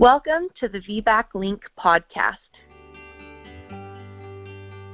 Welcome 0.00 0.50
to 0.60 0.68
the 0.68 0.78
VBAC 0.78 1.34
Link 1.34 1.68
podcast. 1.76 2.36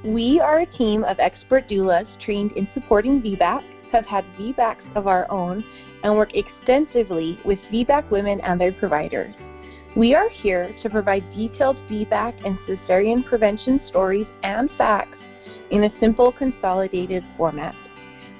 We 0.03 0.39
are 0.39 0.61
a 0.61 0.65
team 0.65 1.03
of 1.03 1.19
expert 1.19 1.69
doulas 1.69 2.07
trained 2.19 2.53
in 2.53 2.67
supporting 2.73 3.21
VBAC, 3.21 3.63
have 3.91 4.07
had 4.07 4.25
VBACs 4.35 4.95
of 4.95 5.05
our 5.05 5.29
own, 5.29 5.63
and 6.01 6.15
work 6.15 6.33
extensively 6.33 7.37
with 7.45 7.59
VBAC 7.71 8.09
women 8.09 8.41
and 8.41 8.59
their 8.59 8.71
providers. 8.71 9.35
We 9.95 10.15
are 10.15 10.27
here 10.27 10.75
to 10.81 10.89
provide 10.89 11.23
detailed 11.35 11.77
VBAC 11.87 12.43
and 12.43 12.57
cesarean 12.65 13.23
prevention 13.23 13.81
stories 13.85 14.25
and 14.41 14.71
facts 14.71 15.19
in 15.69 15.83
a 15.83 15.99
simple, 15.99 16.31
consolidated 16.31 17.23
format. 17.37 17.75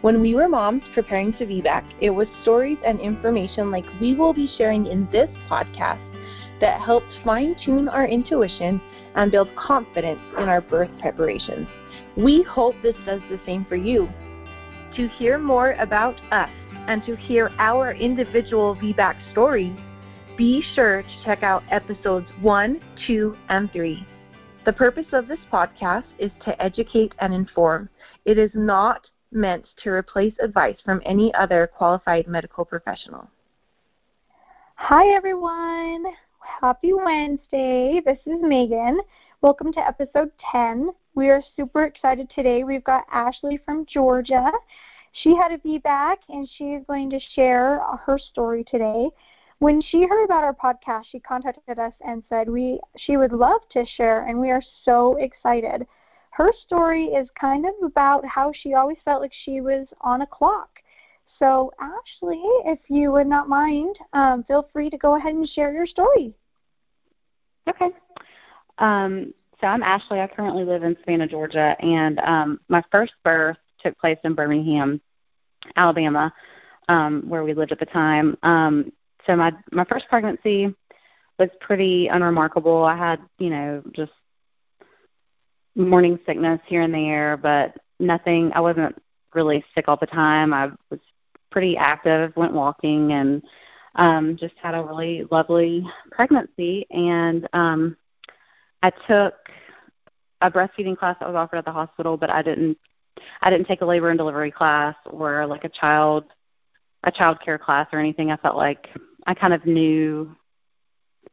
When 0.01 0.19
we 0.19 0.33
were 0.33 0.49
moms 0.49 0.87
preparing 0.95 1.31
to 1.33 1.45
VBAC, 1.45 1.83
it 2.01 2.09
was 2.09 2.27
stories 2.41 2.79
and 2.83 2.99
information 2.99 3.69
like 3.69 3.85
we 4.01 4.15
will 4.15 4.33
be 4.33 4.47
sharing 4.47 4.87
in 4.87 5.07
this 5.11 5.29
podcast 5.47 6.14
that 6.59 6.81
helps 6.81 7.15
fine 7.23 7.55
tune 7.55 7.87
our 7.87 8.07
intuition 8.07 8.81
and 9.15 9.31
build 9.31 9.53
confidence 9.55 10.21
in 10.37 10.49
our 10.49 10.61
birth 10.61 10.91
preparations. 10.99 11.67
We 12.15 12.43
hope 12.43 12.75
this 12.81 12.97
does 13.05 13.21
the 13.29 13.39
same 13.45 13.65
for 13.65 13.75
you. 13.75 14.09
To 14.95 15.07
hear 15.07 15.37
more 15.37 15.71
about 15.73 16.15
us 16.31 16.49
and 16.87 17.03
to 17.05 17.15
hear 17.15 17.51
our 17.57 17.91
individual 17.93 18.75
VBAC 18.75 19.15
stories, 19.31 19.77
be 20.37 20.61
sure 20.61 21.01
to 21.01 21.23
check 21.23 21.43
out 21.43 21.63
episodes 21.69 22.29
1, 22.41 22.81
2, 23.07 23.37
and 23.49 23.71
3. 23.71 24.05
The 24.65 24.73
purpose 24.73 25.13
of 25.13 25.27
this 25.27 25.39
podcast 25.51 26.05
is 26.17 26.31
to 26.43 26.61
educate 26.61 27.13
and 27.19 27.33
inform. 27.33 27.89
It 28.25 28.37
is 28.37 28.51
not 28.53 29.09
meant 29.31 29.65
to 29.83 29.89
replace 29.89 30.33
advice 30.39 30.77
from 30.83 31.01
any 31.05 31.33
other 31.35 31.67
qualified 31.67 32.27
medical 32.27 32.65
professional. 32.65 33.29
Hi, 34.75 35.07
everyone. 35.15 36.05
Happy 36.61 36.93
Wednesday. 36.93 38.01
This 38.05 38.19
is 38.25 38.41
Meagan. 38.41 38.99
Welcome 39.41 39.73
to 39.73 39.79
episode 39.79 40.31
10. 40.51 40.89
We 41.15 41.29
are 41.29 41.43
super 41.55 41.83
excited 41.83 42.29
today. 42.33 42.63
We've 42.63 42.83
got 42.83 43.05
Ashley 43.11 43.59
from 43.65 43.85
Georgia. 43.85 44.51
She 45.11 45.35
had 45.35 45.51
a 45.51 45.57
VBAC 45.57 46.17
and 46.29 46.49
she 46.57 46.65
is 46.73 46.83
going 46.87 47.09
to 47.09 47.19
share 47.19 47.79
her 48.05 48.17
story 48.17 48.63
today 48.69 49.09
when 49.59 49.81
she 49.81 50.05
heard 50.05 50.25
about 50.25 50.43
our 50.43 50.53
podcast, 50.53 51.05
she 51.09 51.19
contacted 51.19 51.79
us 51.79 51.93
and 52.05 52.23
said 52.27 52.49
we 52.49 52.79
she 52.97 53.15
would 53.15 53.31
love 53.31 53.61
to 53.71 53.85
share, 53.85 54.25
and 54.27 54.39
we 54.39 54.51
are 54.51 54.61
so 54.83 55.15
excited. 55.15 55.87
Her 56.31 56.51
story 56.65 57.05
is 57.05 57.29
kind 57.39 57.65
of 57.65 57.73
about 57.81 58.25
how 58.25 58.51
she 58.53 58.73
always 58.73 58.97
felt 59.05 59.21
like 59.21 59.31
she 59.33 59.61
was 59.61 59.87
on 60.01 60.21
a 60.21 60.27
clock. 60.27 60.74
So, 61.39 61.71
Ashley, 61.79 62.41
if 62.65 62.79
you 62.87 63.11
would 63.11 63.27
not 63.27 63.49
mind, 63.49 63.95
um, 64.13 64.43
feel 64.43 64.69
free 64.71 64.89
to 64.89 64.97
go 64.97 65.15
ahead 65.15 65.33
and 65.33 65.47
share 65.49 65.73
your 65.73 65.85
story. 65.85 66.33
Okay. 67.67 67.89
Um, 68.77 69.33
so 69.59 69.67
I'm 69.67 69.83
Ashley. 69.83 70.21
I 70.21 70.27
currently 70.27 70.63
live 70.63 70.83
in 70.83 70.95
Savannah, 70.99 71.27
Georgia, 71.27 71.75
and 71.79 72.19
um, 72.19 72.59
my 72.69 72.83
first 72.91 73.13
birth 73.23 73.57
took 73.81 73.97
place 73.97 74.17
in 74.23 74.33
Birmingham, 74.33 75.01
Alabama, 75.75 76.33
um, 76.89 77.23
where 77.27 77.43
we 77.43 77.53
lived 77.53 77.71
at 77.71 77.79
the 77.79 77.85
time. 77.85 78.37
Um, 78.43 78.91
so 79.25 79.35
my 79.35 79.53
my 79.71 79.85
first 79.85 80.07
pregnancy 80.07 80.73
was 81.39 81.49
pretty 81.59 82.07
unremarkable. 82.07 82.83
I 82.83 82.95
had, 82.95 83.19
you 83.39 83.49
know, 83.49 83.83
just 83.91 84.11
morning 85.75 86.19
sickness 86.25 86.61
here 86.65 86.81
and 86.81 86.93
there, 86.93 87.37
but 87.37 87.75
nothing. 87.99 88.51
I 88.53 88.61
wasn't 88.61 88.95
really 89.33 89.63
sick 89.73 89.85
all 89.87 89.97
the 89.97 90.05
time. 90.05 90.53
I 90.53 90.67
was 90.89 90.99
pretty 91.55 91.77
active, 91.77 92.35
went 92.35 92.51
walking, 92.51 93.13
and 93.13 93.41
um, 93.95 94.35
just 94.35 94.55
had 94.61 94.75
a 94.75 94.83
really 94.83 95.23
lovely 95.31 95.87
pregnancy. 96.11 96.85
And 96.91 97.47
um, 97.53 97.95
I 98.83 98.89
took 99.07 99.35
a 100.41 100.51
breastfeeding 100.51 100.97
class 100.97 101.15
that 101.21 101.29
was 101.29 101.37
offered 101.37 101.55
at 101.55 101.63
the 101.63 101.71
hospital, 101.71 102.17
but 102.17 102.29
I 102.29 102.41
didn't. 102.41 102.77
I 103.41 103.49
didn't 103.49 103.67
take 103.67 103.79
a 103.79 103.85
labor 103.85 104.09
and 104.09 104.17
delivery 104.17 104.51
class 104.51 104.97
or 105.05 105.45
like 105.45 105.63
a 105.63 105.69
child 105.69 106.25
a 107.05 107.11
child 107.11 107.39
care 107.39 107.57
class 107.57 107.87
or 107.93 107.99
anything. 107.99 108.31
I 108.31 108.35
felt 108.35 108.57
like 108.57 108.89
I 109.25 109.33
kind 109.33 109.53
of 109.53 109.65
knew 109.65 110.35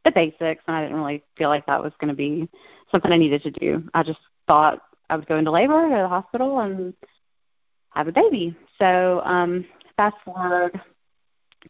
the 0.05 0.11
basics, 0.11 0.63
and 0.65 0.77
I 0.77 0.83
didn't 0.83 0.95
really 0.95 1.21
feel 1.37 1.49
like 1.49 1.65
that 1.65 1.83
was 1.83 1.91
going 1.99 2.07
to 2.07 2.15
be 2.15 2.47
something 2.93 3.11
I 3.11 3.17
needed 3.17 3.43
to 3.43 3.51
do. 3.51 3.83
I 3.93 4.03
just 4.03 4.21
thought 4.47 4.81
I 5.09 5.17
would 5.17 5.27
go 5.27 5.37
into 5.37 5.51
labor 5.51 5.93
at 5.93 6.01
the 6.01 6.07
hospital 6.07 6.61
and 6.61 6.93
have 7.89 8.07
a 8.07 8.13
baby. 8.13 8.55
So 8.79 9.21
um, 9.25 9.65
fast 9.97 10.15
forward 10.23 10.79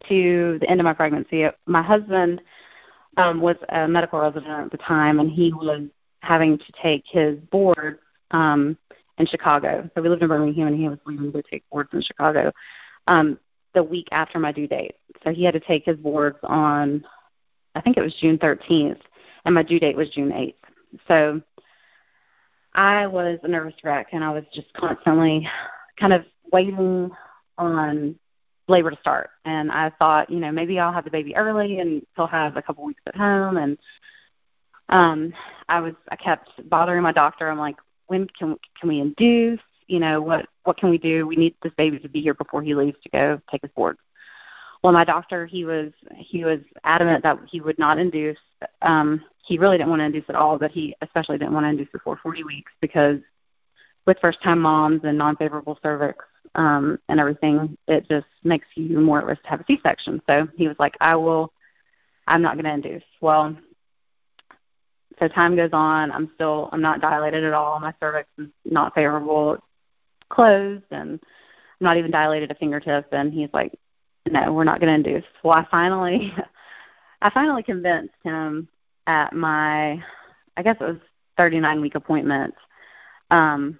to 0.07 0.57
the 0.59 0.69
end 0.69 0.79
of 0.79 0.85
my 0.85 0.94
pregnancy, 0.94 1.45
my 1.66 1.81
husband 1.81 2.41
um, 3.17 3.41
was 3.41 3.56
a 3.69 3.88
medical 3.88 4.19
resident 4.19 4.66
at 4.66 4.72
the 4.72 4.78
time, 4.78 5.19
and 5.19 5.31
he 5.31 5.53
was 5.53 5.84
having 6.22 6.57
to 6.57 6.72
take 6.81 7.03
his 7.06 7.38
board 7.51 8.00
um, 8.31 8.78
in 9.17 9.25
Chicago. 9.25 9.89
So 9.94 10.01
we 10.01 10.09
lived 10.09 10.23
in 10.23 10.28
Birmingham, 10.28 10.67
and 10.67 10.79
he 10.79 10.89
was 10.89 11.00
leaving 11.06 11.31
to 11.31 11.44
take 11.44 11.63
boards 11.69 11.89
in 11.94 12.01
Chicago. 12.01 12.51
Um, 13.07 13.38
the 13.73 13.84
week 13.84 14.07
after 14.11 14.40
my 14.40 14.51
due 14.51 14.67
date. 14.67 14.95
So 15.23 15.31
he 15.31 15.44
had 15.44 15.53
to 15.53 15.59
take 15.59 15.85
his 15.85 15.97
boards 15.97 16.38
on, 16.44 17.03
I 17.75 17.81
think 17.81 17.97
it 17.97 18.01
was 18.01 18.16
June 18.16 18.38
13th, 18.38 19.00
and 19.45 19.55
my 19.55 19.63
due 19.63 19.79
date 19.79 19.97
was 19.97 20.09
June 20.09 20.29
8th. 20.31 20.55
So 21.07 21.41
I 22.73 23.07
was 23.07 23.40
a 23.44 23.47
nervous 23.47 23.73
wreck, 23.84 24.07
and 24.11 24.23
I 24.23 24.31
was 24.31 24.44
just 24.53 24.72
constantly 24.73 25.47
kind 26.00 26.13
of 26.13 26.23
waiting 26.51 27.11
on 27.58 28.18
labor 28.68 28.91
to 28.91 28.97
start. 29.00 29.30
And 29.46 29.72
I 29.72 29.91
thought, 30.00 30.30
you 30.30 30.40
know, 30.40 30.52
maybe 30.52 30.80
I'll 30.80 30.94
have 30.94 31.06
the 31.06 31.12
baby 31.12 31.36
early, 31.36 31.80
and 31.80 32.06
he'll 32.16 32.28
have 32.28 32.58
a 32.58 32.62
couple 32.62 32.86
weeks 32.86 33.02
at 33.08 33.16
home. 33.16 33.58
And 33.58 33.78
um, 34.90 35.34
I 35.69 35.80
was, 35.80 35.94
I 36.09 36.16
kept 36.16 36.69
bothering 36.69 37.03
my 37.03 37.12
doctor. 37.12 37.50
I'm 37.50 37.59
like, 37.59 37.78
when 38.08 38.28
can 38.38 38.58
can 38.80 38.90
we 38.90 39.00
induce? 39.00 39.59
you 39.88 40.00
know, 40.00 40.22
what 40.22 40.47
what 40.64 40.78
can 40.78 40.90
we 40.90 40.97
do? 40.97 41.28
We 41.28 41.36
need 41.36 41.56
this 41.62 41.74
baby 41.78 42.00
to 42.00 42.09
be 42.09 42.22
here 42.22 42.34
before 42.34 42.62
he 42.62 42.75
leaves 42.75 42.97
to 43.03 43.09
go 43.09 43.41
take 43.50 43.62
his 43.62 43.72
board. 43.72 43.97
Well, 44.84 44.94
my 44.94 45.06
doctor, 45.06 45.46
he 45.46 45.66
was 45.66 45.91
he 46.16 46.44
was 46.44 46.59
adamant 46.84 47.24
that 47.24 47.40
he 47.47 47.62
would 47.62 47.80
not 47.80 47.97
induce. 47.97 48.40
Um, 48.81 49.24
he 49.46 49.58
really 49.58 49.78
didn't 49.78 49.90
want 49.90 50.00
to 50.00 50.06
induce 50.06 50.25
at 50.30 50.35
all, 50.35 50.58
but 50.58 50.72
he 50.72 50.96
especially 51.02 51.38
didn't 51.38 51.53
want 51.53 51.66
to 51.66 51.70
induce 51.70 51.90
before 51.91 52.18
40 52.22 52.44
weeks 52.44 52.72
because 52.81 53.20
with 54.06 54.18
first-time 54.20 54.59
moms 54.59 55.02
and 55.03 55.18
non-favorable 55.18 55.80
cervix 55.81 56.25
um, 56.55 56.99
and 57.09 57.19
everything, 57.19 57.77
it 57.87 58.07
just 58.09 58.27
makes 58.43 58.67
you 58.75 58.99
more 58.99 59.19
at 59.19 59.25
risk 59.25 59.43
to 59.43 59.49
have 59.49 59.61
a 59.61 59.65
C-section. 59.65 60.21
So 60.27 60.47
he 60.55 60.67
was 60.67 60.77
like, 60.79 60.95
I 61.01 61.15
will, 61.15 61.51
I'm 62.27 62.41
not 62.41 62.55
going 62.55 62.65
to 62.65 62.73
induce. 62.73 63.03
Well, 63.21 63.55
so 65.19 65.27
time 65.27 65.55
goes 65.55 65.71
on. 65.73 66.11
I'm 66.11 66.31
still, 66.35 66.69
I'm 66.71 66.81
not 66.81 67.01
dilated 67.01 67.43
at 67.43 67.53
all. 67.53 67.79
My 67.79 67.93
cervix 67.99 68.29
is 68.37 68.47
not 68.65 68.93
favorable 68.95 69.57
closed 70.33 70.83
and 70.91 71.19
I'm 71.21 71.85
not 71.85 71.97
even 71.97 72.11
dilated 72.11 72.51
a 72.51 72.55
fingertip 72.55 73.07
and 73.11 73.31
he's 73.31 73.49
like, 73.53 73.77
No, 74.29 74.51
we're 74.51 74.63
not 74.63 74.79
gonna 74.79 74.93
induce. 74.93 75.25
Well 75.43 75.53
I 75.53 75.65
finally 75.69 76.33
I 77.21 77.29
finally 77.29 77.63
convinced 77.63 78.15
him 78.23 78.67
at 79.05 79.33
my 79.33 80.03
I 80.57 80.63
guess 80.63 80.77
it 80.79 80.85
was 80.85 80.97
thirty 81.37 81.59
nine 81.59 81.81
week 81.81 81.95
appointment, 81.95 82.53
um, 83.31 83.79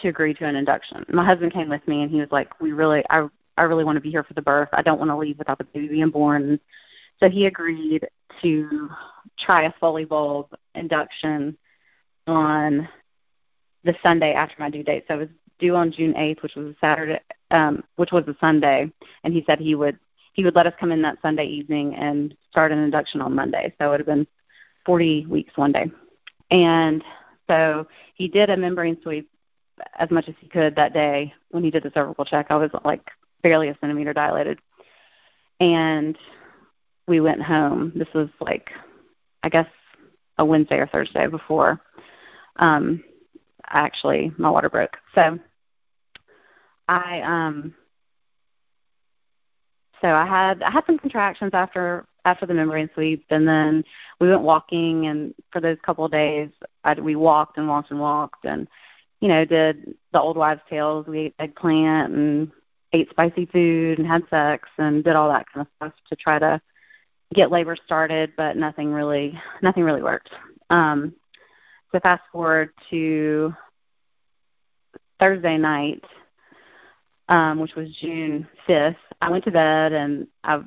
to 0.00 0.08
agree 0.08 0.34
to 0.34 0.44
an 0.44 0.56
induction. 0.56 1.04
My 1.08 1.24
husband 1.24 1.52
came 1.52 1.68
with 1.68 1.86
me 1.88 2.02
and 2.02 2.10
he 2.10 2.20
was 2.20 2.30
like, 2.30 2.60
We 2.60 2.72
really 2.72 3.04
I 3.10 3.28
I 3.56 3.62
really 3.62 3.84
want 3.84 3.96
to 3.96 4.02
be 4.02 4.10
here 4.10 4.24
for 4.24 4.34
the 4.34 4.42
birth. 4.42 4.68
I 4.72 4.82
don't 4.82 4.98
want 4.98 5.10
to 5.10 5.16
leave 5.16 5.38
without 5.38 5.58
the 5.58 5.64
baby 5.64 5.88
being 5.88 6.10
born. 6.10 6.60
So 7.18 7.30
he 7.30 7.46
agreed 7.46 8.06
to 8.42 8.90
try 9.38 9.64
a 9.64 9.72
Foley 9.80 10.04
bulb 10.04 10.48
induction 10.74 11.56
on 12.26 12.88
the 13.84 13.94
Sunday 14.02 14.34
after 14.34 14.56
my 14.58 14.68
due 14.68 14.82
date. 14.82 15.04
So 15.08 15.14
it 15.14 15.18
was 15.18 15.28
due 15.58 15.74
on 15.74 15.92
June 15.92 16.12
8th, 16.14 16.42
which 16.42 16.54
was 16.54 16.66
a 16.66 16.76
Saturday, 16.80 17.20
um, 17.50 17.82
which 17.96 18.12
was 18.12 18.24
a 18.28 18.36
Sunday, 18.40 18.90
and 19.24 19.32
he 19.32 19.44
said 19.46 19.58
he 19.58 19.74
would 19.74 19.98
he 20.34 20.44
would 20.44 20.54
let 20.54 20.66
us 20.66 20.74
come 20.78 20.92
in 20.92 21.00
that 21.00 21.16
Sunday 21.22 21.46
evening 21.46 21.94
and 21.94 22.36
start 22.50 22.70
an 22.70 22.78
induction 22.78 23.22
on 23.22 23.34
Monday. 23.34 23.72
So 23.78 23.86
it 23.86 23.90
would 23.90 24.00
have 24.00 24.06
been 24.06 24.26
40 24.84 25.24
weeks 25.26 25.56
one 25.56 25.72
day, 25.72 25.90
and 26.50 27.02
so 27.48 27.86
he 28.14 28.28
did 28.28 28.50
a 28.50 28.56
membrane 28.56 28.98
sweep 29.02 29.30
as 29.98 30.10
much 30.10 30.28
as 30.28 30.34
he 30.40 30.48
could 30.48 30.74
that 30.76 30.92
day 30.92 31.32
when 31.50 31.64
he 31.64 31.70
did 31.70 31.82
the 31.82 31.92
cervical 31.94 32.24
check. 32.24 32.46
I 32.50 32.56
was 32.56 32.70
like 32.84 33.08
barely 33.42 33.68
a 33.68 33.78
centimeter 33.80 34.12
dilated, 34.12 34.58
and 35.60 36.16
we 37.06 37.20
went 37.20 37.42
home. 37.42 37.92
This 37.94 38.08
was 38.14 38.28
like, 38.40 38.70
I 39.42 39.48
guess, 39.48 39.68
a 40.38 40.44
Wednesday 40.44 40.78
or 40.78 40.86
Thursday 40.86 41.26
before 41.26 41.80
um, 42.56 43.02
actually 43.68 44.32
my 44.38 44.50
water 44.50 44.68
broke. 44.68 44.96
So 45.14 45.38
I 46.88 47.20
um 47.22 47.74
so 50.00 50.08
I 50.08 50.26
had 50.26 50.62
I 50.62 50.70
had 50.70 50.84
some 50.86 50.98
contractions 50.98 51.50
after 51.54 52.06
after 52.24 52.44
the 52.44 52.54
membrane 52.54 52.90
sweep, 52.94 53.24
and 53.30 53.46
then 53.46 53.84
we 54.20 54.28
went 54.28 54.42
walking, 54.42 55.06
and 55.06 55.32
for 55.52 55.60
those 55.60 55.78
couple 55.84 56.04
of 56.04 56.10
days, 56.10 56.50
I, 56.82 56.94
we 56.94 57.14
walked 57.14 57.56
and 57.56 57.68
walked 57.68 57.92
and 57.92 58.00
walked, 58.00 58.44
and 58.44 58.66
you 59.20 59.28
know 59.28 59.44
did 59.44 59.94
the 60.12 60.20
old 60.20 60.36
wives' 60.36 60.60
tales. 60.68 61.06
We 61.06 61.18
ate 61.20 61.34
eggplant 61.38 62.12
and 62.12 62.52
ate 62.92 63.10
spicy 63.10 63.46
food 63.46 63.98
and 63.98 64.06
had 64.06 64.22
sex 64.30 64.68
and 64.78 65.04
did 65.04 65.16
all 65.16 65.28
that 65.28 65.46
kind 65.52 65.66
of 65.66 65.72
stuff 65.76 65.92
to 66.08 66.16
try 66.16 66.38
to 66.38 66.60
get 67.34 67.50
labor 67.50 67.76
started, 67.84 68.32
but 68.36 68.56
nothing 68.56 68.92
really 68.92 69.38
nothing 69.62 69.82
really 69.82 70.02
worked. 70.02 70.30
Um, 70.70 71.14
so 71.92 72.00
fast 72.00 72.22
forward 72.32 72.70
to 72.90 73.54
Thursday 75.18 75.56
night, 75.56 76.04
um, 77.28 77.60
which 77.60 77.74
was 77.74 77.90
June 78.00 78.46
5th. 78.68 78.96
I 79.20 79.30
went 79.30 79.44
to 79.44 79.50
bed 79.50 79.92
and 79.92 80.26
I 80.44 80.62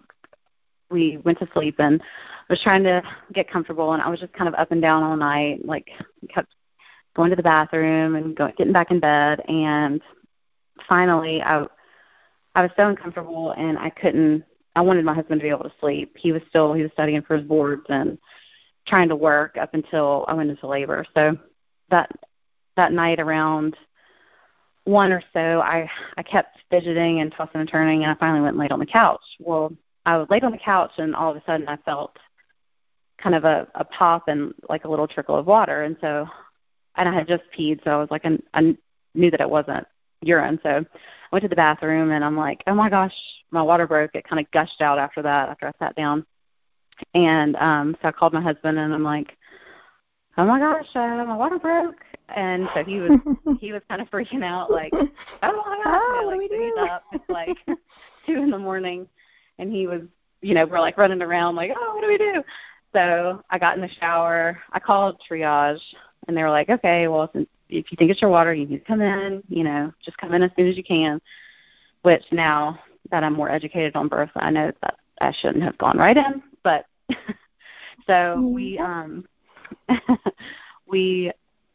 we 0.90 1.18
went 1.18 1.38
to 1.40 1.48
sleep 1.54 1.75
and 1.80 2.01
was 2.50 2.60
trying 2.62 2.84
to 2.84 3.04
get 3.34 3.50
comfortable 3.50 3.94
and 3.94 4.01
I 4.01 4.10
was 4.10 4.19
just 4.19 4.34
kind 4.34 4.48
of 4.48 4.56
up 4.56 4.72
and 4.72 4.81
down 4.81 5.04
all 5.04 5.16
night, 5.16 5.66
like 5.66 5.88
kept 6.34 6.56
going 7.19 7.30
to 7.30 7.36
the 7.36 7.44
bathroom 7.44 8.16
and 8.16 8.33
going 8.33 8.54
getting 8.57 8.71
back 8.71 8.92
in 8.92 9.00
bed 9.01 9.42
and 9.50 10.00
finally 10.88 11.42
I 11.42 11.66
I 12.56 12.62
was 12.62 12.71
so 12.77 12.88
uncomfortable 12.88 13.51
and 13.57 13.77
I 13.77 13.89
couldn't 13.89 14.45
I 14.74 14.80
wanted 14.80 15.04
my 15.04 15.13
husband 15.13 15.42
to 15.42 15.44
be 15.44 15.50
able 15.50 15.66
to 15.66 15.74
sleep. 15.81 16.16
He 16.18 16.31
was 16.31 16.42
still 16.48 16.74
he 16.74 16.81
was 16.81 16.94
studying 16.94 17.21
for 17.21 17.36
his 17.36 17.45
boards 17.45 17.83
and 17.89 18.18
trying 18.88 19.10
to 19.10 19.18
work 19.18 19.57
up 19.57 19.74
until 19.74 20.24
I 20.30 20.33
went 20.33 20.50
into 20.50 20.66
labor. 20.66 21.06
So 21.13 21.38
that 21.89 22.10
that 22.77 22.94
night 22.94 23.19
around 23.19 23.75
one 24.86 25.12
or 25.12 25.22
so 25.33 25.60
I 25.60 25.92
I 26.15 26.24
kept 26.24 26.60
fidgeting 26.69 27.19
and 27.19 27.33
tossing 27.33 27.60
and 27.60 27.69
turning 27.69 28.04
and 28.04 28.12
I 28.13 28.15
finally 28.15 28.39
went 28.39 28.54
and 28.54 28.60
laid 28.62 28.72
on 28.72 28.80
the 28.80 28.86
couch. 28.86 29.25
Well, 29.42 29.74
I 30.06 30.15
was 30.15 30.30
laid 30.30 30.45
on 30.45 30.54
the 30.54 30.57
couch 30.57 30.92
and 31.00 31.13
all 31.13 31.31
of 31.31 31.36
a 31.36 31.44
sudden 31.45 31.68
I 31.68 31.75
felt 31.83 32.15
kind 33.18 33.36
of 33.36 33.44
a, 33.44 33.68
a 33.75 33.83
pop 33.83 34.30
and 34.30 34.54
like 34.69 34.86
a 34.86 34.89
little 34.89 35.06
trickle 35.06 35.36
of 35.36 35.48
water 35.48 35.83
and 35.83 35.98
so 36.00 36.25
and 37.00 37.10
I 37.10 37.13
had 37.13 37.28
just 37.28 37.44
peed 37.57 37.84
so 37.84 37.92
I 37.92 37.98
was 37.98 38.12
like 38.12 38.25
I, 38.25 38.38
I 38.54 38.75
knew 39.16 39.31
that 39.31 39.42
it 39.42 39.50
wasn't 39.50 39.88
urine. 40.22 40.60
So 40.62 40.69
I 40.69 40.86
went 41.31 41.44
to 41.44 41.50
the 41.50 41.56
bathroom 41.56 42.12
and 42.12 42.24
I'm 42.24 42.38
like 42.38 42.63
oh 42.68 42.75
my 42.75 42.90
gosh 42.90 43.16
my 43.51 43.62
water 43.62 43.88
broke. 43.88 44.13
It 44.13 44.28
kind 44.28 44.40
of 44.40 44.51
gushed 44.51 44.81
out 44.81 45.00
after 45.00 45.22
that 45.24 45.50
after 45.50 45.68
I 45.68 45.72
sat 45.80 45.96
down. 45.96 46.25
And 47.13 47.56
um 47.56 47.96
so 48.01 48.10
I 48.10 48.12
called 48.12 48.34
my 48.34 48.42
husband 48.42 48.78
and 48.78 48.94
I'm 48.94 49.04
like 49.04 49.36
oh 50.38 50.46
my 50.46 50.60
gosh 50.60 50.88
uh, 50.96 51.24
my 51.25 51.36
water 51.36 51.57
broke. 51.57 52.04
And 52.36 52.68
so 52.75 52.84
he 52.84 53.00
was 53.00 53.12
he 53.60 53.72
was 53.72 53.81
kind 53.90 54.01
of 54.01 54.10
freaking 54.12 54.44
out 54.44 54.69
like 54.69 54.92
oh 54.94 55.07
my 55.42 55.81
gosh 55.84 56.01
oh, 56.01 56.16
you 56.16 56.22
know, 56.22 56.28
like 56.28 56.38
what 56.38 56.50
do 56.51 56.60
we 56.60 56.74
do? 56.75 56.80
up. 56.81 57.04
It's 57.13 57.24
like 57.30 57.57
two 58.25 58.44
in 58.44 58.51
the 58.51 58.60
morning 58.60 59.07
and 59.57 59.72
he 59.72 59.88
was 59.88 60.01
you 60.42 60.54
know 60.54 60.66
we're 60.66 60.80
like 60.80 60.98
running 60.98 61.22
around 61.22 61.56
like 61.56 61.72
oh 61.75 61.96
what 61.96 62.01
do 62.01 62.07
we 62.07 62.18
do? 62.18 62.44
So 62.92 63.44
i 63.51 63.60
got 63.60 63.75
in 63.75 63.81
the 63.81 63.90
shower. 64.00 64.60
I 64.72 64.80
called 64.80 65.22
triage 65.30 65.80
and 66.27 66.36
they 66.36 66.44
were 66.44 66.50
like 66.50 66.69
okay 66.69 67.07
well 67.07 67.30
since 67.33 67.48
if 67.69 67.92
you 67.92 67.95
think 67.98 68.12
it's 68.12 68.21
your 68.21 68.31
water 68.31 68.54
you 68.54 68.66
need 68.66 68.80
to 68.80 68.86
come 68.86 69.01
in 69.01 69.44
you 69.48 69.63
know 69.63 69.92
just 70.04 70.18
come 70.18 70.33
in 70.33 70.44
as 70.44 70.51
soon 70.57 70.68
as 70.68 70.77
you 70.77 70.83
can 70.83 71.21
which 72.01 72.24
now 72.31 72.80
that 73.12 73.24
i'm 73.24 73.33
more 73.33 73.50
educated 73.50 73.95
on 73.95 74.07
birth 74.07 74.30
i 74.36 74.50
know 74.50 74.71
that 74.81 74.95
i 75.21 75.31
shouldn't 75.31 75.63
have 75.63 75.77
gone 75.77 75.98
right 75.98 76.18
in 76.18 76.42
but 76.63 76.86
so 78.07 78.42
we 78.42 78.77
um 78.80 79.25
we 80.88 81.31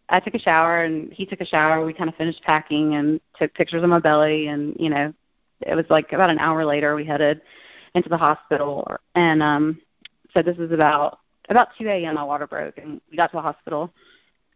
I 0.09 0.21
took 0.21 0.35
a 0.35 0.39
shower 0.39 0.85
and 0.85 1.13
he 1.13 1.25
took 1.25 1.41
a 1.41 1.47
shower. 1.47 1.85
We 1.85 1.95
kind 1.95 2.11
of 2.11 2.17
finished 2.17 2.43
packing 2.43 2.95
and 2.95 3.21
took 3.39 3.55
pictures 3.55 3.83
of 3.83 3.89
my 3.89 4.01
belly 4.01 4.49
and 4.49 4.77
you 4.79 4.91
know, 4.91 5.15
it 5.63 5.75
was 5.75 5.87
like 5.89 6.13
about 6.13 6.31
an 6.31 6.39
hour 6.39 6.65
later 6.65 6.95
we 6.95 7.05
headed 7.05 7.41
into 7.95 8.09
the 8.09 8.17
hospital 8.17 8.87
and 9.15 9.43
um 9.43 9.81
so 10.33 10.43
this 10.43 10.59
is 10.59 10.73
about 10.73 11.21
about 11.49 11.69
2 11.79 11.87
a.m. 11.89 12.17
my 12.17 12.25
water 12.25 12.47
broke 12.47 12.77
and 12.79 13.01
we 13.11 13.17
got 13.17 13.29
to 13.31 13.37
the 13.37 13.43
hospital 13.43 13.93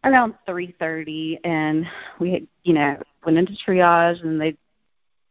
around 0.04 0.34
3:30 0.46 1.38
and 1.44 1.86
we 2.18 2.32
had, 2.32 2.46
you 2.62 2.74
know 2.74 2.96
went 3.24 3.38
into 3.38 3.52
triage 3.54 4.22
and 4.22 4.40
they 4.40 4.56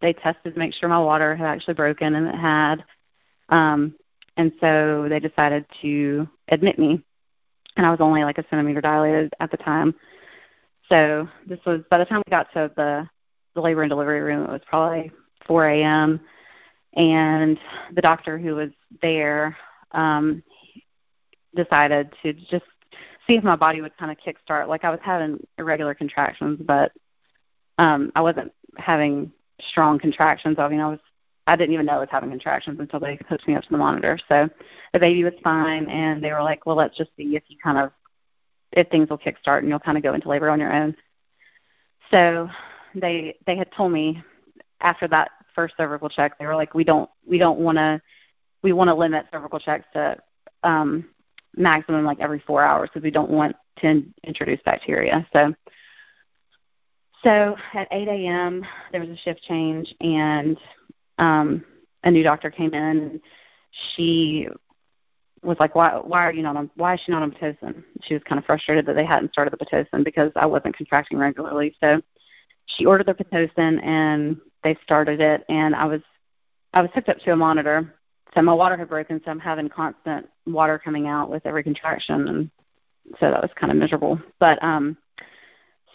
they 0.02 0.14
tested 0.14 0.54
to 0.54 0.60
make 0.60 0.74
sure 0.74 0.90
my 0.90 1.00
water 1.00 1.36
had 1.36 1.48
actually 1.48 1.74
broken 1.74 2.16
and 2.16 2.28
it 2.28 2.36
had 2.36 2.84
um 3.50 3.96
and 4.36 4.52
so 4.60 5.08
they 5.10 5.20
decided 5.20 5.66
to 5.82 6.28
admit 6.50 6.78
me 6.78 7.04
and 7.78 7.86
I 7.86 7.92
was 7.92 8.02
only 8.02 8.24
like 8.24 8.40
a 8.40 8.46
centimeter 8.50 8.82
dilated 8.82 9.34
at 9.40 9.52
the 9.52 9.58
time. 9.58 9.96
So 10.90 11.28
this 11.46 11.60
was 11.66 11.82
by 11.90 12.00
the 12.00 12.06
time 12.06 12.22
we 12.26 12.32
got 12.32 12.52
to 12.54 12.72
the 12.76 13.08
the 13.54 13.62
labor 13.62 13.84
and 13.84 13.90
delivery 13.90 14.22
room, 14.22 14.44
it 14.44 14.52
was 14.52 14.62
probably 14.68 15.12
4 15.48 15.70
a.m. 15.70 16.20
And 16.94 17.60
the 17.96 18.02
doctor 18.02 18.38
who 18.38 18.56
was 18.56 18.70
there 19.02 19.58
um, 19.94 20.44
decided 21.56 22.14
to 22.22 22.34
just 22.34 22.66
see 23.28 23.36
if 23.36 23.44
my 23.44 23.56
body 23.56 23.82
would 23.82 23.96
kind 23.98 24.12
of 24.12 24.18
kickstart. 24.18 24.68
Like 24.68 24.84
I 24.84 24.90
was 24.90 25.00
having 25.04 25.46
irregular 25.58 25.94
contractions, 25.94 26.60
but 26.66 26.92
um, 27.78 28.12
I 28.16 28.22
wasn't 28.22 28.52
having 28.78 29.32
strong 29.70 30.00
contractions. 30.00 30.58
I 30.60 30.68
mean, 30.70 30.80
I 30.80 30.90
was 30.90 31.00
I 31.48 31.56
didn't 31.56 31.74
even 31.74 31.86
know 31.86 31.94
I 31.94 32.00
was 32.00 32.10
having 32.12 32.30
contractions 32.30 32.80
until 32.80 33.00
they 33.00 33.18
hooked 33.30 33.48
me 33.48 33.56
up 33.56 33.64
to 33.64 33.70
the 33.70 33.78
monitor. 33.78 34.20
So 34.28 34.50
the 34.94 35.00
baby 35.00 35.24
was 35.24 35.34
fine, 35.44 35.86
and 35.88 36.24
they 36.24 36.32
were 36.32 36.44
like, 36.44 36.66
"Well, 36.66 36.76
let's 36.76 36.98
just 36.98 37.12
see 37.16 37.36
if 37.36 37.44
you 37.48 37.58
kind 37.64 37.78
of 37.78 37.92
if 38.74 38.90
things 38.90 39.10
will 39.10 39.18
kickstart 39.18 39.60
and 39.60 39.70
you'll 39.70 39.80
kind 39.80 39.98
of 39.98 40.04
go 40.04 40.14
into 40.14 40.30
labor 40.30 40.50
on 40.50 40.60
your 40.60 40.74
own." 40.74 40.96
So 42.12 42.50
they 42.96 43.38
they 43.46 43.56
had 43.56 43.72
told 43.72 43.92
me 43.92 44.24
after 44.82 45.08
that 45.08 45.32
first 45.56 45.76
cervical 45.78 46.10
check, 46.10 46.38
they 46.38 46.46
were 46.46 46.56
like, 46.56 46.74
"We 46.74 46.84
don't 46.84 47.10
we 47.26 47.38
don't 47.38 47.60
want 47.60 47.78
to 47.78 48.02
we 48.62 48.74
want 48.74 48.90
to 48.90 48.94
limit 48.94 49.28
cervical 49.32 49.60
checks 49.60 49.86
to 49.94 50.18
um, 50.64 51.06
maximum 51.58 52.06
like 52.06 52.20
every 52.20 52.40
four 52.40 52.64
hours 52.64 52.90
because 52.90 53.04
we 53.04 53.12
don't 53.12 53.30
want 53.30 53.56
to 53.78 53.88
in- 53.88 54.14
introduce 54.24 54.62
bacteria." 54.64 55.28
So 55.34 55.54
so 57.24 57.58
at 57.74 57.88
8 57.92 58.08
a.m. 58.08 58.66
there 58.92 59.02
was 59.02 59.10
a 59.10 59.18
shift 59.18 59.42
change 59.44 59.94
and 60.02 60.58
um, 61.18 61.66
a 62.04 62.12
new 62.12 62.24
doctor 62.24 62.52
came 62.52 62.74
in 62.74 62.84
and 62.84 63.22
she 63.96 64.48
was 65.44 65.58
like, 65.60 65.76
why, 65.76 65.96
why 65.96 66.26
are 66.26 66.34
you 66.34 66.44
not 66.44 66.56
on, 66.56 66.70
why 66.76 66.94
is 66.94 67.02
she 67.06 67.12
not 67.12 67.24
on 67.24 67.32
Pitocin? 67.32 67.84
She 68.04 68.14
was 68.14 68.24
kind 68.24 68.40
of 68.40 68.46
frustrated 68.46 68.86
that 68.86 68.96
they 68.96 69.06
hadn't 69.06 69.34
started 69.34 69.52
the 69.52 69.66
Pitocin 69.66 70.04
because 70.04 70.32
I 70.36 70.46
wasn't 70.46 70.76
contracting 70.76 71.18
regularly. 71.18 71.76
So 71.82 72.02
she 72.66 72.86
ordered 72.86 73.08
the 73.08 73.14
Pitocin 73.14 73.84
and 73.84 74.38
they 74.64 74.78
started 74.84 75.20
it 75.20 75.44
and 75.50 75.76
I 75.76 75.86
was, 75.86 76.02
I 76.74 76.82
was 76.82 76.92
hooked 76.94 77.10
up 77.10 77.20
to 77.20 77.32
a 77.32 77.36
monitor. 77.36 77.96
So 78.38 78.44
my 78.44 78.54
water 78.54 78.78
had 78.78 78.88
broken, 78.88 79.20
so 79.26 79.32
I'm 79.32 79.40
having 79.40 79.68
constant 79.68 80.30
water 80.46 80.78
coming 80.78 81.08
out 81.08 81.32
with 81.32 81.44
every 81.48 81.64
contraction 81.64 82.28
and 82.28 82.52
so 83.20 83.32
that 83.32 83.42
was 83.42 83.50
kind 83.60 83.72
of 83.72 83.80
miserable. 83.80 84.22
But, 84.40 84.64
um, 84.64 84.96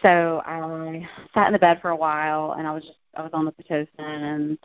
so 0.03 0.43
I 0.44 1.09
sat 1.35 1.47
in 1.47 1.53
the 1.53 1.61
bed 1.61 1.81
for 1.81 1.91
a 1.91 1.97
while 1.97 2.56
and 2.59 2.67
I 2.67 2.73
was 2.73 2.83
just, 2.83 2.99
I 3.15 3.23
was 3.23 3.31
on 3.33 3.44
the 3.44 3.53
Pitocin 3.53 3.87
and 3.99 4.59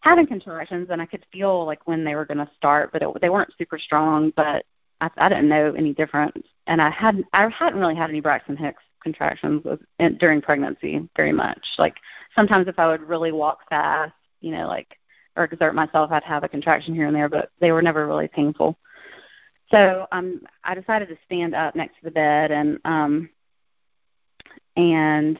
having 0.00 0.26
contractions 0.26 0.88
and 0.90 1.02
I 1.02 1.04
could 1.04 1.26
feel 1.30 1.66
like 1.66 1.86
when 1.86 2.04
they 2.04 2.14
were 2.14 2.24
going 2.24 2.38
to 2.38 2.50
start, 2.56 2.90
but 2.90 3.02
it, 3.02 3.08
they 3.20 3.28
weren't 3.28 3.52
super 3.58 3.78
strong. 3.78 4.32
But 4.34 4.64
I, 5.02 5.10
I 5.18 5.28
didn't 5.28 5.50
know 5.50 5.74
any 5.76 5.92
different, 5.92 6.42
and 6.68 6.80
I 6.80 6.88
hadn't 6.88 7.26
I 7.34 7.46
hadn't 7.50 7.80
really 7.80 7.96
had 7.96 8.08
any 8.08 8.20
Braxton 8.20 8.56
Hicks 8.56 8.82
contractions 9.02 9.62
with, 9.62 9.80
in, 9.98 10.16
during 10.16 10.40
pregnancy 10.40 11.06
very 11.16 11.32
much. 11.32 11.66
Like 11.76 11.96
sometimes 12.34 12.66
if 12.66 12.78
I 12.78 12.86
would 12.86 13.02
really 13.02 13.32
walk 13.32 13.68
fast, 13.68 14.14
you 14.40 14.52
know, 14.52 14.66
like 14.66 14.96
or 15.40 15.44
exert 15.44 15.74
myself, 15.74 16.10
I'd 16.12 16.22
have 16.24 16.44
a 16.44 16.48
contraction 16.48 16.94
here 16.94 17.06
and 17.06 17.16
there, 17.16 17.28
but 17.28 17.50
they 17.60 17.72
were 17.72 17.82
never 17.82 18.06
really 18.06 18.28
painful. 18.28 18.76
So 19.70 20.06
um, 20.12 20.42
I 20.64 20.74
decided 20.74 21.08
to 21.08 21.18
stand 21.24 21.54
up 21.54 21.74
next 21.74 21.94
to 21.98 22.04
the 22.04 22.10
bed 22.10 22.50
and 22.50 22.78
um, 22.84 23.30
and 24.76 25.38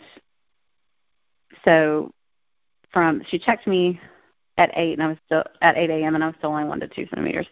so 1.64 2.12
from 2.92 3.22
she 3.28 3.38
checked 3.38 3.66
me 3.66 4.00
at 4.56 4.70
eight, 4.74 4.94
and 4.94 5.02
I 5.02 5.08
was 5.08 5.18
still 5.26 5.44
at 5.62 5.76
eight 5.76 5.90
a.m. 5.90 6.14
and 6.14 6.24
I 6.24 6.28
was 6.28 6.36
still 6.38 6.50
only 6.50 6.64
one 6.64 6.80
to 6.80 6.88
two 6.88 7.06
centimeters. 7.08 7.46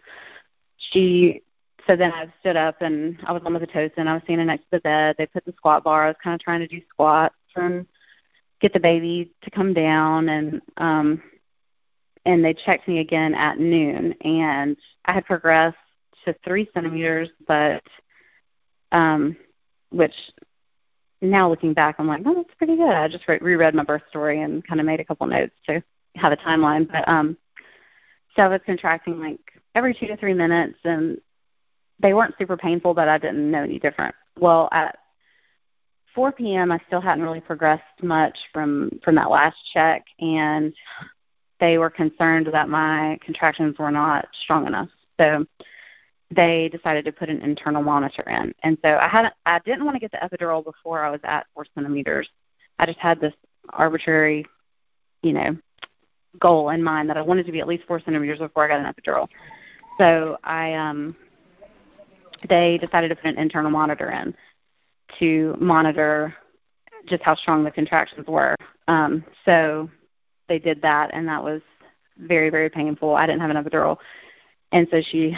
She 0.77 1.41
so 1.87 1.95
then 1.95 2.11
I 2.11 2.31
stood 2.39 2.55
up 2.55 2.81
and 2.81 3.17
I 3.25 3.31
was 3.31 3.41
on 3.45 3.53
the 3.53 3.59
pitocin. 3.59 4.07
I 4.07 4.13
was 4.13 4.23
standing 4.23 4.47
next 4.47 4.63
to 4.63 4.67
the 4.73 4.79
bed. 4.81 5.15
They 5.17 5.25
put 5.25 5.45
the 5.45 5.53
squat 5.57 5.83
bar. 5.83 6.05
I 6.05 6.07
was 6.07 6.17
kind 6.23 6.35
of 6.35 6.41
trying 6.41 6.59
to 6.59 6.67
do 6.67 6.81
squats 6.89 7.35
and 7.55 7.85
get 8.61 8.73
the 8.73 8.79
baby 8.79 9.31
to 9.41 9.49
come 9.49 9.73
down 9.73 10.29
and 10.29 10.61
um 10.77 11.21
and 12.25 12.43
they 12.43 12.53
checked 12.53 12.87
me 12.87 12.99
again 12.99 13.33
at 13.33 13.59
noon 13.59 14.13
and 14.21 14.77
I 15.05 15.13
had 15.13 15.25
progressed 15.25 15.77
to 16.25 16.35
three 16.43 16.69
centimeters 16.73 17.29
but 17.47 17.83
um 18.91 19.37
which 19.91 20.13
now 21.21 21.49
looking 21.49 21.73
back 21.73 21.95
I'm 21.99 22.07
like, 22.07 22.21
oh 22.25 22.33
that's 22.35 22.55
pretty 22.57 22.75
good. 22.75 22.89
I 22.89 23.07
just 23.07 23.27
re- 23.27 23.39
reread 23.41 23.75
my 23.75 23.83
birth 23.83 24.03
story 24.09 24.41
and 24.41 24.65
kind 24.65 24.79
of 24.79 24.85
made 24.85 24.99
a 24.99 25.05
couple 25.05 25.27
notes 25.27 25.55
to 25.67 25.83
have 26.15 26.31
a 26.31 26.37
timeline, 26.37 26.89
but 26.89 27.07
um, 27.07 27.37
so 28.35 28.43
I 28.43 28.47
was 28.47 28.61
contracting 28.65 29.19
like 29.19 29.39
every 29.75 29.93
two 29.93 30.07
to 30.07 30.17
three 30.17 30.33
minutes, 30.33 30.77
and 30.83 31.19
they 31.99 32.13
weren't 32.13 32.35
super 32.37 32.57
painful, 32.57 32.93
but 32.93 33.07
I 33.07 33.17
didn't 33.17 33.49
know 33.49 33.63
any 33.63 33.79
different. 33.79 34.15
Well, 34.39 34.69
at 34.71 34.97
4 36.15 36.31
p.m., 36.31 36.71
I 36.71 36.79
still 36.87 37.01
hadn't 37.01 37.23
really 37.23 37.41
progressed 37.41 37.83
much 38.01 38.37
from 38.53 38.91
from 39.03 39.15
that 39.15 39.29
last 39.29 39.57
check, 39.73 40.05
and 40.19 40.73
they 41.59 41.77
were 41.77 41.89
concerned 41.89 42.47
that 42.51 42.69
my 42.69 43.17
contractions 43.21 43.77
were 43.77 43.91
not 43.91 44.27
strong 44.43 44.67
enough. 44.67 44.89
So 45.19 45.45
they 46.31 46.69
decided 46.69 47.05
to 47.05 47.11
put 47.11 47.29
an 47.29 47.41
internal 47.41 47.81
monitor 47.81 48.23
in. 48.29 48.53
And 48.63 48.77
so 48.83 48.97
I 48.97 49.07
had 49.07 49.31
I 49.45 49.59
didn't 49.59 49.85
want 49.85 49.95
to 49.95 49.99
get 49.99 50.11
the 50.11 50.17
epidural 50.17 50.63
before 50.63 51.03
I 51.03 51.09
was 51.09 51.19
at 51.23 51.47
four 51.53 51.65
centimeters. 51.73 52.29
I 52.77 52.85
just 52.85 52.99
had 52.99 53.19
this 53.19 53.33
arbitrary, 53.73 54.45
you 55.21 55.33
know, 55.33 55.57
goal 56.39 56.69
in 56.69 56.83
mind 56.83 57.09
that 57.09 57.17
I 57.17 57.21
wanted 57.21 57.45
to 57.47 57.51
be 57.51 57.59
at 57.59 57.67
least 57.67 57.85
four 57.87 57.99
centimeters 57.99 58.39
before 58.39 58.63
I 58.63 58.67
got 58.67 58.85
an 58.85 58.93
epidural. 58.93 59.27
so 59.97 60.37
I 60.43 60.73
um 60.75 61.15
they 62.47 62.77
decided 62.77 63.09
to 63.09 63.15
put 63.15 63.25
an 63.25 63.37
internal 63.37 63.71
monitor 63.71 64.11
in 64.11 64.33
to 65.19 65.57
monitor 65.59 66.33
just 67.07 67.23
how 67.23 67.35
strong 67.35 67.63
the 67.63 67.71
contractions 67.71 68.27
were. 68.27 68.55
Um, 68.87 69.25
so 69.45 69.89
they 70.49 70.59
did 70.59 70.81
that, 70.81 71.11
and 71.13 71.27
that 71.27 71.43
was 71.43 71.61
very 72.17 72.49
very 72.49 72.69
painful. 72.69 73.15
I 73.15 73.25
didn't 73.25 73.41
have 73.41 73.49
an 73.49 73.63
epidural, 73.63 73.97
and 74.71 74.87
so 74.91 75.01
she 75.01 75.35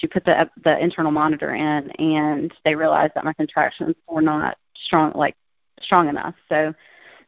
she 0.00 0.06
put 0.06 0.24
the 0.24 0.48
the 0.64 0.82
internal 0.82 1.10
monitor 1.10 1.54
in, 1.54 1.90
and 1.90 2.52
they 2.64 2.74
realized 2.74 3.12
that 3.14 3.24
my 3.24 3.32
contractions 3.34 3.94
were 4.08 4.22
not 4.22 4.56
strong 4.86 5.12
like 5.14 5.36
strong 5.80 6.08
enough. 6.08 6.34
So 6.48 6.72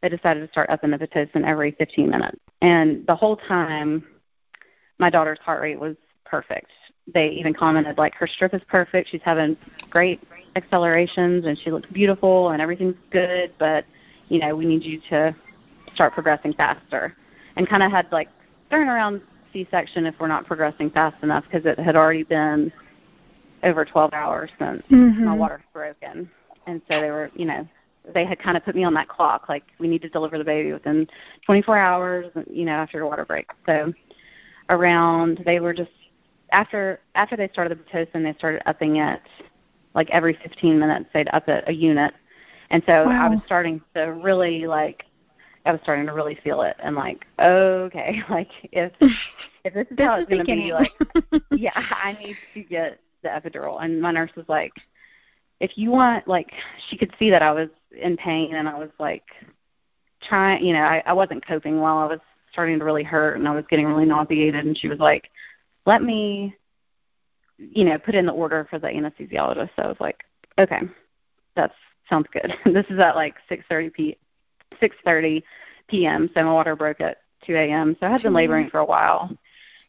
they 0.01 0.09
decided 0.09 0.41
to 0.41 0.51
start 0.51 0.69
upping 0.69 0.91
the 0.91 0.97
pitocin 0.97 1.45
every 1.45 1.71
15 1.71 2.09
minutes, 2.09 2.39
and 2.61 3.05
the 3.05 3.15
whole 3.15 3.37
time 3.37 4.03
my 4.97 5.09
daughter's 5.09 5.39
heart 5.39 5.61
rate 5.61 5.79
was 5.79 5.95
perfect. 6.25 6.71
They 7.13 7.29
even 7.29 7.53
commented 7.53 7.97
like 7.97 8.15
her 8.15 8.27
strip 8.27 8.53
is 8.53 8.61
perfect. 8.67 9.09
She's 9.09 9.21
having 9.23 9.55
great 9.89 10.21
accelerations 10.55 11.45
and 11.45 11.57
she 11.59 11.71
looks 11.71 11.87
beautiful 11.91 12.49
and 12.49 12.61
everything's 12.61 12.95
good, 13.11 13.53
but 13.59 13.85
you 14.29 14.39
know 14.39 14.55
we 14.55 14.65
need 14.65 14.83
you 14.83 14.99
to 15.09 15.35
start 15.93 16.13
progressing 16.13 16.53
faster. 16.53 17.15
And 17.57 17.67
kind 17.67 17.83
of 17.83 17.91
had 17.91 18.11
like 18.11 18.29
turn 18.69 18.89
around 18.89 19.21
C-section 19.53 20.05
if 20.05 20.15
we're 20.19 20.27
not 20.27 20.45
progressing 20.45 20.89
fast 20.89 21.21
enough 21.23 21.45
because 21.45 21.65
it 21.65 21.79
had 21.79 21.95
already 21.95 22.23
been 22.23 22.71
over 23.63 23.85
12 23.85 24.13
hours 24.13 24.49
since 24.59 24.83
mm-hmm. 24.91 25.25
my 25.25 25.33
water 25.33 25.63
broken, 25.73 26.29
and 26.67 26.81
so 26.89 27.01
they 27.01 27.09
were 27.09 27.31
you 27.35 27.45
know 27.45 27.67
they 28.13 28.25
had 28.25 28.39
kind 28.39 28.55
of 28.55 28.63
put 28.63 28.75
me 28.75 28.83
on 28.83 28.93
that 28.93 29.07
clock 29.07 29.49
like 29.49 29.63
we 29.79 29.87
need 29.87 30.01
to 30.01 30.09
deliver 30.09 30.37
the 30.37 30.43
baby 30.43 30.71
within 30.71 31.07
24 31.45 31.77
hours 31.77 32.25
you 32.49 32.65
know 32.65 32.73
after 32.73 32.99
the 32.99 33.05
water 33.05 33.25
break 33.25 33.49
so 33.65 33.91
around 34.69 35.41
they 35.45 35.59
were 35.59 35.73
just 35.73 35.91
after 36.51 36.99
after 37.15 37.35
they 37.35 37.47
started 37.49 37.77
the 37.77 37.83
pitocin 37.83 38.23
they 38.23 38.37
started 38.37 38.61
upping 38.67 38.97
it 38.97 39.21
like 39.95 40.09
every 40.11 40.37
15 40.43 40.77
minutes 40.77 41.09
they'd 41.13 41.29
up 41.29 41.47
it 41.49 41.63
a 41.67 41.71
unit 41.71 42.13
and 42.69 42.83
so 42.85 43.05
wow. 43.05 43.25
i 43.25 43.29
was 43.29 43.39
starting 43.45 43.81
to 43.95 44.01
really 44.01 44.67
like 44.67 45.05
i 45.65 45.71
was 45.71 45.79
starting 45.83 46.05
to 46.05 46.13
really 46.13 46.37
feel 46.43 46.61
it 46.61 46.75
and 46.83 46.95
like 46.95 47.25
okay 47.39 48.21
like 48.29 48.49
if 48.71 48.91
if 49.63 49.73
this 49.73 49.87
is 49.89 49.97
this 49.97 50.05
how 50.05 50.19
it's 50.19 50.29
to 50.29 50.43
be 50.43 50.71
like 50.73 50.91
yeah 51.51 51.71
i 51.75 52.17
need 52.19 52.35
to 52.53 52.61
get 52.63 52.99
the 53.23 53.29
epidural 53.29 53.83
and 53.83 54.01
my 54.01 54.11
nurse 54.11 54.31
was 54.35 54.45
like 54.47 54.73
if 55.59 55.77
you 55.77 55.89
want 55.89 56.27
like 56.27 56.51
she 56.89 56.97
could 56.97 57.13
see 57.17 57.29
that 57.29 57.41
i 57.41 57.51
was 57.51 57.69
in 57.99 58.15
pain 58.17 58.55
and 58.55 58.67
i 58.67 58.77
was 58.77 58.89
like 58.99 59.23
trying 60.21 60.63
you 60.63 60.73
know 60.73 60.81
i 60.81 61.01
i 61.05 61.13
wasn't 61.13 61.45
coping 61.45 61.79
well 61.79 61.97
i 61.97 62.05
was 62.05 62.19
starting 62.55 62.79
to 62.79 62.85
really 62.85 63.03
hurt 63.03 63.37
and 63.37 63.45
I 63.49 63.53
was 63.53 63.65
getting 63.69 63.85
really 63.85 64.05
nauseated 64.05 64.65
and 64.65 64.77
she 64.77 64.87
was 64.87 64.97
like, 64.97 65.29
Let 65.85 66.01
me 66.01 66.55
you 67.57 67.83
know, 67.83 67.97
put 67.99 68.15
in 68.15 68.25
the 68.25 68.31
order 68.31 68.65
for 68.69 68.79
the 68.79 68.87
anesthesiologist. 68.87 69.71
So 69.75 69.83
I 69.83 69.87
was 69.87 69.97
like, 69.99 70.23
Okay, 70.57 70.79
that 71.57 71.73
sounds 72.09 72.27
good. 72.31 72.53
this 72.73 72.85
is 72.89 72.97
at 72.97 73.17
like 73.17 73.35
six 73.49 73.65
thirty 73.67 73.89
p 73.89 74.17
six 74.79 74.95
thirty 75.05 75.43
PM, 75.87 76.29
so 76.33 76.43
my 76.43 76.53
water 76.53 76.75
broke 76.75 77.01
at 77.01 77.17
two 77.45 77.55
AM. 77.55 77.95
So 77.99 78.07
I 78.07 78.11
had 78.11 78.23
been 78.23 78.33
laboring 78.33 78.69
for 78.69 78.79
a 78.79 78.85
while. 78.85 79.29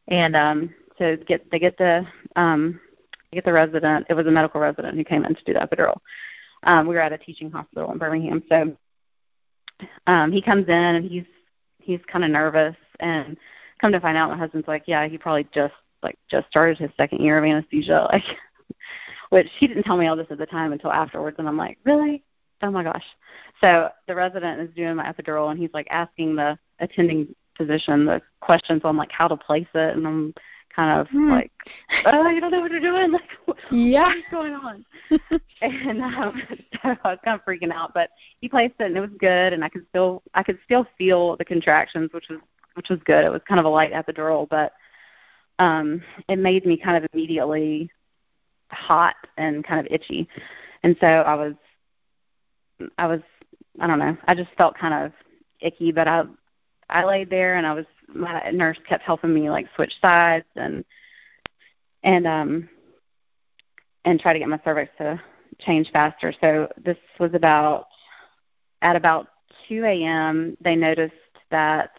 And 0.08 0.36
um 0.36 0.74
so 0.98 1.16
get 1.16 1.50
they 1.50 1.58
get 1.58 1.76
the 1.78 2.06
um 2.36 2.80
get 3.32 3.44
the 3.44 3.52
resident 3.52 4.06
it 4.08 4.14
was 4.14 4.26
a 4.26 4.30
medical 4.30 4.60
resident 4.60 4.96
who 4.96 5.04
came 5.04 5.24
in 5.24 5.34
to 5.34 5.44
do 5.44 5.52
the 5.52 5.60
epidural. 5.60 5.98
Um, 6.62 6.86
we 6.86 6.94
were 6.94 7.00
at 7.00 7.12
a 7.12 7.18
teaching 7.18 7.50
hospital 7.50 7.92
in 7.92 7.98
Birmingham. 7.98 8.42
So 8.48 8.76
um, 10.06 10.32
he 10.32 10.40
comes 10.40 10.66
in 10.68 10.72
and 10.72 11.10
he's 11.10 11.24
he's 11.78 12.00
kind 12.10 12.24
of 12.24 12.30
nervous 12.30 12.76
and 13.00 13.36
come 13.80 13.92
to 13.92 14.00
find 14.00 14.16
out 14.16 14.30
my 14.30 14.36
husband's 14.36 14.66
like 14.66 14.84
yeah 14.86 15.06
he 15.06 15.18
probably 15.18 15.46
just 15.52 15.74
like 16.02 16.18
just 16.30 16.48
started 16.48 16.78
his 16.78 16.90
second 16.96 17.20
year 17.20 17.38
of 17.38 17.44
anesthesia 17.44 18.08
like 18.12 18.24
which 19.30 19.48
he 19.58 19.66
didn't 19.66 19.82
tell 19.82 19.96
me 19.96 20.06
all 20.06 20.16
this 20.16 20.26
at 20.30 20.38
the 20.38 20.46
time 20.46 20.72
until 20.72 20.90
afterwards 20.90 21.36
and 21.38 21.46
i'm 21.46 21.56
like 21.56 21.78
really 21.84 22.24
oh 22.62 22.70
my 22.70 22.82
gosh. 22.82 23.04
So 23.60 23.90
the 24.06 24.14
resident 24.14 24.60
is 24.60 24.74
doing 24.74 24.96
my 24.96 25.10
epidural 25.10 25.50
and 25.50 25.58
he's 25.58 25.74
like 25.74 25.86
asking 25.90 26.36
the 26.36 26.58
attending 26.78 27.34
physician 27.56 28.04
the 28.04 28.20
questions 28.40 28.82
on 28.84 28.96
like 28.96 29.10
how 29.10 29.26
to 29.26 29.36
place 29.36 29.66
it 29.74 29.96
and 29.96 30.06
i'm 30.06 30.34
kind 30.74 31.00
of 31.00 31.08
hmm. 31.08 31.30
like 31.30 31.50
oh 32.04 32.28
you 32.28 32.40
don't 32.40 32.50
know 32.50 32.60
what 32.60 32.70
you're 32.70 32.80
doing? 32.80 33.12
Like 33.12 33.22
yeah. 33.70 34.08
what's 34.08 34.20
going 34.30 34.52
on? 34.52 34.84
And 35.62 36.02
um 36.02 36.42
so 36.82 36.94
i 37.02 37.08
was 37.08 37.18
kind 37.24 37.40
of 37.40 37.44
freaking 37.46 37.72
out 37.72 37.94
but 37.94 38.10
he 38.42 38.48
placed 38.48 38.74
it 38.78 38.84
and 38.84 38.96
it 38.96 39.00
was 39.00 39.10
good 39.18 39.54
and 39.54 39.64
i 39.64 39.70
could 39.70 39.86
still 39.88 40.22
i 40.34 40.42
could 40.42 40.58
still 40.66 40.86
feel 40.98 41.34
the 41.38 41.46
contractions 41.46 42.12
which 42.12 42.26
was 42.28 42.40
which 42.74 42.90
was 42.90 43.00
good. 43.06 43.24
It 43.24 43.32
was 43.32 43.40
kind 43.48 43.58
of 43.58 43.64
a 43.64 43.70
light 43.70 43.94
epidural 43.94 44.46
but 44.50 44.72
um 45.58 46.02
it 46.28 46.38
made 46.38 46.66
me 46.66 46.76
kind 46.76 47.02
of 47.02 47.08
immediately 47.14 47.90
hot 48.70 49.16
and 49.38 49.64
kind 49.64 49.80
of 49.80 49.90
itchy. 49.90 50.28
And 50.82 50.94
so 51.00 51.06
i 51.06 51.34
was 51.34 51.54
i 52.98 53.06
was 53.06 53.20
i 53.80 53.86
don't 53.86 53.98
know 53.98 54.16
i 54.26 54.34
just 54.34 54.50
felt 54.56 54.76
kind 54.76 54.94
of 54.94 55.12
icky 55.60 55.92
but 55.92 56.08
i 56.08 56.22
i 56.88 57.04
laid 57.04 57.30
there 57.30 57.56
and 57.56 57.66
i 57.66 57.72
was 57.72 57.86
my 58.14 58.50
nurse 58.52 58.78
kept 58.88 59.02
helping 59.02 59.34
me 59.34 59.50
like 59.50 59.66
switch 59.74 59.92
sides 60.00 60.46
and 60.56 60.84
and 62.04 62.26
um 62.26 62.68
and 64.04 64.20
try 64.20 64.32
to 64.32 64.38
get 64.38 64.48
my 64.48 64.60
cervix 64.64 64.90
to 64.98 65.20
change 65.58 65.90
faster. 65.92 66.32
So 66.40 66.68
this 66.82 66.96
was 67.18 67.34
about 67.34 67.86
at 68.82 68.96
about 68.96 69.28
2 69.68 69.84
a.m. 69.84 70.56
They 70.60 70.76
noticed 70.76 71.14
that 71.50 71.90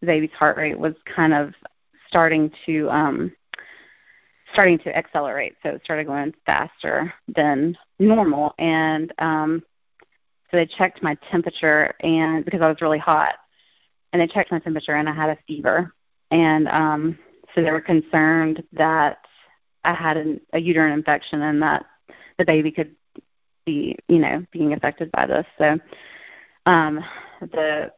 the 0.00 0.06
baby's 0.06 0.30
heart 0.32 0.56
rate 0.56 0.78
was 0.78 0.94
kind 1.14 1.32
of 1.32 1.54
starting 2.08 2.50
to 2.64 2.88
um 2.90 3.32
starting 4.52 4.78
to 4.78 4.96
accelerate. 4.96 5.54
So 5.62 5.70
it 5.70 5.82
started 5.84 6.06
going 6.06 6.32
faster 6.44 7.12
than 7.34 7.76
normal 7.98 8.54
and 8.58 9.12
um 9.18 9.62
so 10.50 10.56
they 10.56 10.66
checked 10.66 11.02
my 11.02 11.16
temperature 11.30 11.94
and 12.00 12.44
because 12.44 12.60
I 12.60 12.68
was 12.68 12.80
really 12.80 12.98
hot 12.98 13.34
and 14.12 14.20
they 14.20 14.26
checked 14.26 14.52
my 14.52 14.58
temperature 14.58 14.94
and 14.94 15.08
I 15.08 15.14
had 15.14 15.30
a 15.30 15.38
fever. 15.46 15.92
And 16.30 16.68
um, 16.68 17.18
so 17.54 17.62
they 17.62 17.70
were 17.70 17.80
concerned 17.80 18.62
that 18.72 19.18
I 19.84 19.94
had 19.94 20.16
an, 20.16 20.40
a 20.52 20.60
uterine 20.60 20.92
infection 20.92 21.42
and 21.42 21.62
that 21.62 21.84
the 22.38 22.44
baby 22.44 22.70
could 22.70 22.94
be, 23.64 23.96
you 24.08 24.18
know, 24.18 24.44
being 24.52 24.72
affected 24.72 25.10
by 25.12 25.26
this. 25.26 25.46
So 25.58 25.78
um, 26.66 27.04
the 27.40 27.92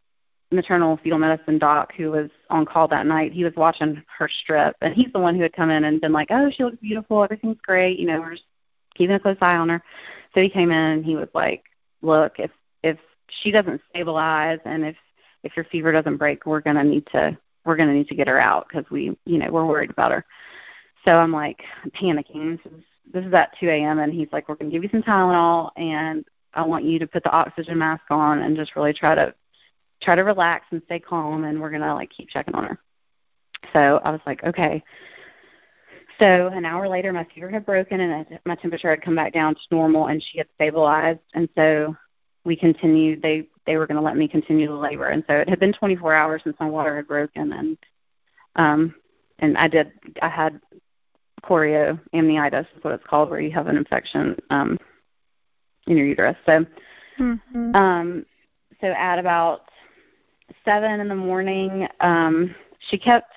maternal 0.50 0.98
fetal 1.02 1.18
medicine 1.18 1.58
doc 1.58 1.92
who 1.96 2.10
was 2.10 2.30
on 2.50 2.64
call 2.64 2.88
that 2.88 3.06
night, 3.06 3.32
he 3.32 3.44
was 3.44 3.52
watching 3.56 4.02
her 4.18 4.28
strip, 4.42 4.76
and 4.80 4.94
he's 4.94 5.12
the 5.12 5.18
one 5.18 5.34
who 5.34 5.42
had 5.42 5.52
come 5.52 5.70
in 5.70 5.84
and 5.84 6.00
been 6.00 6.12
like, 6.12 6.28
"Oh, 6.30 6.50
she 6.50 6.64
looks 6.64 6.78
beautiful. 6.80 7.22
Everything's 7.22 7.60
great. 7.62 7.98
You 7.98 8.06
know, 8.06 8.20
we're 8.20 8.32
just 8.32 8.44
keeping 8.94 9.16
a 9.16 9.20
close 9.20 9.36
eye 9.40 9.56
on 9.56 9.68
her." 9.68 9.82
So 10.34 10.40
he 10.40 10.48
came 10.48 10.70
in 10.70 10.78
and 10.78 11.04
he 11.04 11.16
was 11.16 11.28
like, 11.34 11.64
"Look, 12.02 12.38
if 12.38 12.50
if 12.82 12.98
she 13.28 13.50
doesn't 13.50 13.80
stabilize 13.90 14.60
and 14.64 14.84
if 14.84 14.96
if 15.42 15.56
your 15.56 15.64
fever 15.66 15.92
doesn't 15.92 16.16
break, 16.16 16.46
we're 16.46 16.60
gonna 16.60 16.84
need 16.84 17.06
to 17.08 17.36
we're 17.64 17.76
gonna 17.76 17.94
need 17.94 18.08
to 18.08 18.14
get 18.14 18.28
her 18.28 18.40
out 18.40 18.66
because 18.68 18.90
we 18.90 19.16
you 19.24 19.38
know 19.38 19.50
we're 19.50 19.66
worried 19.66 19.90
about 19.90 20.12
her. 20.12 20.24
So 21.04 21.12
I'm 21.12 21.32
like 21.32 21.62
panicking. 21.94 22.62
This 22.62 22.72
is 22.72 22.82
this 23.12 23.24
is 23.24 23.32
at 23.32 23.56
2 23.58 23.68
a.m. 23.68 24.00
and 24.00 24.12
he's 24.12 24.28
like, 24.32 24.48
we're 24.48 24.56
gonna 24.56 24.70
give 24.70 24.82
you 24.82 24.90
some 24.90 25.02
Tylenol 25.02 25.70
and 25.76 26.24
I 26.54 26.62
want 26.66 26.84
you 26.84 26.98
to 26.98 27.06
put 27.06 27.22
the 27.24 27.30
oxygen 27.30 27.78
mask 27.78 28.04
on 28.10 28.40
and 28.40 28.56
just 28.56 28.76
really 28.76 28.92
try 28.92 29.14
to 29.14 29.34
try 30.02 30.14
to 30.14 30.22
relax 30.22 30.66
and 30.70 30.82
stay 30.86 30.98
calm 30.98 31.44
and 31.44 31.60
we're 31.60 31.70
gonna 31.70 31.94
like 31.94 32.10
keep 32.10 32.28
checking 32.28 32.54
on 32.54 32.64
her. 32.64 32.78
So 33.72 34.00
I 34.04 34.10
was 34.10 34.20
like, 34.26 34.44
okay. 34.44 34.82
So 36.18 36.48
an 36.48 36.64
hour 36.64 36.88
later, 36.88 37.12
my 37.12 37.26
fever 37.32 37.48
had 37.48 37.64
broken 37.64 38.00
and 38.00 38.26
my 38.44 38.56
temperature 38.56 38.90
had 38.90 39.02
come 39.02 39.14
back 39.14 39.32
down 39.32 39.54
to 39.54 39.60
normal, 39.70 40.06
and 40.06 40.22
she 40.22 40.38
had 40.38 40.48
stabilized. 40.54 41.20
And 41.34 41.48
so 41.56 41.96
we 42.44 42.56
continued. 42.56 43.22
They 43.22 43.48
they 43.66 43.76
were 43.76 43.86
going 43.86 43.98
to 43.98 44.02
let 44.02 44.16
me 44.16 44.26
continue 44.26 44.66
the 44.66 44.74
labor. 44.74 45.08
And 45.08 45.22
so 45.28 45.34
it 45.34 45.48
had 45.48 45.60
been 45.60 45.72
24 45.72 46.14
hours 46.14 46.40
since 46.42 46.56
my 46.58 46.68
water 46.68 46.96
had 46.96 47.06
broken, 47.06 47.52
and 47.52 47.78
um, 48.56 48.94
and 49.38 49.56
I 49.56 49.68
did 49.68 49.92
I 50.20 50.28
had 50.28 50.60
chorioamnitis 51.44 52.60
is 52.60 52.82
what 52.82 52.94
it's 52.94 53.06
called, 53.06 53.30
where 53.30 53.40
you 53.40 53.52
have 53.52 53.68
an 53.68 53.76
infection 53.76 54.36
um, 54.50 54.78
in 55.86 55.96
your 55.96 56.06
uterus. 56.06 56.36
So 56.46 56.66
mm-hmm. 57.20 57.74
um, 57.76 58.26
so 58.80 58.88
at 58.88 59.18
about 59.18 59.62
seven 60.64 61.00
in 61.00 61.08
the 61.08 61.14
morning, 61.14 61.86
um, 62.00 62.54
she 62.90 62.98
kept 62.98 63.32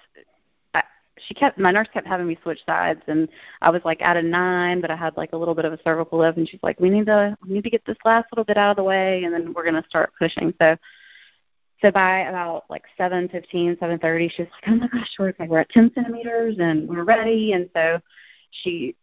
she 1.28 1.34
kept 1.34 1.58
my 1.58 1.72
nurse 1.72 1.88
kept 1.94 2.08
having 2.08 2.28
me 2.28 2.38
switch 2.44 2.60
sides 2.66 3.02
and 3.08 3.28
I 3.62 3.70
was 3.70 3.82
like 3.86 4.02
at 4.02 4.18
a 4.18 4.22
nine 4.22 4.82
but 4.82 4.92
I 4.92 4.96
had 4.96 5.16
like 5.18 5.34
a 5.34 5.38
little 5.38 5.56
bit 5.56 5.66
of 5.66 5.74
a 5.74 5.80
cervical 5.84 6.20
lift 6.20 6.38
and 6.38 6.48
she's 6.48 6.60
like, 6.64 6.80
We 6.80 6.90
need 6.90 7.06
to 7.08 7.38
we 7.46 7.54
need 7.54 7.64
to 7.64 7.70
get 7.70 7.86
this 7.86 7.98
last 8.06 8.28
little 8.32 8.46
bit 8.46 8.58
out 8.58 8.72
of 8.72 8.78
the 8.78 8.84
way 8.84 9.24
and 9.24 9.34
then 9.34 9.54
we're 9.54 9.66
gonna 9.66 9.86
start 9.90 10.12
pushing. 10.18 10.54
So 10.62 10.78
so 11.82 11.92
by 11.92 12.20
about 12.22 12.66
like 12.70 12.84
seven 12.98 13.28
fifteen, 13.30 13.76
seven 13.80 14.00
thirty, 14.00 14.30
she's 14.30 14.48
like, 14.52 14.64
Oh 14.68 14.76
my 14.76 14.88
gosh, 14.88 15.10
we're 15.18 15.34
like 15.40 15.50
we're 15.50 15.60
at 15.60 15.70
ten 15.70 15.92
centimeters 15.94 16.58
and 16.60 16.88
we're 16.88 17.04
ready 17.04 17.54
and 17.54 17.70
so 17.76 18.00
she 18.52 18.96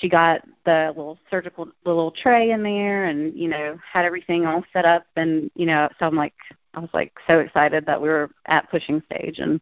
she 0.00 0.08
got 0.08 0.42
the 0.64 0.92
little 0.96 1.18
surgical 1.30 1.66
the 1.84 1.90
little 1.90 2.10
tray 2.10 2.52
in 2.52 2.62
there 2.62 3.04
and, 3.04 3.36
you 3.36 3.48
know, 3.48 3.78
had 3.90 4.04
everything 4.04 4.46
all 4.46 4.64
set 4.72 4.86
up 4.86 5.04
and, 5.16 5.50
you 5.54 5.66
know, 5.66 5.88
so 5.98 6.06
I'm 6.06 6.16
like 6.16 6.34
I 6.72 6.80
was 6.80 6.90
like 6.92 7.12
so 7.26 7.40
excited 7.40 7.86
that 7.86 8.00
we 8.00 8.08
were 8.08 8.30
at 8.46 8.70
pushing 8.70 9.02
stage 9.10 9.38
and 9.38 9.60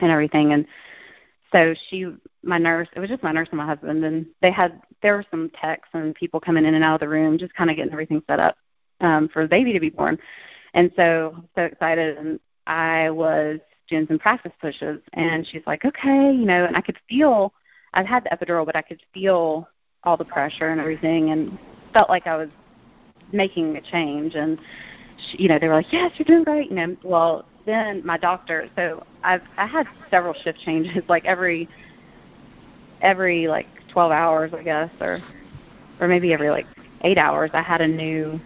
and 0.00 0.10
everything 0.10 0.52
and 0.52 0.66
so 1.54 1.72
she 1.88 2.06
my 2.42 2.58
nurse 2.58 2.88
it 2.94 3.00
was 3.00 3.08
just 3.08 3.22
my 3.22 3.32
nurse 3.32 3.48
and 3.50 3.58
my 3.58 3.66
husband 3.66 4.04
and 4.04 4.26
they 4.42 4.50
had 4.50 4.82
there 5.02 5.14
were 5.14 5.24
some 5.30 5.50
techs 5.50 5.88
and 5.92 6.14
people 6.14 6.40
coming 6.40 6.64
in 6.64 6.74
and 6.74 6.82
out 6.82 6.94
of 6.94 7.00
the 7.00 7.08
room 7.08 7.38
just 7.38 7.54
kind 7.54 7.70
of 7.70 7.76
getting 7.76 7.92
everything 7.92 8.22
set 8.26 8.40
up 8.40 8.56
um 9.00 9.28
for 9.28 9.42
the 9.42 9.48
baby 9.48 9.72
to 9.72 9.80
be 9.80 9.90
born. 9.90 10.18
And 10.74 10.90
so 10.96 11.36
so 11.54 11.62
excited 11.62 12.18
and 12.18 12.40
i 12.66 13.08
was 13.10 13.60
doing 13.88 14.06
some 14.08 14.18
practice 14.18 14.52
pushes 14.60 15.00
and 15.12 15.46
she's 15.46 15.62
like 15.66 15.84
okay 15.84 16.32
you 16.32 16.44
know 16.44 16.64
and 16.64 16.76
i 16.76 16.80
could 16.80 16.98
feel 17.08 17.52
i'd 17.94 18.06
had 18.06 18.24
the 18.24 18.30
epidural 18.30 18.66
but 18.66 18.74
i 18.74 18.82
could 18.82 19.00
feel 19.12 19.68
all 20.02 20.16
the 20.16 20.24
pressure 20.24 20.70
and 20.70 20.80
everything 20.80 21.30
and 21.30 21.56
felt 21.92 22.08
like 22.08 22.26
i 22.26 22.36
was 22.36 22.48
making 23.32 23.76
a 23.76 23.80
change 23.82 24.34
and 24.34 24.58
she, 25.28 25.42
you 25.44 25.48
know 25.48 25.58
they 25.58 25.68
were 25.68 25.74
like 25.74 25.92
yes 25.92 26.10
you're 26.16 26.24
doing 26.24 26.42
great 26.42 26.70
you 26.70 26.76
know 26.76 26.96
well 27.04 27.44
then 27.66 28.04
my 28.04 28.16
doctor 28.16 28.68
so 28.76 29.04
i've 29.22 29.42
i 29.56 29.66
had 29.66 29.86
several 30.10 30.34
shift 30.34 30.58
changes 30.60 31.02
like 31.08 31.24
every 31.24 31.68
every 33.00 33.46
like 33.48 33.66
twelve 33.88 34.12
hours 34.12 34.52
i 34.54 34.62
guess 34.62 34.90
or 35.00 35.20
or 36.00 36.08
maybe 36.08 36.32
every 36.32 36.50
like 36.50 36.66
eight 37.02 37.18
hours 37.18 37.50
i 37.54 37.62
had 37.62 37.80
a 37.80 37.88
new 37.88 38.40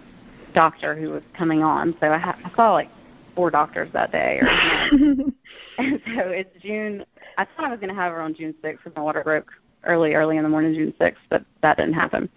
doctor 0.54 0.94
who 0.96 1.10
was 1.10 1.22
coming 1.36 1.62
on. 1.62 1.94
So 2.00 2.10
i, 2.10 2.18
ha- 2.18 2.38
I 2.44 2.50
saw 2.56 2.72
like 2.72 2.90
four 3.34 3.50
doctors 3.50 3.90
that 3.92 4.10
day 4.10 4.40
or 4.40 4.48
and 5.78 6.00
so 6.06 6.28
it's 6.28 6.50
june 6.62 7.04
i 7.36 7.44
thought 7.44 7.66
i 7.66 7.70
was 7.70 7.78
going 7.78 7.90
to 7.90 7.94
have 7.94 8.12
her 8.12 8.20
on 8.20 8.34
june 8.34 8.54
sixth 8.62 8.82
because 8.82 8.96
my 8.96 9.02
water 9.02 9.22
broke 9.22 9.52
early 9.84 10.14
early 10.14 10.36
in 10.36 10.42
the 10.42 10.48
morning 10.48 10.74
june 10.74 10.92
sixth 10.98 11.22
but 11.30 11.44
that 11.62 11.76
didn't 11.76 11.94
happen. 11.94 12.28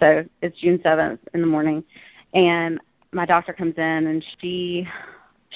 So 0.00 0.24
it's 0.42 0.58
june 0.60 0.80
seventh 0.82 1.20
in 1.32 1.40
the 1.40 1.46
morning. 1.46 1.82
And 2.34 2.80
my 3.12 3.26
doctor 3.26 3.52
comes 3.52 3.74
in 3.76 4.06
and 4.06 4.24
she 4.40 4.86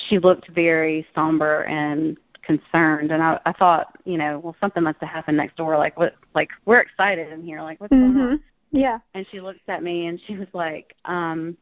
she 0.09 0.19
looked 0.19 0.49
very 0.49 1.07
somber 1.15 1.65
and 1.65 2.17
concerned 2.43 3.13
and 3.13 3.23
I, 3.23 3.39
I 3.45 3.53
thought, 3.53 3.95
you 4.05 4.17
know, 4.17 4.39
well 4.39 4.57
something 4.61 4.83
must 4.83 4.99
have 5.01 5.11
happened 5.11 5.37
next 5.37 5.57
door, 5.57 5.77
like 5.77 5.99
what 5.99 6.15
like 6.35 6.51
we're 6.65 6.81
excited 6.81 7.33
in 7.33 7.43
here, 7.43 7.61
like 7.63 7.81
what's 7.81 7.93
mm-hmm. 7.93 8.17
going 8.17 8.33
on? 8.33 8.43
Yeah. 8.71 8.99
And 9.15 9.27
she 9.31 9.41
looks 9.41 9.61
at 9.69 9.83
me 9.83 10.07
and 10.07 10.21
she 10.27 10.37
was 10.37 10.49
like, 10.53 10.95
um 11.05 11.57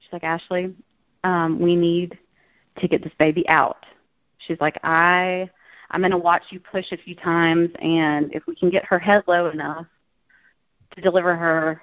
she's 0.00 0.12
like, 0.12 0.24
Ashley, 0.24 0.74
um, 1.24 1.60
we 1.60 1.76
need 1.76 2.18
to 2.78 2.88
get 2.88 3.02
this 3.02 3.12
baby 3.18 3.46
out. 3.48 3.84
She's 4.38 4.60
like, 4.60 4.78
I 4.82 5.50
I'm 5.90 6.00
gonna 6.00 6.18
watch 6.18 6.44
you 6.50 6.60
push 6.60 6.92
a 6.92 6.96
few 6.96 7.14
times 7.14 7.68
and 7.80 8.32
if 8.34 8.46
we 8.46 8.56
can 8.56 8.70
get 8.70 8.84
her 8.86 8.98
head 8.98 9.24
low 9.26 9.50
enough 9.50 9.86
to 10.94 11.00
deliver 11.02 11.36
her 11.36 11.82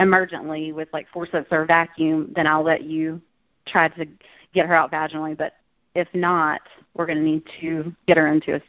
emergently 0.00 0.72
with 0.72 0.88
like 0.92 1.06
forceps 1.12 1.48
or 1.50 1.66
vacuum, 1.66 2.32
then 2.34 2.46
I'll 2.46 2.64
let 2.64 2.82
you 2.82 3.20
try 3.66 3.88
to 3.88 4.06
get 4.54 4.66
her 4.66 4.74
out 4.74 4.90
vaginally. 4.90 5.36
But 5.36 5.54
if 5.94 6.08
not, 6.14 6.60
we're 6.94 7.06
going 7.06 7.18
to 7.18 7.24
need 7.24 7.42
to 7.60 7.94
get 8.06 8.16
her 8.16 8.28
into 8.28 8.56
a, 8.56 8.60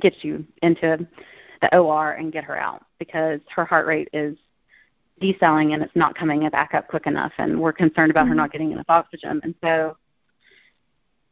get 0.00 0.24
you 0.24 0.44
into 0.62 1.06
the 1.62 1.76
OR 1.76 2.12
and 2.12 2.32
get 2.32 2.44
her 2.44 2.56
out 2.56 2.84
because 2.98 3.40
her 3.54 3.64
heart 3.64 3.86
rate 3.86 4.08
is 4.12 4.36
decelling 5.20 5.72
and 5.72 5.82
it's 5.82 5.96
not 5.96 6.14
coming 6.14 6.48
back 6.50 6.74
up 6.74 6.88
quick 6.88 7.06
enough, 7.06 7.32
and 7.38 7.58
we're 7.58 7.72
concerned 7.72 8.10
about 8.10 8.22
mm-hmm. 8.22 8.30
her 8.30 8.34
not 8.34 8.52
getting 8.52 8.72
enough 8.72 8.86
oxygen. 8.88 9.40
And 9.42 9.54
so, 9.62 9.96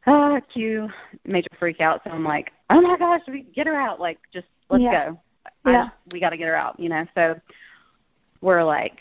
ah, 0.07 0.39
cue 0.51 0.89
major 1.25 1.49
freak 1.59 1.81
out. 1.81 2.01
So 2.03 2.11
I'm 2.11 2.23
like, 2.23 2.51
oh 2.69 2.81
my 2.81 2.97
gosh, 2.97 3.21
we 3.27 3.43
get 3.43 3.67
her 3.67 3.75
out. 3.75 3.99
Like, 3.99 4.19
just 4.33 4.47
let's 4.69 4.83
yeah. 4.83 5.09
go. 5.09 5.19
Yeah. 5.67 5.83
I, 5.83 5.91
we 6.11 6.19
got 6.19 6.31
to 6.31 6.37
get 6.37 6.47
her 6.47 6.55
out. 6.55 6.79
You 6.79 6.89
know, 6.89 7.05
so 7.15 7.39
we're 8.41 8.63
like, 8.63 8.97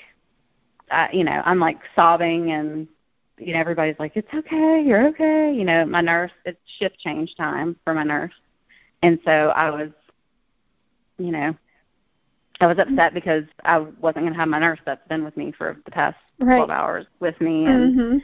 uh, 0.91 1.09
you 1.13 1.25
know, 1.25 1.43
I'm 1.45 1.61
like 1.61 1.79
sobbing 1.97 2.53
and 2.53 2.87
you 3.38 3.53
know, 3.53 3.61
everybody's 3.61 3.99
like, 3.99 4.12
It's 4.14 4.33
okay, 4.33 4.83
you're 4.85 5.07
okay. 5.09 5.53
You 5.53 5.64
know, 5.64 5.85
my 5.85 6.00
nurse 6.00 6.33
it's 6.45 6.59
shift 6.79 6.99
change 6.99 7.35
time 7.37 7.76
for 7.85 7.95
my 7.95 8.05
nurse. 8.05 8.35
And 9.03 9.19
so 9.25 9.31
I 9.31 9.71
was 9.71 9.91
you 11.19 11.31
know, 11.31 11.55
I 12.61 12.67
was 12.67 12.79
upset 12.79 13.14
because 13.14 13.45
I 13.64 13.79
wasn't 13.79 14.26
gonna 14.26 14.37
have 14.37 14.49
my 14.49 14.59
nurse 14.59 14.81
that's 14.85 15.07
been 15.09 15.25
with 15.25 15.37
me 15.37 15.53
for 15.57 15.76
the 15.85 15.91
past 15.91 16.17
right. 16.38 16.57
twelve 16.57 16.71
hours 16.71 17.07
with 17.21 17.41
me 17.41 17.67
and 17.67 17.95
mm-hmm. 17.95 18.19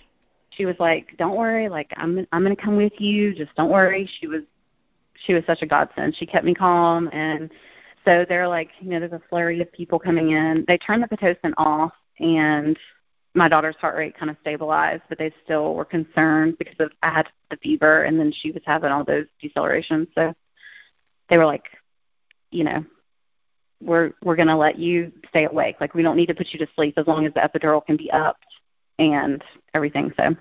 she 0.51 0.67
was 0.67 0.77
like, 0.79 1.17
Don't 1.19 1.37
worry, 1.37 1.69
like 1.69 1.93
I'm 1.97 2.27
I'm 2.33 2.43
gonna 2.43 2.57
come 2.57 2.77
with 2.77 2.99
you, 2.99 3.35
just 3.35 3.55
don't 3.57 3.71
worry. 3.71 4.09
She 4.21 4.27
was 4.27 4.43
she 5.27 5.35
was 5.35 5.45
such 5.47 5.63
a 5.63 5.67
godsend. 5.67 6.17
She 6.17 6.27
kept 6.27 6.45
me 6.45 6.55
calm 6.55 7.11
and 7.13 7.51
so 8.05 8.25
they're 8.29 8.49
like, 8.49 8.71
you 8.81 8.91
know, 8.91 9.01
there's 9.01 9.13
a 9.13 9.21
flurry 9.29 9.61
of 9.61 9.71
people 9.73 9.99
coming 9.99 10.31
in. 10.31 10.65
They 10.67 10.79
turn 10.79 11.01
the 11.01 11.07
Pitocin 11.07 11.53
off 11.59 11.93
and 12.19 12.79
my 13.35 13.49
daughter's 13.49 13.77
heart 13.77 13.97
rate 13.97 14.17
kind 14.17 14.31
of 14.31 14.37
stabilized, 14.41 15.03
but 15.09 15.19
they 15.19 15.33
still 15.45 15.75
were 15.75 15.85
concerned 15.85 16.59
because 16.59 16.75
of 16.81 16.91
I 17.03 17.11
had 17.11 17.29
the 17.51 17.57
fever 17.59 18.05
and 18.05 18.19
then 18.19 18.33
she 18.33 18.51
was 18.51 18.63
having 18.67 18.91
all 18.91 19.05
those 19.05 19.27
decelerations. 19.43 20.09
So 20.15 20.35
they 21.29 21.39
were 21.39 21.47
like, 21.47 21.65
you 22.51 22.65
know, 22.65 22.85
we're 23.81 24.13
we're 24.23 24.37
gonna 24.37 24.57
let 24.57 24.79
you 24.79 25.13
stay 25.29 25.47
awake. 25.47 25.77
Like 25.81 25.95
we 25.95 26.03
don't 26.03 26.17
need 26.17 26.27
to 26.27 26.35
put 26.35 26.49
you 26.51 26.59
to 26.59 26.69
sleep 26.75 26.95
as 26.97 27.07
long 27.07 27.25
as 27.25 27.33
the 27.35 27.41
epidural 27.41 27.85
can 27.85 27.97
be 27.97 28.11
upped 28.11 28.47
and 28.99 29.43
everything. 29.75 30.13
So 30.17 30.35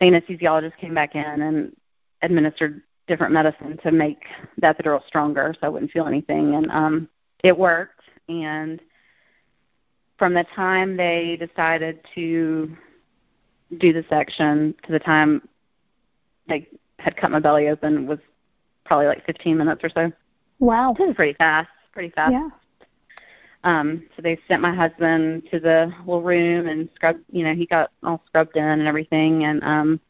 the 0.00 0.06
anesthesiologist 0.06 0.76
came 0.78 0.94
back 0.94 1.14
in 1.14 1.42
and 1.42 1.76
administered 2.22 2.82
different 3.06 3.32
medicine 3.32 3.78
to 3.84 3.92
make 3.92 4.24
the 4.58 4.66
epidural 4.66 5.06
stronger 5.06 5.54
so 5.54 5.66
I 5.66 5.68
wouldn't 5.68 5.92
feel 5.92 6.06
anything 6.06 6.56
and 6.56 6.70
um 6.72 7.08
it 7.44 7.56
worked 7.56 8.00
and 8.28 8.80
from 10.18 10.34
the 10.34 10.44
time 10.54 10.96
they 10.96 11.36
decided 11.38 12.00
to 12.14 12.74
do 13.78 13.92
the 13.92 14.04
section 14.08 14.74
to 14.84 14.92
the 14.92 14.98
time 14.98 15.46
they 16.48 16.68
had 16.98 17.16
cut 17.16 17.30
my 17.30 17.40
belly 17.40 17.68
open 17.68 18.06
was 18.06 18.18
probably 18.84 19.06
like 19.06 19.24
15 19.26 19.58
minutes 19.58 19.82
or 19.84 19.88
so. 19.88 20.12
Wow. 20.58 20.94
This 20.96 21.10
is 21.10 21.16
pretty 21.16 21.34
fast, 21.34 21.68
pretty 21.92 22.10
fast. 22.10 22.32
Yeah. 22.32 22.48
Um, 23.64 24.06
so 24.14 24.22
they 24.22 24.38
sent 24.46 24.62
my 24.62 24.74
husband 24.74 25.48
to 25.50 25.58
the 25.58 25.92
little 26.00 26.22
room 26.22 26.68
and 26.68 26.88
scrubbed, 26.94 27.24
you 27.30 27.42
know, 27.42 27.54
he 27.54 27.66
got 27.66 27.90
all 28.04 28.22
scrubbed 28.26 28.56
in 28.56 28.64
and 28.64 28.86
everything 28.86 29.44
and 29.44 29.62
um 29.64 30.00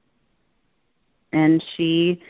and 1.32 1.64
she 1.74 2.20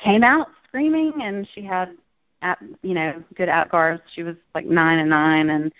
came 0.00 0.24
out 0.24 0.48
screaming 0.66 1.12
and 1.22 1.48
she 1.54 1.62
had 1.62 1.96
at, 2.42 2.58
you 2.82 2.94
know, 2.94 3.22
good 3.36 3.48
Apgars. 3.48 4.00
She 4.12 4.24
was 4.24 4.36
like 4.54 4.66
9 4.66 4.98
and 4.98 5.10
9 5.10 5.50
and 5.50 5.72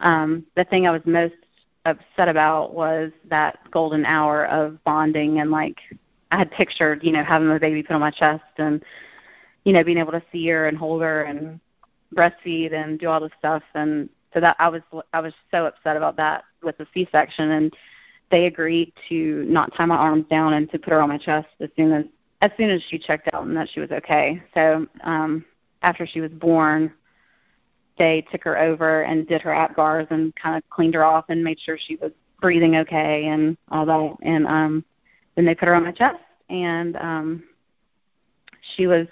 um, 0.00 0.44
the 0.56 0.64
thing 0.64 0.86
I 0.86 0.90
was 0.90 1.02
most 1.04 1.34
upset 1.86 2.28
about 2.28 2.74
was 2.74 3.12
that 3.28 3.58
golden 3.70 4.04
hour 4.06 4.46
of 4.46 4.82
bonding 4.84 5.40
and 5.40 5.50
like 5.50 5.78
I 6.30 6.38
had 6.38 6.50
pictured, 6.50 7.04
you 7.04 7.12
know, 7.12 7.22
having 7.22 7.48
my 7.48 7.58
baby 7.58 7.82
put 7.82 7.94
on 7.94 8.00
my 8.00 8.10
chest 8.10 8.42
and 8.56 8.82
you 9.64 9.72
know, 9.72 9.82
being 9.82 9.98
able 9.98 10.12
to 10.12 10.22
see 10.30 10.46
her 10.48 10.66
and 10.68 10.76
hold 10.76 11.02
her 11.02 11.22
and 11.22 11.58
breastfeed 12.14 12.72
and 12.72 12.98
do 12.98 13.08
all 13.08 13.20
this 13.20 13.32
stuff 13.38 13.62
and 13.74 14.08
so 14.32 14.40
that 14.40 14.56
I 14.58 14.68
was 14.68 14.82
I 15.12 15.20
was 15.20 15.32
so 15.50 15.66
upset 15.66 15.96
about 15.96 16.16
that 16.16 16.44
with 16.62 16.76
the 16.78 16.86
C 16.92 17.08
section 17.10 17.52
and 17.52 17.74
they 18.30 18.46
agreed 18.46 18.92
to 19.08 19.44
not 19.48 19.74
tie 19.74 19.84
my 19.84 19.96
arms 19.96 20.26
down 20.28 20.54
and 20.54 20.70
to 20.70 20.78
put 20.78 20.92
her 20.92 21.00
on 21.00 21.08
my 21.08 21.18
chest 21.18 21.48
as 21.60 21.70
soon 21.76 21.92
as 21.92 22.04
as 22.40 22.50
soon 22.56 22.70
as 22.70 22.82
she 22.88 22.98
checked 22.98 23.28
out 23.32 23.46
and 23.46 23.56
that 23.56 23.68
she 23.68 23.80
was 23.80 23.90
okay. 23.90 24.42
So 24.54 24.86
um 25.02 25.44
after 25.82 26.06
she 26.06 26.20
was 26.20 26.30
born, 26.32 26.92
they 27.98 28.26
took 28.32 28.42
her 28.44 28.58
over 28.58 29.02
and 29.02 29.26
did 29.26 29.40
her 29.42 29.50
APGARs 29.50 30.10
and 30.10 30.34
kind 30.36 30.56
of 30.56 30.68
cleaned 30.70 30.94
her 30.94 31.04
off 31.04 31.26
and 31.28 31.42
made 31.42 31.60
sure 31.60 31.78
she 31.78 31.96
was 31.96 32.10
breathing 32.40 32.76
okay 32.76 33.26
and 33.26 33.56
all 33.70 33.86
that. 33.86 34.16
And 34.22 34.46
um, 34.46 34.84
then 35.36 35.44
they 35.44 35.54
put 35.54 35.68
her 35.68 35.74
on 35.74 35.84
my 35.84 35.92
chest 35.92 36.18
and 36.48 36.96
um, 36.96 37.44
she 38.76 38.86
was 38.86 39.06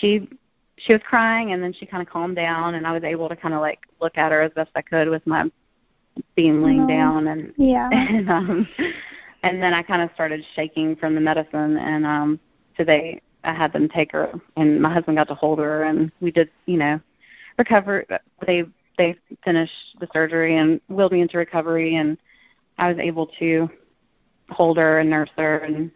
she 0.00 0.28
she 0.76 0.92
was 0.92 1.02
crying 1.08 1.52
and 1.52 1.62
then 1.62 1.72
she 1.72 1.86
kind 1.86 2.02
of 2.02 2.08
calmed 2.08 2.36
down 2.36 2.74
and 2.74 2.86
I 2.86 2.92
was 2.92 3.04
able 3.04 3.28
to 3.28 3.36
kind 3.36 3.54
of 3.54 3.60
like 3.60 3.80
look 4.00 4.16
at 4.16 4.32
her 4.32 4.42
as 4.42 4.52
best 4.52 4.70
I 4.74 4.82
could 4.82 5.08
with 5.08 5.26
my 5.26 5.50
being 6.34 6.62
laying 6.62 6.82
oh, 6.82 6.88
down 6.88 7.28
and 7.28 7.52
yeah 7.56 7.88
and 7.92 8.28
um 8.30 8.68
and 9.42 9.62
then 9.62 9.72
I 9.74 9.82
kind 9.82 10.02
of 10.02 10.10
started 10.14 10.44
shaking 10.54 10.96
from 10.96 11.14
the 11.14 11.20
medicine 11.20 11.76
and 11.78 12.06
um 12.06 12.40
so 12.76 12.84
they 12.84 13.20
I 13.44 13.54
had 13.54 13.72
them 13.72 13.88
take 13.88 14.12
her 14.12 14.32
and 14.56 14.80
my 14.80 14.92
husband 14.92 15.16
got 15.16 15.28
to 15.28 15.34
hold 15.34 15.58
her 15.58 15.84
and 15.84 16.12
we 16.20 16.30
did 16.30 16.50
you 16.66 16.76
know 16.76 17.00
recover. 17.58 18.04
They 18.46 18.64
they 18.96 19.16
finished 19.44 19.96
the 20.00 20.08
surgery 20.12 20.56
and 20.56 20.80
wheeled 20.88 21.12
me 21.12 21.20
into 21.20 21.38
recovery, 21.38 21.96
and 21.96 22.18
I 22.78 22.88
was 22.88 22.98
able 22.98 23.26
to 23.38 23.68
hold 24.50 24.76
her 24.78 24.98
and 25.00 25.10
nurse 25.10 25.30
her, 25.36 25.58
and 25.58 25.90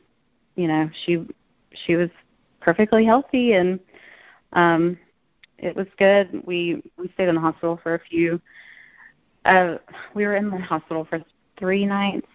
you 0.57 0.69
know 0.69 0.91
she 1.05 1.27
she 1.73 1.97
was 1.97 2.11
perfectly 2.61 3.05
healthy, 3.05 3.55
and 3.55 3.81
um, 4.53 4.99
it 5.59 5.75
was 5.75 5.87
good. 5.99 6.43
We 6.45 6.83
we 6.97 7.11
stayed 7.15 7.29
in 7.29 7.35
the 7.35 7.41
hospital 7.41 7.79
for 7.83 7.95
a 7.95 8.01
few. 8.01 8.41
Uh, 9.45 9.79
we 10.15 10.25
were 10.27 10.37
in 10.37 10.51
the 10.51 10.59
hospital 10.59 11.05
for 11.09 11.23
three 11.59 11.85
nights, 11.87 12.29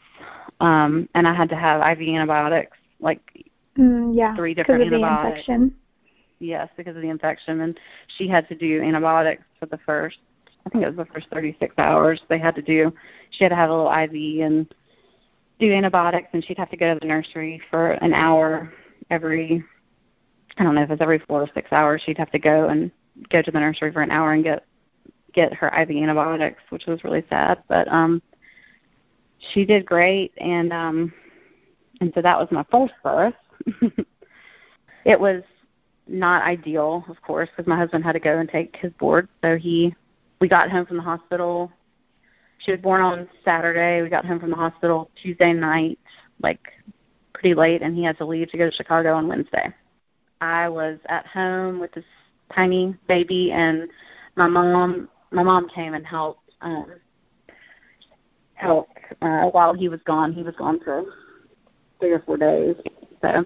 um, 0.59 1.07
and 1.15 1.27
I 1.27 1.33
had 1.33 1.49
to 1.49 1.55
have 1.55 1.79
IV 1.79 2.07
antibiotics, 2.07 2.77
like 2.99 3.21
mm, 3.77 4.15
yeah, 4.15 4.35
three 4.35 4.53
different 4.53 4.81
antibiotics. 4.83 5.45
The 5.47 5.53
infection. 5.53 5.75
Yes, 6.39 6.69
because 6.78 6.95
of 6.95 7.02
the 7.02 7.10
infection, 7.10 7.62
and 7.62 7.80
she 8.17 8.28
had 8.28 8.47
to 8.50 8.56
do 8.56 8.82
antibiotics 8.82 9.43
for 9.60 9.65
the 9.65 9.80
first. 9.80 10.17
I 10.65 10.69
think 10.69 10.84
it 10.84 10.88
was 10.88 10.97
the 10.97 11.12
first 11.13 11.28
36 11.32 11.73
hours. 11.78 12.21
They 12.30 12.38
had 12.38 12.56
to 12.56 12.62
do. 12.62 12.93
She 13.32 13.43
had 13.43 13.50
to 13.50 13.56
have 13.56 13.69
a 13.69 13.73
little 13.73 13.91
IV 13.91 14.45
and 14.45 14.73
do 15.60 15.71
antibiotics, 15.71 16.28
and 16.34 16.43
she'd 16.43 16.58
have 16.58 16.69
to 16.69 16.78
go 16.78 16.93
to 16.93 17.00
the 17.00 17.08
nursery 17.08 17.62
for 17.71 17.91
an 17.91 18.13
hour 18.13 18.71
every. 19.10 19.63
I 20.58 20.63
don't 20.63 20.76
know 20.76 20.82
if 20.82 20.91
it's 20.91 21.02
every 21.02 21.19
four 21.19 21.41
or 21.41 21.50
six 21.54 21.71
hours. 21.71 22.02
She'd 22.06 22.17
have 22.17 22.32
to 22.32 22.39
go 22.39 22.67
and 22.69 22.91
go 23.30 23.41
to 23.41 23.52
the 23.52 23.60
nursery 23.60 23.91
for 23.91 24.02
an 24.02 24.12
hour 24.12 24.34
and 24.34 24.43
get 24.43 24.65
get 25.34 25.54
her 25.54 25.67
IV 25.69 25.89
antibiotics, 25.91 26.62
which 26.69 26.86
was 26.86 27.04
really 27.04 27.23
sad. 27.30 27.63
But 27.67 27.88
um, 27.88 28.21
she 29.54 29.65
did 29.65 29.86
great, 29.86 30.34
and 30.38 30.71
um, 30.73 31.13
and 32.02 32.12
so 32.13 32.21
that 32.21 32.38
was 32.38 32.47
my 32.52 32.65
first 32.71 32.93
birth. 33.04 33.34
it 35.06 35.19
was 35.19 35.43
not 36.07 36.43
ideal, 36.43 37.05
of 37.09 37.21
course, 37.21 37.49
because 37.55 37.67
my 37.67 37.77
husband 37.77 38.03
had 38.03 38.13
to 38.13 38.19
go 38.19 38.39
and 38.39 38.49
take 38.49 38.75
his 38.75 38.91
board. 38.93 39.27
So 39.41 39.57
he, 39.57 39.95
we 40.39 40.47
got 40.47 40.69
home 40.69 40.85
from 40.85 40.97
the 40.97 41.03
hospital. 41.03 41.71
She 42.59 42.71
was 42.71 42.79
born 42.81 43.01
on 43.01 43.29
Saturday. 43.45 44.01
We 44.01 44.09
got 44.09 44.25
home 44.25 44.39
from 44.39 44.49
the 44.49 44.55
hospital 44.55 45.09
Tuesday 45.21 45.53
night, 45.53 45.99
like 46.41 46.59
pretty 47.33 47.53
late, 47.53 47.81
and 47.81 47.95
he 47.95 48.03
had 48.03 48.17
to 48.17 48.25
leave 48.25 48.49
to 48.51 48.57
go 48.57 48.69
to 48.69 48.75
Chicago 48.75 49.13
on 49.13 49.27
Wednesday. 49.27 49.73
I 50.41 50.69
was 50.69 50.97
at 51.09 51.25
home 51.27 51.79
with 51.79 51.91
this 51.93 52.05
tiny 52.53 52.95
baby, 53.07 53.51
and 53.51 53.89
my 54.35 54.47
mom, 54.47 55.09
my 55.31 55.43
mom 55.43 55.67
came 55.69 55.93
and 55.93 56.05
helped, 56.05 56.41
um, 56.61 56.93
helped 58.53 58.97
uh, 59.21 59.45
while 59.45 59.73
he 59.73 59.89
was 59.89 59.99
gone. 60.05 60.33
He 60.33 60.43
was 60.43 60.55
gone 60.57 60.79
for 60.83 61.03
three 61.99 62.11
or 62.11 62.19
four 62.19 62.37
days, 62.37 62.75
so 63.21 63.45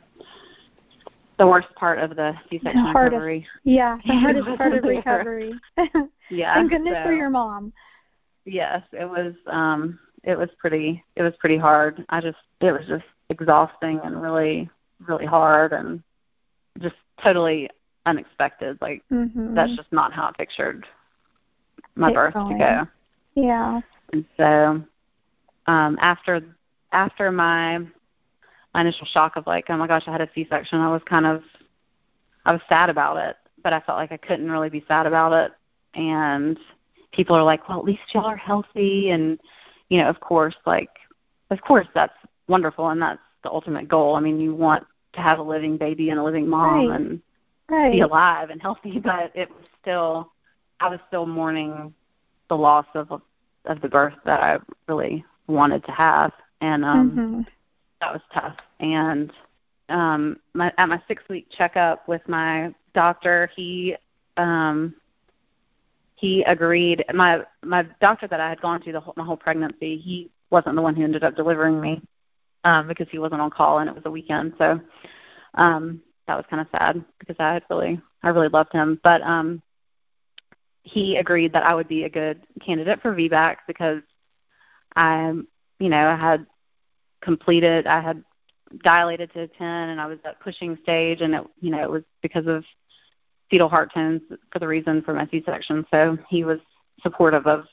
the 1.41 1.47
worst 1.47 1.73
part 1.73 1.97
of 1.97 2.15
the 2.15 2.35
C-section 2.49 2.83
the 2.83 2.91
hardest, 2.91 3.13
recovery. 3.13 3.47
Yeah, 3.63 3.97
the 4.05 4.13
hardest 4.19 4.47
part 4.57 4.73
of 4.73 4.83
recovery. 4.83 5.53
yeah. 6.29 6.53
Thank 6.53 6.69
goodness 6.69 6.93
so, 6.99 7.03
for 7.03 7.13
your 7.13 7.31
mom. 7.31 7.73
Yes, 8.45 8.83
it 8.91 9.05
was. 9.05 9.33
um 9.47 9.99
It 10.23 10.37
was 10.37 10.49
pretty. 10.59 11.03
It 11.15 11.23
was 11.23 11.33
pretty 11.39 11.57
hard. 11.57 12.05
I 12.09 12.21
just. 12.21 12.37
It 12.59 12.71
was 12.71 12.85
just 12.87 13.05
exhausting 13.29 13.99
and 14.03 14.21
really, 14.21 14.69
really 15.07 15.25
hard 15.25 15.73
and 15.73 16.03
just 16.79 16.95
totally 17.23 17.69
unexpected. 18.05 18.77
Like 18.79 19.01
mm-hmm. 19.11 19.55
that's 19.55 19.75
just 19.75 19.91
not 19.91 20.13
how 20.13 20.25
I 20.25 20.33
pictured 20.37 20.85
my 21.95 22.13
birth 22.13 22.35
going. 22.35 22.59
to 22.59 22.63
go. 22.63 23.41
Yeah. 23.41 23.81
And 24.13 24.25
so 24.37 24.83
um 25.65 25.97
after 26.01 26.43
after 26.91 27.31
my 27.31 27.79
my 27.79 27.87
initial 28.79 29.05
shock 29.07 29.35
of 29.35 29.47
like, 29.47 29.65
oh 29.69 29.77
my 29.77 29.87
gosh, 29.87 30.03
I 30.07 30.11
had 30.11 30.21
a 30.21 30.29
C 30.33 30.47
section, 30.49 30.79
I 30.79 30.91
was 30.91 31.01
kind 31.05 31.25
of 31.25 31.43
I 32.45 32.51
was 32.51 32.61
sad 32.69 32.89
about 32.89 33.17
it, 33.17 33.35
but 33.63 33.73
I 33.73 33.79
felt 33.81 33.97
like 33.97 34.11
I 34.11 34.17
couldn't 34.17 34.51
really 34.51 34.69
be 34.69 34.83
sad 34.87 35.05
about 35.05 35.33
it. 35.33 35.51
And 35.93 36.57
people 37.11 37.35
are 37.35 37.43
like, 37.43 37.67
Well, 37.67 37.79
at 37.79 37.85
least 37.85 38.01
y'all 38.13 38.25
are 38.25 38.37
healthy 38.37 39.11
and 39.11 39.39
you 39.89 39.99
know, 39.99 40.09
of 40.09 40.19
course, 40.19 40.55
like 40.65 40.89
of 41.49 41.61
course 41.61 41.87
that's 41.93 42.13
wonderful 42.47 42.89
and 42.89 43.01
that's 43.01 43.19
the 43.43 43.51
ultimate 43.51 43.87
goal. 43.87 44.15
I 44.15 44.21
mean 44.21 44.39
you 44.39 44.55
want 44.55 44.85
to 45.13 45.19
have 45.19 45.39
a 45.39 45.43
living 45.43 45.77
baby 45.77 46.09
and 46.09 46.19
a 46.19 46.23
living 46.23 46.47
mom 46.47 46.89
right. 46.89 46.99
and 46.99 47.21
right. 47.69 47.91
be 47.91 48.01
alive 48.01 48.49
and 48.49 48.61
healthy, 48.61 48.99
but 49.03 49.31
it 49.35 49.49
was 49.49 49.65
still 49.81 50.31
I 50.79 50.87
was 50.89 50.99
still 51.07 51.25
mourning 51.25 51.93
the 52.47 52.55
loss 52.55 52.87
of 52.95 53.21
of 53.65 53.81
the 53.81 53.89
birth 53.89 54.15
that 54.25 54.41
I 54.41 54.57
really 54.87 55.25
wanted 55.47 55.83
to 55.85 55.91
have. 55.91 56.31
And 56.61 56.85
um 56.85 57.11
mm-hmm 57.11 57.41
that 58.01 58.11
was 58.11 58.21
tough. 58.33 58.57
And 58.79 59.31
um, 59.89 60.39
my, 60.53 60.73
at 60.77 60.89
my 60.89 61.01
six 61.07 61.23
week 61.29 61.47
checkup 61.49 62.07
with 62.07 62.21
my 62.27 62.73
doctor, 62.93 63.49
he 63.55 63.95
um, 64.37 64.95
he 66.15 66.43
agreed. 66.43 67.05
My 67.13 67.41
my 67.63 67.83
doctor 68.01 68.27
that 68.27 68.39
I 68.39 68.49
had 68.49 68.61
gone 68.61 68.81
to 68.81 68.91
the 68.91 68.99
whole, 68.99 69.13
my 69.15 69.23
whole 69.23 69.37
pregnancy, 69.37 69.97
he 69.97 70.29
wasn't 70.49 70.75
the 70.75 70.81
one 70.81 70.95
who 70.95 71.03
ended 71.03 71.23
up 71.23 71.35
delivering 71.35 71.79
me 71.79 72.01
um, 72.63 72.87
because 72.87 73.07
he 73.09 73.19
wasn't 73.19 73.41
on 73.41 73.49
call 73.49 73.79
and 73.79 73.89
it 73.89 73.95
was 73.95 74.03
a 74.05 74.11
weekend. 74.11 74.53
So 74.57 74.79
um, 75.55 76.01
that 76.27 76.35
was 76.35 76.45
kind 76.49 76.61
of 76.61 76.67
sad 76.71 77.03
because 77.19 77.37
I 77.39 77.53
had 77.53 77.63
really 77.69 78.01
I 78.23 78.29
really 78.29 78.49
loved 78.49 78.73
him, 78.73 78.99
but 79.03 79.21
um, 79.21 79.61
he 80.83 81.17
agreed 81.17 81.53
that 81.53 81.63
I 81.63 81.75
would 81.75 81.87
be 81.87 82.03
a 82.03 82.09
good 82.09 82.41
candidate 82.59 83.01
for 83.01 83.15
VBAC 83.15 83.57
because 83.67 84.01
I'm 84.95 85.47
you 85.79 85.89
know, 85.89 86.07
I 86.07 86.15
had 86.15 86.45
completed. 87.21 87.87
I 87.87 88.01
had 88.01 88.23
dilated 88.83 89.33
to 89.33 89.47
10 89.47 89.67
and 89.67 89.99
I 89.99 90.05
was 90.05 90.19
at 90.25 90.39
pushing 90.39 90.77
stage 90.83 91.21
and 91.21 91.35
it, 91.35 91.43
you 91.59 91.71
know, 91.71 91.81
it 91.83 91.89
was 91.89 92.03
because 92.21 92.47
of 92.47 92.63
fetal 93.49 93.69
heart 93.69 93.93
tones 93.93 94.21
for 94.51 94.59
the 94.59 94.67
reason 94.67 95.01
for 95.01 95.13
my 95.13 95.27
C-section. 95.27 95.85
So 95.91 96.17
he 96.29 96.43
was 96.43 96.59
supportive 97.01 97.47
of, 97.47 97.65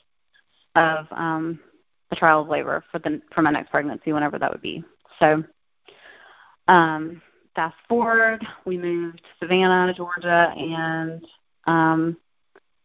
of, 0.75 1.07
um, 1.11 1.59
the 2.09 2.15
trial 2.15 2.41
of 2.41 2.47
labor 2.47 2.83
for 2.91 2.99
the, 2.99 3.21
for 3.33 3.41
my 3.41 3.51
next 3.51 3.69
pregnancy, 3.69 4.11
whenever 4.11 4.39
that 4.39 4.51
would 4.51 4.61
be. 4.61 4.83
So, 5.19 5.43
um, 6.67 7.21
fast 7.55 7.75
forward, 7.87 8.45
we 8.65 8.77
moved 8.77 9.17
to 9.19 9.29
Savannah, 9.39 9.93
Georgia, 9.93 10.53
and, 10.57 11.25
um, 11.65 12.17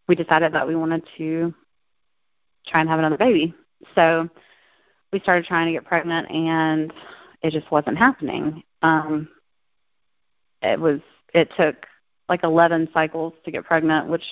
we 0.06 0.14
decided 0.14 0.52
that 0.52 0.68
we 0.68 0.76
wanted 0.76 1.02
to 1.16 1.54
try 2.66 2.80
and 2.80 2.88
have 2.88 2.98
another 2.98 3.16
baby. 3.16 3.54
So 3.94 4.28
we 5.14 5.20
started 5.20 5.44
trying 5.44 5.66
to 5.66 5.72
get 5.72 5.84
pregnant 5.84 6.28
and 6.28 6.92
it 7.40 7.52
just 7.52 7.70
wasn't 7.70 7.96
happening. 7.96 8.64
Um 8.82 9.28
it 10.60 10.78
was 10.78 11.00
it 11.32 11.50
took 11.56 11.76
like 12.28 12.42
11 12.42 12.88
cycles 12.92 13.32
to 13.44 13.52
get 13.52 13.64
pregnant, 13.64 14.08
which 14.08 14.24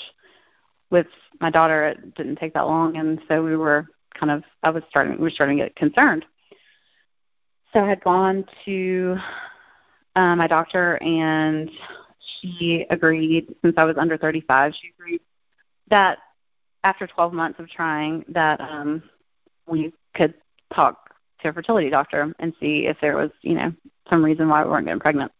with 0.91 1.07
my 1.41 1.51
daughter 1.51 1.85
it 1.87 2.17
didn't 2.17 2.37
take 2.37 2.53
that 2.55 2.67
long 2.67 2.97
and 2.97 3.21
so 3.29 3.45
we 3.45 3.57
were 3.57 3.87
kind 4.19 4.33
of 4.33 4.43
I 4.65 4.71
was 4.71 4.83
starting 4.91 5.13
we 5.13 5.23
were 5.23 5.31
starting 5.31 5.57
to 5.59 5.65
get 5.65 5.77
concerned. 5.77 6.27
So 7.73 7.79
I 7.85 7.89
had 7.89 8.03
gone 8.03 8.45
to 8.65 9.17
uh, 10.17 10.35
my 10.35 10.49
doctor 10.49 11.01
and 11.01 11.71
she 12.19 12.87
agreed 12.91 13.55
since 13.63 13.75
I 13.77 13.85
was 13.85 13.97
under 13.99 14.19
35 14.19 14.75
she 14.75 14.89
agreed 14.99 15.21
that 15.91 16.19
after 16.83 17.07
12 17.07 17.33
months 17.33 17.61
of 17.61 17.71
trying 17.71 18.25
that 18.31 18.61
um 18.61 19.01
we 19.69 19.93
could 20.15 20.35
talk 20.73 21.15
to 21.41 21.49
a 21.49 21.53
fertility 21.53 21.91
doctor 21.91 22.35
and 22.39 22.53
see 22.61 22.87
if 22.87 22.97
there 23.01 23.17
was, 23.17 23.31
you 23.43 23.55
know, 23.55 23.73
some 24.09 24.25
reason 24.25 24.49
why 24.49 24.63
we 24.63 24.71
weren't 24.71 24.87
getting 24.87 25.01
pregnant. 25.01 25.33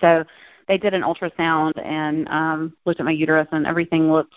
So 0.00 0.24
they 0.68 0.78
did 0.78 0.94
an 0.94 1.02
ultrasound 1.02 1.72
and 1.84 2.28
um 2.28 2.76
looked 2.84 3.00
at 3.00 3.06
my 3.06 3.12
uterus 3.12 3.48
and 3.52 3.66
everything 3.66 4.10
looked 4.10 4.34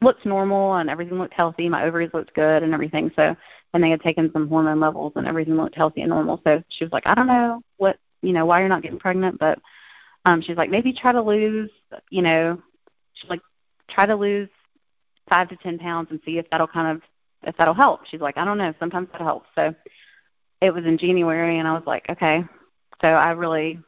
looked 0.00 0.26
normal 0.26 0.74
and 0.74 0.90
everything 0.90 1.18
looked 1.18 1.34
healthy. 1.34 1.68
My 1.68 1.84
ovaries 1.84 2.10
looked 2.12 2.34
good 2.34 2.62
and 2.62 2.74
everything. 2.74 3.10
So 3.16 3.36
and 3.74 3.82
they 3.82 3.90
had 3.90 4.02
taken 4.02 4.30
some 4.32 4.48
hormone 4.48 4.80
levels 4.80 5.12
and 5.16 5.26
everything 5.26 5.56
looked 5.56 5.74
healthy 5.74 6.02
and 6.02 6.10
normal. 6.10 6.40
So 6.44 6.62
she 6.68 6.84
was 6.84 6.92
like, 6.92 7.06
I 7.06 7.14
don't 7.14 7.26
know 7.26 7.62
what 7.76 7.98
you 8.22 8.32
know, 8.32 8.46
why 8.46 8.60
you're 8.60 8.68
not 8.68 8.82
getting 8.82 8.98
pregnant, 8.98 9.38
but 9.38 9.58
um 10.24 10.40
she's 10.40 10.56
like, 10.56 10.70
maybe 10.70 10.92
try 10.92 11.12
to 11.12 11.22
lose, 11.22 11.70
you 12.10 12.22
know, 12.22 12.60
she's 13.14 13.30
like, 13.30 13.42
try 13.88 14.06
to 14.06 14.14
lose 14.14 14.48
five 15.28 15.48
to 15.48 15.56
ten 15.56 15.78
pounds 15.78 16.08
and 16.10 16.20
see 16.24 16.38
if 16.38 16.48
that'll 16.50 16.66
kind 16.66 16.96
of 16.96 17.02
if 17.44 17.56
that'll 17.56 17.74
help. 17.74 18.06
She's 18.06 18.20
like, 18.20 18.36
I 18.36 18.44
don't 18.44 18.58
know, 18.58 18.74
sometimes 18.78 19.08
that 19.12 19.20
helps. 19.20 19.48
So 19.54 19.74
it 20.60 20.72
was 20.72 20.84
in 20.84 20.96
January 20.96 21.58
and 21.58 21.66
I 21.66 21.72
was 21.72 21.82
like, 21.86 22.06
okay. 22.08 22.44
So 23.00 23.08
I 23.08 23.32
really 23.32 23.80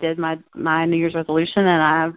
did 0.00 0.18
my 0.18 0.38
my 0.54 0.86
New 0.86 0.96
Year's 0.96 1.14
resolution 1.14 1.66
and 1.66 1.82
I 1.82 2.10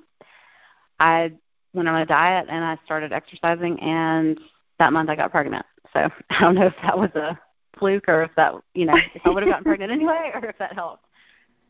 I 1.00 1.32
went 1.74 1.90
on 1.90 2.02
a 2.02 2.06
diet 2.06 2.48
and 2.50 2.64
I 2.64 2.78
started 2.86 3.12
exercising 3.12 3.80
and 3.80 4.40
that 4.80 4.94
month 4.94 5.10
I 5.10 5.16
got 5.16 5.32
pregnant. 5.32 5.66
So 5.94 6.10
I 6.30 6.40
don't 6.40 6.56
know 6.56 6.68
if 6.68 6.76
that 6.84 6.98
was 6.98 7.10
a 7.16 7.40
fluke 7.80 8.08
or 8.08 8.24
if 8.24 8.32
that 8.36 8.54
you 8.76 8.86
know, 8.86 8.96
if 9.16 9.22
I 9.26 9.30
would 9.30 9.44
have 9.44 9.52
gotten 9.52 9.64
pregnant 9.64 9.92
anyway 9.92 10.32
or 10.34 10.46
if 10.46 10.58
that 10.60 10.74
helped. 10.74 11.06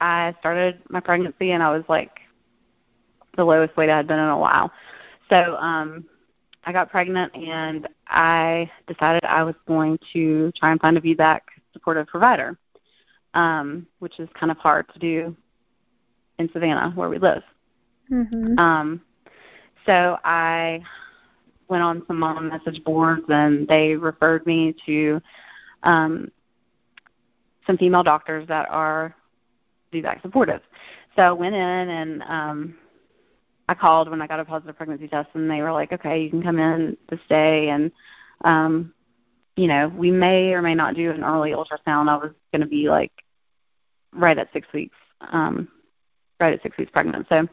I 0.01 0.35
started 0.39 0.81
my 0.89 0.99
pregnancy 0.99 1.51
and 1.51 1.63
I 1.63 1.69
was 1.69 1.83
like 1.87 2.19
the 3.37 3.45
lowest 3.45 3.75
weight 3.77 3.89
I 3.89 3.97
had 3.97 4.07
been 4.07 4.19
in 4.19 4.27
a 4.27 4.37
while. 4.37 4.71
So 5.29 5.55
um 5.57 6.05
I 6.65 6.71
got 6.71 6.89
pregnant 6.89 7.35
and 7.35 7.87
I 8.07 8.71
decided 8.87 9.23
I 9.25 9.43
was 9.43 9.55
going 9.67 9.99
to 10.13 10.51
try 10.55 10.71
and 10.71 10.79
find 10.79 10.97
a 10.97 11.01
VBAC 11.01 11.41
supportive 11.73 12.07
provider, 12.07 12.57
um, 13.33 13.85
which 13.99 14.19
is 14.19 14.29
kind 14.39 14.51
of 14.51 14.57
hard 14.57 14.91
to 14.93 14.99
do 14.99 15.35
in 16.39 16.49
Savannah 16.53 16.91
where 16.95 17.09
we 17.09 17.17
live. 17.17 17.43
Mm-hmm. 18.11 18.57
Um, 18.57 19.01
so 19.85 20.17
I 20.23 20.83
went 21.67 21.83
on 21.83 22.03
some 22.07 22.19
mom 22.19 22.49
message 22.49 22.83
boards 22.83 23.23
and 23.29 23.67
they 23.67 23.95
referred 23.95 24.45
me 24.45 24.75
to 24.85 25.21
um, 25.83 26.31
some 27.65 27.77
female 27.77 28.03
doctors 28.03 28.47
that 28.47 28.69
are 28.69 29.15
VBAC 29.91 30.21
supportive. 30.21 30.61
So 31.15 31.21
I 31.23 31.31
went 31.31 31.55
in 31.55 31.61
and 31.61 32.23
um, 32.23 32.75
I 33.73 33.75
called 33.75 34.07
when 34.07 34.21
I 34.21 34.27
got 34.27 34.39
a 34.39 34.45
positive 34.45 34.77
pregnancy 34.77 35.07
test, 35.07 35.29
and 35.33 35.49
they 35.49 35.61
were 35.61 35.71
like, 35.71 35.91
"Okay, 35.91 36.21
you 36.21 36.29
can 36.29 36.43
come 36.43 36.59
in 36.59 36.95
this 37.09 37.19
day, 37.27 37.69
and 37.69 37.91
um, 38.43 38.93
you 39.55 39.67
know, 39.67 39.87
we 39.87 40.11
may 40.11 40.53
or 40.53 40.61
may 40.61 40.75
not 40.75 40.95
do 40.95 41.09
an 41.09 41.23
early 41.23 41.53
ultrasound." 41.53 42.07
I 42.07 42.17
was 42.17 42.33
going 42.51 42.61
to 42.61 42.67
be 42.67 42.87
like 42.87 43.11
right 44.11 44.37
at 44.37 44.53
six 44.53 44.67
weeks, 44.73 44.95
um, 45.21 45.67
right 46.39 46.53
at 46.53 46.61
six 46.61 46.77
weeks 46.77 46.91
pregnant. 46.91 47.25
So 47.29 47.47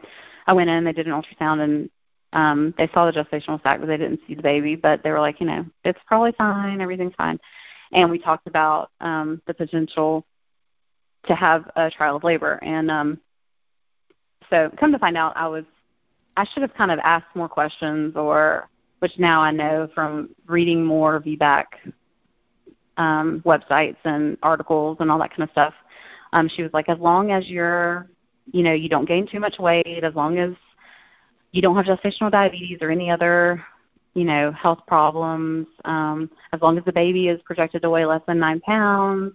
I 0.46 0.52
went 0.52 0.68
in, 0.68 0.84
they 0.84 0.92
did 0.92 1.06
an 1.06 1.14
ultrasound, 1.14 1.60
and 1.64 1.90
um, 2.34 2.74
they 2.76 2.88
saw 2.92 3.10
the 3.10 3.12
gestational 3.12 3.62
sac, 3.62 3.80
but 3.80 3.86
they 3.86 3.96
didn't 3.96 4.20
see 4.28 4.34
the 4.34 4.42
baby. 4.42 4.76
But 4.76 5.02
they 5.02 5.10
were 5.10 5.20
like, 5.20 5.40
you 5.40 5.46
know, 5.46 5.64
it's 5.84 6.00
probably 6.06 6.32
fine, 6.32 6.82
everything's 6.82 7.14
fine. 7.16 7.40
And 7.92 8.10
we 8.10 8.18
talked 8.18 8.46
about 8.46 8.90
um, 9.00 9.40
the 9.46 9.54
potential 9.54 10.26
to 11.28 11.34
have 11.34 11.70
a 11.76 11.90
trial 11.90 12.16
of 12.16 12.24
labor, 12.24 12.58
and 12.62 12.90
um, 12.90 13.20
so 14.50 14.70
come 14.78 14.92
to 14.92 14.98
find 14.98 15.16
out, 15.16 15.34
I 15.34 15.48
was 15.48 15.64
I 16.40 16.46
should 16.54 16.62
have 16.62 16.72
kind 16.72 16.90
of 16.90 16.98
asked 17.00 17.36
more 17.36 17.50
questions, 17.50 18.16
or 18.16 18.70
which 19.00 19.12
now 19.18 19.42
I 19.42 19.50
know 19.50 19.90
from 19.94 20.30
reading 20.46 20.82
more 20.82 21.20
VBAC 21.20 21.64
um, 22.96 23.42
websites 23.44 23.98
and 24.04 24.38
articles 24.42 24.96
and 25.00 25.10
all 25.10 25.18
that 25.18 25.32
kind 25.32 25.42
of 25.42 25.50
stuff. 25.50 25.74
Um, 26.32 26.48
she 26.48 26.62
was 26.62 26.72
like, 26.72 26.88
as 26.88 26.98
long 26.98 27.30
as 27.30 27.46
you're, 27.46 28.08
you 28.52 28.62
know, 28.62 28.72
you 28.72 28.88
don't 28.88 29.04
gain 29.06 29.28
too 29.30 29.38
much 29.38 29.58
weight, 29.58 30.02
as 30.02 30.14
long 30.14 30.38
as 30.38 30.52
you 31.52 31.60
don't 31.60 31.76
have 31.76 31.84
gestational 31.84 32.30
diabetes 32.30 32.78
or 32.80 32.90
any 32.90 33.10
other, 33.10 33.62
you 34.14 34.24
know, 34.24 34.50
health 34.52 34.80
problems, 34.86 35.66
um, 35.84 36.30
as 36.54 36.62
long 36.62 36.78
as 36.78 36.84
the 36.86 36.92
baby 36.92 37.28
is 37.28 37.38
projected 37.42 37.82
to 37.82 37.90
weigh 37.90 38.06
less 38.06 38.22
than 38.26 38.38
nine 38.38 38.60
pounds, 38.60 39.34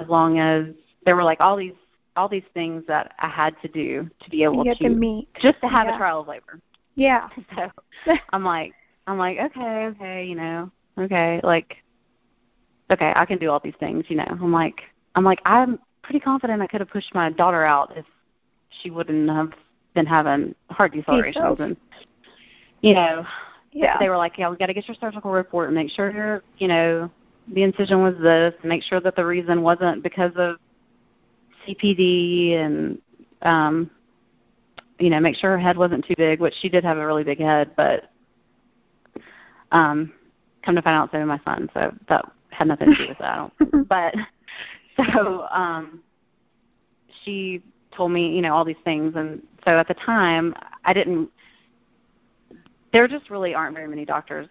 as 0.00 0.06
long 0.06 0.38
as 0.38 0.66
there 1.04 1.16
were 1.16 1.24
like 1.24 1.40
all 1.40 1.56
these 1.56 1.74
all 2.16 2.28
these 2.28 2.44
things 2.54 2.84
that 2.88 3.14
I 3.18 3.28
had 3.28 3.54
to 3.62 3.68
do 3.68 4.08
to 4.22 4.30
be 4.30 4.44
able 4.44 4.64
to, 4.64 4.74
to 4.74 4.88
meet. 4.88 5.28
just 5.40 5.60
to 5.60 5.68
have 5.68 5.86
yeah. 5.86 5.94
a 5.94 5.98
trial 5.98 6.20
of 6.20 6.28
labor. 6.28 6.60
Yeah. 6.94 7.28
So 8.06 8.14
I'm 8.30 8.44
like 8.44 8.72
I'm 9.06 9.18
like, 9.18 9.38
okay, 9.38 9.86
okay, 9.86 10.24
you 10.24 10.34
know, 10.34 10.70
okay, 10.98 11.40
like 11.42 11.76
okay, 12.90 13.12
I 13.16 13.24
can 13.24 13.38
do 13.38 13.50
all 13.50 13.60
these 13.60 13.74
things, 13.80 14.04
you 14.08 14.16
know. 14.16 14.26
I'm 14.28 14.52
like 14.52 14.82
I'm 15.14 15.24
like 15.24 15.40
I'm 15.44 15.78
pretty 16.02 16.20
confident 16.20 16.62
I 16.62 16.66
could 16.66 16.80
have 16.80 16.90
pushed 16.90 17.14
my 17.14 17.30
daughter 17.30 17.64
out 17.64 17.96
if 17.96 18.04
she 18.82 18.90
wouldn't 18.90 19.28
have 19.28 19.52
been 19.94 20.06
having 20.06 20.54
heart 20.70 20.94
decelerations 20.94 21.60
and 21.60 21.76
you 22.80 22.94
know 22.94 23.26
yeah. 23.72 23.98
they 23.98 24.08
were 24.08 24.16
like, 24.16 24.38
Yeah, 24.38 24.50
we 24.50 24.56
gotta 24.56 24.74
get 24.74 24.86
your 24.86 24.96
surgical 25.00 25.30
report 25.30 25.68
and 25.68 25.74
make 25.74 25.90
sure 25.90 26.10
you're 26.10 26.42
you 26.58 26.68
know, 26.68 27.10
the 27.52 27.62
incision 27.62 28.02
was 28.02 28.14
this, 28.22 28.54
make 28.64 28.82
sure 28.82 29.00
that 29.00 29.16
the 29.16 29.24
reason 29.24 29.62
wasn't 29.62 30.02
because 30.02 30.32
of 30.36 30.56
CPD 31.66 32.56
and 32.56 32.98
um 33.42 33.90
you 34.98 35.10
know, 35.10 35.18
make 35.18 35.34
sure 35.34 35.50
her 35.50 35.58
head 35.58 35.76
wasn't 35.76 36.04
too 36.06 36.14
big, 36.16 36.38
which 36.38 36.54
she 36.60 36.68
did 36.68 36.84
have 36.84 36.96
a 36.96 37.06
really 37.06 37.24
big 37.24 37.40
head, 37.40 37.72
but 37.76 38.10
um 39.72 40.12
come 40.64 40.76
to 40.76 40.82
find 40.82 40.96
out 40.96 41.10
so 41.10 41.18
did 41.18 41.26
my 41.26 41.40
son, 41.44 41.68
so 41.74 41.94
that 42.08 42.24
had 42.50 42.68
nothing 42.68 42.90
to 42.90 42.96
do 42.96 43.08
with 43.08 43.18
that. 43.18 43.50
but 43.88 44.14
so 45.12 45.46
um 45.50 46.02
she 47.24 47.62
told 47.96 48.12
me, 48.12 48.34
you 48.34 48.42
know, 48.42 48.54
all 48.54 48.64
these 48.64 48.76
things 48.84 49.14
and 49.16 49.42
so 49.64 49.78
at 49.78 49.88
the 49.88 49.94
time 49.94 50.54
I 50.84 50.92
didn't 50.92 51.30
there 52.92 53.08
just 53.08 53.30
really 53.30 53.54
aren't 53.54 53.74
very 53.74 53.88
many 53.88 54.04
doctors 54.04 54.48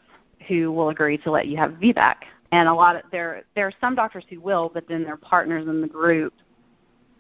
who 0.47 0.71
will 0.71 0.89
agree 0.89 1.17
to 1.19 1.31
let 1.31 1.47
you 1.47 1.57
have 1.57 1.71
VBAC. 1.73 2.15
And 2.51 2.67
a 2.67 2.73
lot 2.73 2.95
of 2.95 3.03
there 3.11 3.43
there 3.55 3.67
are 3.67 3.73
some 3.79 3.95
doctors 3.95 4.25
who 4.29 4.41
will, 4.41 4.69
but 4.73 4.87
then 4.87 5.03
their 5.03 5.17
partners 5.17 5.67
in 5.67 5.81
the 5.81 5.87
group 5.87 6.33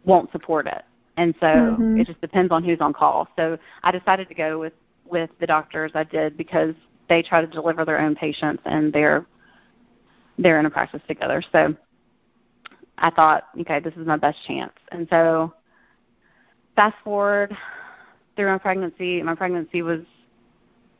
won't 0.05 0.31
support 0.31 0.67
it. 0.67 0.83
And 1.17 1.35
so 1.39 1.45
mm-hmm. 1.45 1.99
it 1.99 2.07
just 2.07 2.21
depends 2.21 2.51
on 2.51 2.63
who's 2.63 2.81
on 2.81 2.93
call. 2.93 3.27
So 3.37 3.57
I 3.83 3.91
decided 3.91 4.27
to 4.29 4.35
go 4.35 4.59
with 4.59 4.73
with 5.05 5.29
the 5.39 5.47
doctors 5.47 5.91
I 5.93 6.05
did 6.05 6.37
because 6.37 6.73
they 7.09 7.21
try 7.21 7.41
to 7.41 7.47
deliver 7.47 7.83
their 7.83 7.99
own 7.99 8.15
patients 8.15 8.63
and 8.65 8.93
they're 8.93 9.25
they're 10.37 10.59
in 10.59 10.65
a 10.65 10.69
practice 10.69 11.01
together. 11.07 11.43
So 11.51 11.75
I 12.97 13.09
thought, 13.09 13.47
okay, 13.59 13.79
this 13.79 13.93
is 13.95 14.07
my 14.07 14.17
best 14.17 14.37
chance. 14.47 14.73
And 14.91 15.07
so 15.09 15.53
fast 16.75 16.95
forward 17.03 17.55
through 18.35 18.47
my 18.47 18.57
pregnancy, 18.57 19.21
my 19.21 19.35
pregnancy 19.35 19.81
was 19.81 20.01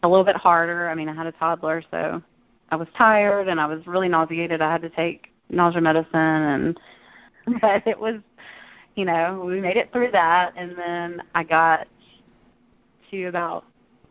a 0.04 0.10
little 0.10 0.26
bit 0.26 0.36
harder. 0.36 0.90
I 0.90 0.96
mean, 0.96 1.08
I 1.08 1.16
had 1.16 1.28
a 1.28 1.32
toddler, 1.32 1.82
so 1.90 2.22
I 2.70 2.76
was 2.76 2.88
tired 2.98 3.48
and 3.48 3.60
I 3.60 3.66
was 3.66 3.86
really 3.88 4.10
nauseated. 4.10 4.62
I 4.62 4.72
had 4.72 4.82
to 4.82 4.90
take 4.90 5.28
nausea 5.50 5.82
medicine 5.82 6.16
and 6.16 6.80
but 7.62 7.86
it 7.88 8.00
was 8.00 8.16
you 8.96 9.06
know, 9.06 9.44
we 9.46 9.60
made 9.62 9.78
it 9.78 9.92
through 9.92 10.12
that, 10.12 10.54
and 10.56 10.78
then 10.78 11.22
I 11.34 11.44
got 11.44 11.88
to 13.10 13.26
about, 13.26 13.66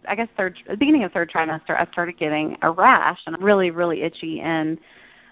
I 0.08 0.14
guess 0.14 0.28
third, 0.36 0.56
beginning 0.78 1.04
of 1.04 1.12
third 1.12 1.30
trimester, 1.30 1.78
I 1.78 1.86
started 1.92 2.18
getting 2.18 2.56
a 2.62 2.70
rash 2.70 3.20
and 3.26 3.40
really, 3.42 3.70
really 3.70 4.02
itchy, 4.02 4.40
and 4.40 4.78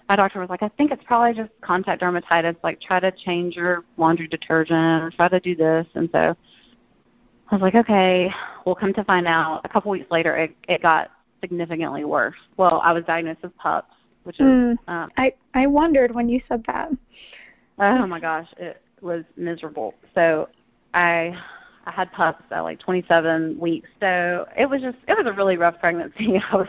my 0.07 0.15
doctor 0.15 0.39
was 0.39 0.49
like, 0.49 0.63
I 0.63 0.69
think 0.69 0.91
it's 0.91 1.03
probably 1.03 1.35
just 1.35 1.51
contact 1.61 2.01
dermatitis. 2.01 2.55
Like, 2.63 2.81
try 2.81 2.99
to 2.99 3.11
change 3.11 3.55
your 3.55 3.83
laundry 3.97 4.27
detergent 4.27 5.03
or 5.03 5.11
try 5.11 5.29
to 5.29 5.39
do 5.39 5.55
this, 5.55 5.85
and 5.93 6.09
so 6.11 6.35
I 7.51 7.55
was 7.55 7.61
like, 7.61 7.75
okay. 7.75 8.31
We'll 8.65 8.75
come 8.75 8.93
to 8.93 9.03
find 9.03 9.27
out, 9.27 9.61
a 9.65 9.69
couple 9.69 9.91
weeks 9.91 10.11
later, 10.11 10.35
it, 10.37 10.55
it 10.67 10.81
got 10.81 11.11
significantly 11.41 12.05
worse. 12.05 12.35
Well, 12.57 12.81
I 12.83 12.91
was 12.91 13.03
diagnosed 13.05 13.41
with 13.43 13.57
PUPPS, 13.57 13.85
which 14.23 14.39
is. 14.39 14.45
Mm, 14.45 14.77
um, 14.87 15.11
I 15.17 15.33
I 15.53 15.65
wondered 15.65 16.13
when 16.13 16.29
you 16.29 16.41
said 16.47 16.63
that. 16.67 16.89
Oh 17.79 18.05
my 18.05 18.19
gosh, 18.19 18.47
it 18.57 18.81
was 19.01 19.23
miserable. 19.37 19.93
So 20.15 20.49
I 20.93 21.35
I 21.85 21.91
had 21.91 22.11
PUPPS 22.13 22.43
at 22.51 22.61
like 22.61 22.79
27 22.79 23.57
weeks. 23.59 23.89
So 23.99 24.47
it 24.57 24.67
was 24.69 24.81
just 24.81 24.97
it 25.07 25.17
was 25.17 25.25
a 25.27 25.33
really 25.33 25.57
rough 25.57 25.79
pregnancy. 25.79 26.41
I 26.51 26.55
was 26.55 26.67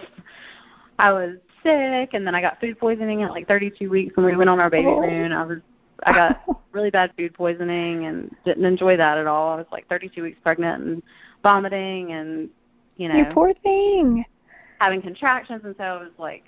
I 0.99 1.13
was 1.13 1.37
sick 1.63 2.11
and 2.15 2.27
then 2.27 2.35
I 2.35 2.41
got 2.41 2.61
food 2.61 2.79
poisoning 2.79 3.23
at 3.23 3.31
like 3.31 3.47
32 3.47 3.91
weeks 3.91 4.17
when 4.17 4.25
we 4.27 4.37
went 4.37 4.49
on 4.51 4.61
our 4.61 4.71
baby 4.71 4.87
Oh. 4.89 5.01
moon. 5.01 5.33
I 5.33 5.45
was 5.45 5.59
I 6.05 6.13
got 6.13 6.43
really 6.73 6.91
bad 6.91 7.13
food 7.17 7.35
poisoning 7.35 8.07
and 8.07 8.35
didn't 8.45 8.65
enjoy 8.65 8.97
that 8.97 9.19
at 9.19 9.27
all. 9.27 9.53
I 9.53 9.57
was 9.57 9.67
like 9.71 9.87
32 9.89 10.23
weeks 10.23 10.39
pregnant 10.43 10.83
and 10.85 11.03
vomiting 11.43 12.13
and 12.13 12.49
you 12.97 13.09
know 13.09 13.17
You 13.17 13.27
poor 13.27 13.53
thing. 13.63 14.25
having 14.79 15.03
contractions 15.03 15.63
and 15.65 15.75
so 15.77 15.85
I 15.85 15.97
was 15.99 16.13
like 16.19 16.45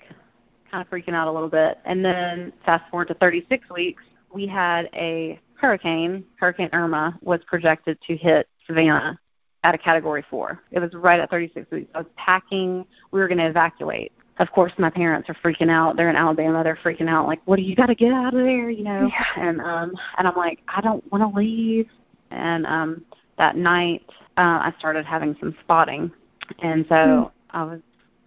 kind 0.71 0.81
of 0.83 0.89
freaking 0.89 1.13
out 1.13 1.27
a 1.27 1.31
little 1.31 1.49
bit. 1.49 1.77
And 1.85 2.03
then 2.03 2.51
fast 2.65 2.89
forward 2.89 3.07
to 3.09 3.13
36 3.15 3.69
weeks, 3.69 4.01
we 4.33 4.47
had 4.47 4.89
a 4.95 5.39
hurricane, 5.63 6.25
Hurricane 6.35 6.69
Irma, 6.73 7.17
was 7.21 7.39
projected 7.47 7.97
to 8.05 8.17
hit 8.17 8.49
Savannah 8.67 9.17
at 9.63 9.73
a 9.73 9.77
category 9.77 10.25
four. 10.29 10.61
It 10.71 10.79
was 10.81 10.93
right 10.93 11.21
at 11.21 11.29
36 11.29 11.71
weeks. 11.71 11.89
I 11.95 11.99
was 11.99 12.07
packing. 12.17 12.85
We 13.11 13.21
were 13.21 13.29
going 13.29 13.37
to 13.37 13.47
evacuate. 13.47 14.11
Of 14.39 14.51
course, 14.51 14.73
my 14.77 14.89
parents 14.89 15.29
are 15.29 15.35
freaking 15.35 15.69
out. 15.69 15.95
They're 15.95 16.09
in 16.09 16.17
Alabama. 16.17 16.65
They're 16.65 16.75
freaking 16.75 17.07
out. 17.07 17.27
Like, 17.27 17.39
what 17.45 17.55
do 17.55 17.61
you 17.61 17.77
got 17.77 17.85
to 17.85 17.95
get 17.95 18.11
out 18.11 18.33
of 18.33 18.41
there? 18.41 18.69
You 18.69 18.83
know. 18.83 19.07
Yeah. 19.07 19.25
And 19.37 19.61
um, 19.61 19.93
and 20.17 20.27
I'm 20.27 20.35
like, 20.35 20.59
I 20.67 20.81
don't 20.81 21.09
want 21.13 21.21
to 21.21 21.39
leave. 21.39 21.87
And 22.31 22.65
um, 22.65 23.05
that 23.37 23.55
night, 23.55 24.03
uh, 24.35 24.67
I 24.67 24.73
started 24.79 25.05
having 25.05 25.37
some 25.39 25.55
spotting, 25.63 26.11
and 26.59 26.85
so 26.89 27.31
I 27.51 27.63
was 27.63 27.79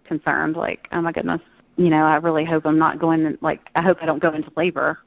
concerned. 0.05 0.55
Like, 0.55 0.87
oh 0.91 1.01
my 1.01 1.11
goodness, 1.11 1.41
you 1.75 1.89
know, 1.89 2.03
I 2.03 2.15
really 2.15 2.45
hope 2.45 2.65
I'm 2.65 2.79
not 2.79 2.97
going. 2.97 3.25
In, 3.25 3.37
like, 3.41 3.69
I 3.75 3.83
hope 3.83 3.97
I 4.01 4.07
don't 4.07 4.21
go 4.21 4.33
into 4.33 4.51
labor 4.55 4.97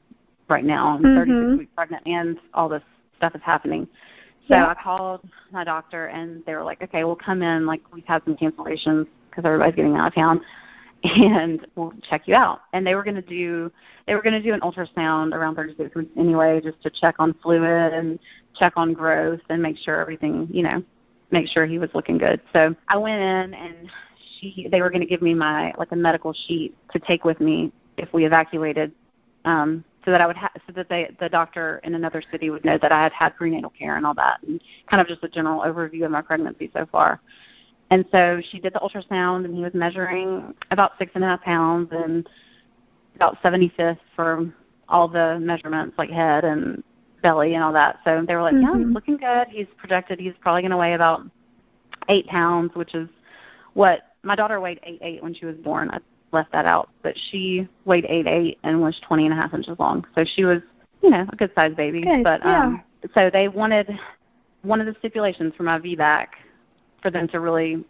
right 0.51 0.65
now. 0.65 0.89
I'm 0.89 1.03
36 1.03 1.41
Mhm. 1.41 1.59
weeks 1.59 1.73
pregnant, 1.75 2.07
and 2.07 2.39
all 2.55 2.69
this 2.69 2.83
stuff 3.17 3.35
is 3.35 3.43
happening. 3.43 3.87
So 4.49 4.57
Yeah. 4.57 4.69
I 4.69 4.75
called 4.75 5.21
my 5.53 5.65
doctor, 5.65 6.07
and 6.07 6.45
they 6.45 6.55
were 6.55 6.65
like, 6.65 6.83
"Okay, 6.83 7.05
we'll 7.05 7.17
come 7.17 7.43
in. 7.43 7.67
Like, 7.67 7.83
we've 7.93 8.07
had 8.07 8.25
some 8.25 8.37
cancellations 8.37 9.07
because 9.29 9.45
everybody's 9.45 9.77
getting 9.77 9.97
out 9.97 10.09
of 10.09 10.15
town, 10.15 10.41
and 11.05 11.67
we'll 11.77 11.93
check 12.03 12.27
you 12.27 12.35
out." 12.35 12.63
And 12.73 12.87
they 12.87 12.95
were 12.95 13.05
going 13.05 13.17
to 13.17 13.23
do 13.23 13.71
they 14.07 14.15
were 14.17 14.23
going 14.23 14.35
to 14.35 14.43
do 14.43 14.53
an 14.53 14.61
ultrasound 14.61 15.35
around 15.35 15.55
36 15.55 15.95
weeks 15.95 16.11
anyway, 16.17 16.61
just 16.61 16.83
to 16.83 16.91
check 16.91 17.15
on 17.21 17.33
fluid 17.35 17.93
and 17.93 18.19
check 18.57 18.73
on 18.77 18.93
growth 18.93 19.41
and 19.51 19.63
make 19.63 19.79
sure 19.79 20.01
everything, 20.01 20.49
you 20.51 20.65
know, 20.65 20.83
make 21.31 21.47
sure 21.47 21.65
he 21.65 21.79
was 21.79 21.91
looking 21.95 22.19
good. 22.19 22.41
So 22.53 22.75
I 22.89 22.97
went 22.97 23.23
in, 23.23 23.55
and 23.55 23.89
she 24.41 24.67
they 24.69 24.81
were 24.81 24.91
going 24.91 25.03
to 25.03 25.07
give 25.07 25.23
me 25.23 25.33
my 25.33 25.73
like 25.79 25.93
a 25.93 25.97
medical 25.97 26.33
sheet 26.33 26.75
to 26.93 26.99
take 26.99 27.25
with 27.25 27.41
me 27.41 27.73
if 27.99 28.13
we 28.13 28.25
evacuated 28.25 28.91
um, 29.45 29.85
so 30.05 30.11
that 30.11 30.21
I 30.21 30.27
would 30.27 30.37
ha- 30.37 30.53
so 30.67 30.73
that 30.73 30.89
they 30.89 31.15
the 31.21 31.29
doctor 31.29 31.81
in 31.85 31.95
another 31.95 32.23
city 32.31 32.51
would 32.51 32.65
know 32.65 32.79
that 32.79 32.93
I 32.93 33.03
had 33.03 33.13
had 33.13 33.37
prenatal 33.37 33.71
care 33.71 33.97
and 33.97 34.07
all 34.07 34.15
that, 34.15 34.43
and 34.43 34.61
kind 34.89 35.01
of 35.01 35.07
just 35.07 35.23
a 35.25 35.29
general 35.29 35.63
overview 35.63 36.05
of 36.05 36.11
my 36.11 36.23
pregnancy 36.23 36.71
so 36.73 36.87
far. 36.91 37.21
And 37.91 38.05
so 38.13 38.41
she 38.51 38.61
did 38.61 38.73
the 38.73 38.79
ultrasound, 38.79 39.45
and 39.45 39.55
he 39.55 39.63
was 39.63 39.75
measuring 39.75 40.55
about 40.71 40.93
six 40.99 41.11
and 41.15 41.25
a 41.25 41.27
half 41.27 41.43
pounds 41.43 41.89
and 41.93 42.29
about 43.17 43.37
75th 43.43 43.99
for 44.15 44.49
all 44.89 45.09
the 45.09 45.39
measurements, 45.41 45.99
like 45.99 46.11
head 46.11 46.45
and 46.45 46.83
belly 47.21 47.55
and 47.55 47.65
all 47.65 47.73
that. 47.73 47.99
So 48.05 48.25
they 48.27 48.35
were 48.35 48.43
like, 48.43 48.55
"Yeah, 48.55 48.77
he's 48.77 48.87
Mhm. 48.87 48.95
looking 48.95 49.17
good. 49.17 49.49
He's 49.49 49.67
projected 49.77 50.19
he's 50.21 50.35
probably 50.41 50.63
going 50.63 50.71
to 50.71 50.77
weigh 50.77 50.95
about 50.95 51.23
eight 52.09 52.27
pounds, 52.29 52.75
which 52.75 52.95
is 52.95 53.09
what 53.75 54.03
my 54.23 54.35
daughter 54.35 54.61
weighed 54.61 54.81
eight 54.85 54.99
eight 55.03 55.23
when 55.23 55.35
she 55.35 55.47
was 55.47 55.57
born. 55.57 55.91
I 55.91 55.99
left 56.33 56.53
that 56.53 56.67
out, 56.67 56.91
but 57.03 57.15
she 57.31 57.69
weighed 57.85 58.07
eight 58.09 58.27
eight 58.27 58.59
and 58.63 58.81
was 58.81 58.99
twenty 59.07 59.25
and 59.25 59.33
a 59.33 59.37
half 59.37 59.55
inches 59.55 59.79
long. 59.79 60.07
So 60.15 60.25
she 60.25 60.45
was, 60.45 60.61
you 61.03 61.11
know, 61.11 61.27
a 61.29 61.37
good 61.37 61.53
sized 61.55 61.77
baby. 61.77 62.03
Good, 62.03 62.25
but 62.25 62.41
yeah. 62.45 62.65
um 62.65 62.83
so 63.15 63.31
they 63.31 63.49
wanted 63.49 63.99
one 64.63 64.81
of 64.81 64.87
the 64.87 64.95
stipulations 64.99 65.55
for 65.57 65.63
my 65.63 65.79
VBAC 65.79 66.27
for 67.03 67.11
them 67.11 67.27
to 67.29 67.41
really 67.41 67.85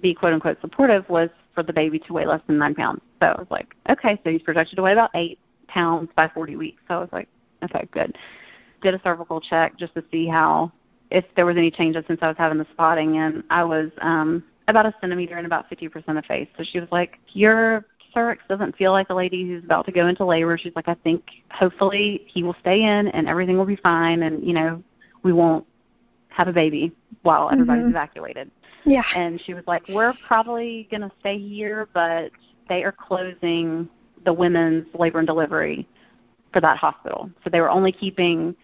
be 0.00 0.14
quote 0.14 0.32
unquote 0.32 0.60
supportive 0.60 1.08
was 1.08 1.28
for 1.54 1.62
the 1.62 1.72
baby 1.72 1.98
to 1.98 2.12
weigh 2.12 2.26
less 2.26 2.40
than 2.46 2.58
nine 2.58 2.74
pounds. 2.74 3.00
So 3.20 3.26
I 3.26 3.38
was 3.38 3.48
like, 3.50 3.74
okay, 3.90 4.20
so 4.24 4.30
he's 4.30 4.42
projected 4.42 4.76
to 4.76 4.82
weigh 4.82 4.92
about 4.92 5.10
eight 5.14 5.38
pounds 5.66 6.08
by 6.16 6.28
40 6.28 6.56
weeks. 6.56 6.80
So 6.88 6.94
I 6.94 6.98
was 6.98 7.08
like, 7.12 7.28
okay, 7.64 7.86
good. 7.90 8.16
Did 8.80 8.94
a 8.94 9.00
cervical 9.02 9.40
check 9.40 9.76
just 9.76 9.94
to 9.94 10.04
see 10.10 10.26
how 10.28 10.72
if 11.10 11.24
there 11.36 11.46
was 11.46 11.56
any 11.56 11.70
changes 11.70 12.04
since 12.06 12.20
I 12.22 12.28
was 12.28 12.36
having 12.36 12.58
the 12.58 12.66
spotting, 12.72 13.18
and 13.18 13.42
I 13.50 13.64
was 13.64 13.90
um 14.00 14.44
about 14.68 14.86
a 14.86 14.94
centimeter 15.00 15.36
and 15.36 15.46
about 15.46 15.68
50% 15.70 15.90
effaced. 16.18 16.50
So 16.56 16.64
she 16.64 16.78
was 16.78 16.88
like, 16.92 17.18
your 17.30 17.86
cervix 18.14 18.42
doesn't 18.48 18.76
feel 18.76 18.92
like 18.92 19.10
a 19.10 19.14
lady 19.14 19.46
who's 19.46 19.64
about 19.64 19.86
to 19.86 19.92
go 19.92 20.06
into 20.06 20.24
labor. 20.24 20.56
She's 20.56 20.74
like, 20.76 20.88
I 20.88 20.94
think 20.94 21.24
hopefully 21.50 22.24
he 22.26 22.42
will 22.42 22.56
stay 22.60 22.82
in 22.82 23.08
and 23.08 23.28
everything 23.28 23.56
will 23.58 23.66
be 23.66 23.76
fine, 23.76 24.22
and 24.22 24.46
you 24.46 24.52
know 24.52 24.82
we 25.22 25.32
won't 25.32 25.66
have 26.28 26.48
a 26.48 26.52
baby 26.52 26.92
while 27.22 27.50
everybody's 27.50 27.84
Mhm. 27.84 27.90
evacuated. 27.90 28.50
Yeah. 28.84 29.02
And 29.14 29.40
she 29.40 29.54
was 29.54 29.66
like, 29.66 29.88
"We're 29.88 30.14
probably 30.26 30.86
going 30.90 31.00
to 31.00 31.10
stay 31.20 31.38
here, 31.38 31.88
but 31.92 32.30
they 32.68 32.84
are 32.84 32.92
closing 32.92 33.88
the 34.24 34.32
women's 34.32 34.86
labor 34.94 35.18
and 35.18 35.26
delivery 35.26 35.86
for 36.52 36.60
that 36.60 36.76
hospital. 36.76 37.30
So 37.42 37.50
they 37.50 37.60
were 37.60 37.70
only 37.70 37.92
keeping 37.92 38.54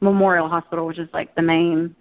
Memorial 0.00 0.48
Hospital, 0.48 0.86
which 0.86 0.98
is 0.98 1.08
like 1.12 1.34
the 1.34 1.42
main 1.42 1.94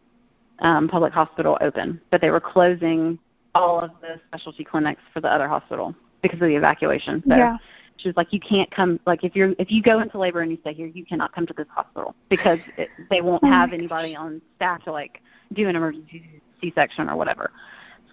um, 0.59 0.87
public 0.87 1.13
hospital, 1.13 1.57
open, 1.61 1.99
but 2.11 2.21
they 2.21 2.31
were 2.31 2.39
closing 2.39 3.19
all 3.55 3.79
of 3.79 3.91
the 4.01 4.19
specialty 4.27 4.63
clinics 4.63 5.01
for 5.13 5.21
the 5.21 5.27
other 5.27 5.47
hospital 5.47 5.95
because 6.21 6.41
of 6.41 6.47
the 6.47 6.55
evacuation. 6.55 7.23
So 7.27 7.35
yeah. 7.35 7.57
she 7.97 8.09
was 8.09 8.17
like, 8.17 8.31
"You 8.31 8.39
can't 8.39 8.69
come. 8.69 8.99
Like 9.07 9.23
if 9.23 9.35
you're 9.35 9.53
if 9.57 9.71
you 9.71 9.81
go 9.81 10.01
into 10.01 10.19
labor 10.19 10.41
and 10.41 10.51
you 10.51 10.57
stay 10.61 10.73
here, 10.73 10.87
you 10.87 11.05
cannot 11.05 11.33
come 11.33 11.47
to 11.47 11.53
this 11.53 11.67
hospital 11.73 12.13
because 12.29 12.59
it, 12.77 12.89
they 13.09 13.21
won't 13.21 13.43
Oh 13.43 13.47
have 13.47 13.73
anybody 13.73 14.15
on 14.15 14.41
staff 14.57 14.83
to 14.83 14.91
like 14.91 15.21
do 15.53 15.67
an 15.67 15.75
emergency 15.75 16.41
C-section 16.61 17.09
or 17.09 17.15
whatever." 17.15 17.51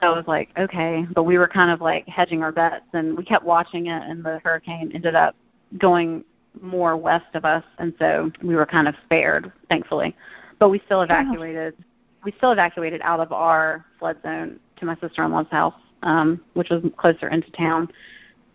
So 0.01 0.13
I 0.13 0.17
was 0.17 0.27
like, 0.27 0.51
okay, 0.59 1.07
but 1.15 1.23
we 1.23 1.39
were 1.39 1.47
kind 1.47 1.71
of 1.71 1.81
like 1.81 2.09
hedging 2.09 2.43
our 2.43 2.51
bets, 2.51 2.87
and 2.93 3.17
we 3.17 3.25
kept 3.25 3.45
watching 3.45 3.87
it, 3.87 4.03
and 4.03 4.25
the 4.25 4.41
hurricane 4.43 4.91
ended 4.95 5.15
up 5.15 5.37
going 5.79 6.25
more 6.61 6.97
west 6.97 7.35
of 7.35 7.45
us, 7.45 7.65
and 7.79 7.95
so 7.99 8.31
we 8.43 8.57
were 8.57 8.67
kind 8.67 8.89
of 8.89 8.95
spared, 9.05 9.53
thankfully. 9.69 10.17
But 10.59 10.71
we 10.71 10.83
still 10.87 11.03
evacuated. 11.03 11.75
We 12.25 12.33
still 12.37 12.53
evacuated 12.53 13.01
out 13.03 13.21
of 13.21 13.33
our 13.33 13.85
flood 13.99 14.17
zone 14.23 14.59
to 14.83 14.87
my 14.87 14.97
sister-in-law's 14.97 15.47
house, 15.51 15.75
um, 16.03 16.41
which 16.55 16.69
was 16.69 16.83
closer 16.97 17.29
into 17.29 17.51
town, 17.53 17.89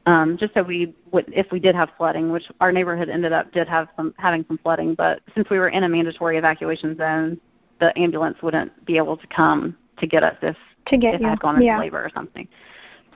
um, 0.06 0.38
just 0.38 0.54
so 0.54 0.62
we 0.62 0.94
would, 1.12 1.26
if 1.34 1.52
we 1.52 1.60
did 1.60 1.76
have 1.76 1.90
flooding, 1.98 2.32
which 2.32 2.44
our 2.62 2.72
neighborhood 2.72 3.10
ended 3.10 3.34
up 3.34 3.52
did 3.52 3.68
have 3.68 3.88
some 3.96 4.14
having 4.18 4.46
some 4.48 4.58
flooding, 4.60 4.94
but 4.94 5.22
since 5.36 5.50
we 5.50 5.58
were 5.58 5.70
in 5.70 5.84
a 5.84 5.90
mandatory 5.90 6.38
evacuation 6.38 6.96
zone, 6.98 7.40
the 7.80 7.98
ambulance 7.98 8.38
wouldn't 8.42 8.86
be 8.86 8.98
able 8.98 9.18
to 9.18 9.28
come 9.28 9.76
to 9.98 10.08
get 10.08 10.24
us 10.24 10.36
if 10.42 10.56
To 10.88 10.98
get 10.98 11.16
if 11.16 11.22
you. 11.22 11.28
I 11.28 11.32
had 11.32 11.40
gone 11.40 11.56
into 11.56 11.66
yeah. 11.66 11.80
labor 11.80 12.04
or 12.04 12.12
something. 12.14 12.48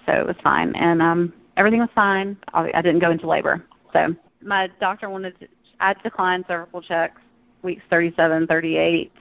So 0.06 0.14
it 0.14 0.26
was 0.26 0.36
fine, 0.44 0.74
and 0.76 1.02
um, 1.02 1.34
everything 1.58 1.80
was 1.80 1.90
fine. 1.94 2.38
I, 2.54 2.72
I 2.74 2.82
didn't 2.82 3.00
go 3.00 3.12
into 3.12 3.28
labor. 3.28 3.64
So 3.94 4.16
my 4.42 4.70
doctor 4.80 5.10
wanted 5.10 5.40
to. 5.40 5.48
I 5.80 5.94
declined 5.94 6.46
cervical 6.48 6.82
checks 6.82 7.22
weeks 7.64 7.84
37, 7.90 8.48
38. 8.48 9.12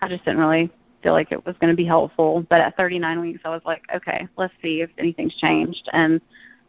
I 0.00 0.08
just 0.08 0.24
didn't 0.24 0.40
really 0.40 0.70
feel 1.04 1.12
like 1.12 1.30
it 1.30 1.46
was 1.46 1.54
going 1.60 1.70
to 1.70 1.76
be 1.76 1.84
helpful. 1.84 2.44
But 2.48 2.62
at 2.62 2.76
39 2.76 3.20
weeks, 3.20 3.40
I 3.44 3.50
was 3.50 3.62
like, 3.64 3.82
okay, 3.94 4.26
let's 4.36 4.54
see 4.60 4.80
if 4.80 4.90
anything's 4.98 5.36
changed. 5.36 5.88
And 5.92 6.20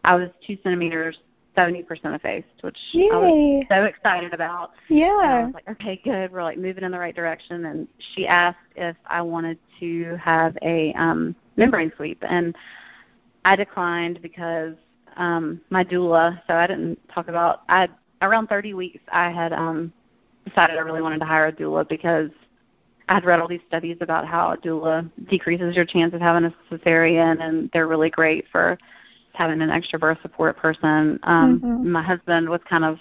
I 0.03 0.13
was 0.15 0.29
two 0.45 0.57
centimeters, 0.61 1.17
70% 1.57 1.85
effaced, 2.03 2.47
which 2.61 2.77
I 2.93 3.17
was 3.17 3.65
so 3.69 3.85
excited 3.85 4.33
about. 4.33 4.71
Yeah. 4.89 5.23
And 5.23 5.31
I 5.31 5.45
was 5.45 5.53
like, 5.53 5.69
okay, 5.69 5.99
good. 6.03 6.31
We're 6.31 6.43
like 6.43 6.57
moving 6.57 6.83
in 6.83 6.91
the 6.91 6.99
right 6.99 7.15
direction. 7.15 7.65
And 7.65 7.87
she 8.13 8.27
asked 8.27 8.57
if 8.75 8.97
I 9.07 9.21
wanted 9.21 9.57
to 9.79 10.17
have 10.17 10.55
a 10.61 10.93
um, 10.93 11.33
membrane 11.55 11.91
sweep, 11.95 12.21
and 12.27 12.53
I 13.45 13.55
declined 13.55 14.19
because 14.21 14.75
um, 15.15 15.61
my 15.69 15.83
doula. 15.83 16.41
So 16.45 16.55
I 16.55 16.67
didn't 16.67 16.99
talk 17.13 17.29
about. 17.29 17.61
I 17.69 17.87
around 18.21 18.47
30 18.47 18.73
weeks, 18.73 19.03
I 19.11 19.29
had 19.29 19.53
um, 19.53 19.93
decided 20.45 20.77
I 20.77 20.81
really 20.81 21.01
wanted 21.01 21.19
to 21.19 21.25
hire 21.25 21.47
a 21.47 21.53
doula 21.53 21.87
because 21.87 22.31
I 23.07 23.15
had 23.15 23.25
read 23.25 23.39
all 23.39 23.47
these 23.47 23.61
studies 23.67 23.97
about 24.01 24.25
how 24.27 24.51
a 24.51 24.57
doula 24.57 25.09
decreases 25.29 25.75
your 25.75 25.85
chance 25.85 26.13
of 26.13 26.21
having 26.21 26.45
a 26.45 26.55
cesarean, 26.71 27.41
and 27.41 27.69
they're 27.71 27.87
really 27.87 28.09
great 28.09 28.45
for 28.51 28.77
having 29.33 29.61
an 29.61 29.69
extra 29.69 29.99
birth 29.99 30.17
support 30.21 30.57
person. 30.57 31.19
Um, 31.23 31.59
Mhm. 31.59 31.83
My 31.83 32.01
husband 32.01 32.49
was 32.49 32.61
kind 32.63 32.83
of 32.83 32.99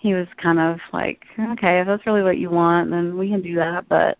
he 0.00 0.14
was 0.14 0.28
kind 0.36 0.60
of 0.60 0.78
like, 0.92 1.26
okay, 1.38 1.80
if 1.80 1.86
that's 1.88 2.06
really 2.06 2.22
what 2.22 2.38
you 2.38 2.50
want, 2.50 2.88
then 2.88 3.18
we 3.18 3.28
can 3.28 3.42
do 3.42 3.56
that. 3.56 3.88
But 3.88 4.16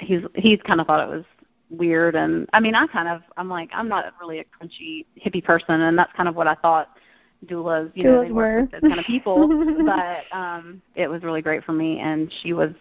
he's 0.00 0.22
he's 0.34 0.60
kind 0.62 0.80
of 0.80 0.86
thought 0.86 1.06
it 1.06 1.14
was 1.14 1.24
weird, 1.70 2.14
and 2.14 2.48
I 2.52 2.60
mean, 2.60 2.74
I 2.74 2.86
kind 2.86 3.08
of 3.08 3.22
I'm 3.36 3.48
like 3.48 3.70
I'm 3.74 3.88
not 3.88 4.12
really 4.20 4.40
a 4.40 4.44
crunchy 4.44 5.04
hippie 5.24 5.44
person, 5.44 5.82
and 5.82 5.96
that's 5.98 6.12
kind 6.14 6.28
of 6.28 6.34
what 6.36 6.48
I 6.48 6.54
thought 6.54 6.88
doulas, 7.46 7.90
you 7.94 8.04
know, 8.04 8.22
they 8.22 8.30
work 8.32 8.72
were. 8.72 8.80
those 8.80 8.88
kind 8.88 9.00
of 9.00 9.06
people. 9.06 9.48
but 9.86 10.24
um, 10.36 10.80
it 10.94 11.08
was 11.08 11.22
really 11.22 11.42
great 11.42 11.64
for 11.64 11.72
me, 11.72 11.98
and 11.98 12.32
she 12.42 12.52
was 12.52 12.72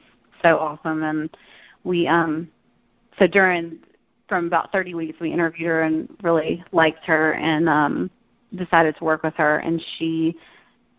so 0.42 0.58
awesome, 0.58 1.04
and 1.04 1.38
we 1.84 2.08
um, 2.08 2.50
so 3.20 3.28
during 3.28 3.80
from 4.28 4.48
about 4.48 4.72
30 4.72 4.94
weeks, 4.94 5.20
we 5.20 5.32
interviewed 5.32 5.68
her 5.68 5.82
and 5.84 6.08
really 6.22 6.64
liked 6.72 7.06
her, 7.06 7.34
and 7.34 7.68
um, 7.68 8.10
decided 8.56 8.96
to 8.98 9.04
work 9.04 9.24
with 9.24 9.34
her, 9.36 9.58
and 9.60 9.84
she 9.98 10.36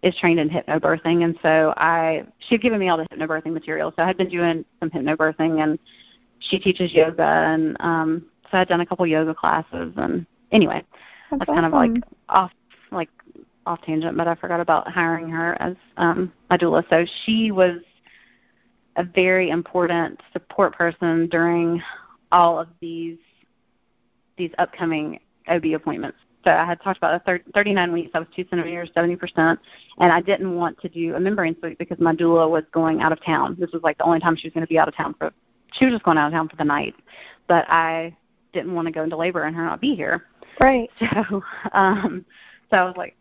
is 0.03 0.17
trained 0.17 0.41
in 0.41 0.51
hypnobirthing 0.51 1.25
and 1.25 1.39
so 1.43 1.73
I 1.77 2.25
she 2.41 2.57
had 2.57 2.63
given 2.63 2.81
me 2.81 2.89
all 2.89 2.97
the 2.97 3.07
hypnobirthing 3.13 3.53
material. 3.53 3.93
So 3.97 4.03
I 4.03 4.07
had 4.07 4.17
been 4.17 4.29
doing 4.29 4.65
some 4.81 4.91
hypnobirthing 4.91 5.63
and 5.63 5.79
she 6.41 6.59
teaches 6.59 6.93
yoga 6.93 7.23
and 7.23 7.77
um 7.81 8.27
so 8.51 8.59
I'd 8.59 8.69
done 8.69 8.81
a 8.81 8.87
couple 8.87 9.07
yoga 9.07 9.35
classes 9.35 9.95
and 9.97 10.27
anyway, 10.51 10.85
That's 11.31 11.41
that's 11.47 11.57
kind 11.57 11.67
of 11.67 11.73
like 11.73 11.93
off 12.29 12.51
like 12.91 13.11
off 13.65 13.81
tangent, 13.83 14.17
but 14.17 14.27
I 14.27 14.35
forgot 14.35 14.61
about 14.61 14.89
hiring 14.89 15.29
her 15.29 15.61
as 15.63 15.77
um 15.97 16.33
a 16.51 16.59
doula. 16.59 16.89
So 16.91 17.07
she 17.25 17.53
was 17.53 17.79
a 18.97 19.05
very 19.05 19.51
important 19.51 20.21
support 20.33 20.75
person 20.75 21.29
during 21.29 21.83
all 22.31 22.59
of 22.59 22.69
these 22.81 23.19
these 24.37 24.51
upcoming 24.59 25.19
OB 25.49 25.67
appointments. 25.75 26.19
So 26.45 26.51
I 26.51 26.65
had 26.65 26.81
talked 26.83 26.97
about 26.97 27.25
the 27.25 27.25
thir- 27.25 27.53
39 27.55 27.93
weeks. 27.93 28.11
I 28.15 28.19
was 28.19 28.29
two 28.35 28.45
centimeters, 28.51 28.91
70%, 28.97 29.59
and 29.99 30.13
I 30.13 30.21
didn't 30.21 30.57
want 30.57 30.81
to 30.81 30.89
do 30.89 31.15
a 31.15 31.21
membrane 31.21 31.57
sweep 31.61 31.79
because 31.79 32.01
my 32.01 32.15
doula 32.15 32.51
was 32.51 32.65
going 32.73 33.01
out 33.01 33.13
of 33.13 33.23
town. 33.23 33.57
This 33.61 33.71
was 33.73 33.83
like 33.83 33.99
the 33.99 34.05
only 34.05 34.21
time 34.21 34.35
she 34.35 34.49
was 34.49 34.55
going 34.55 34.67
to 34.67 34.69
be 34.69 34.79
out 34.79 34.89
of 34.89 34.97
town 34.97 35.15
for. 35.19 35.33
She 35.75 35.85
was 35.85 35.95
just 35.95 36.05
going 36.05 36.19
out 36.19 36.27
of 36.27 36.33
town 36.33 36.49
for 36.49 36.57
the 36.57 36.65
night, 36.65 36.95
but 37.47 37.65
I 37.69 38.17
didn't 38.53 38.75
want 38.75 38.87
to 38.87 38.93
go 38.93 39.05
into 39.05 39.17
labor 39.17 39.45
and 39.45 39.55
her 39.55 39.65
not 39.65 39.81
be 39.81 39.95
here. 39.95 40.25
Right. 40.61 40.91
So, 41.01 41.43
um, 41.73 42.25
so 42.71 42.77
I 42.77 42.85
was 42.85 42.95
like, 42.97 43.17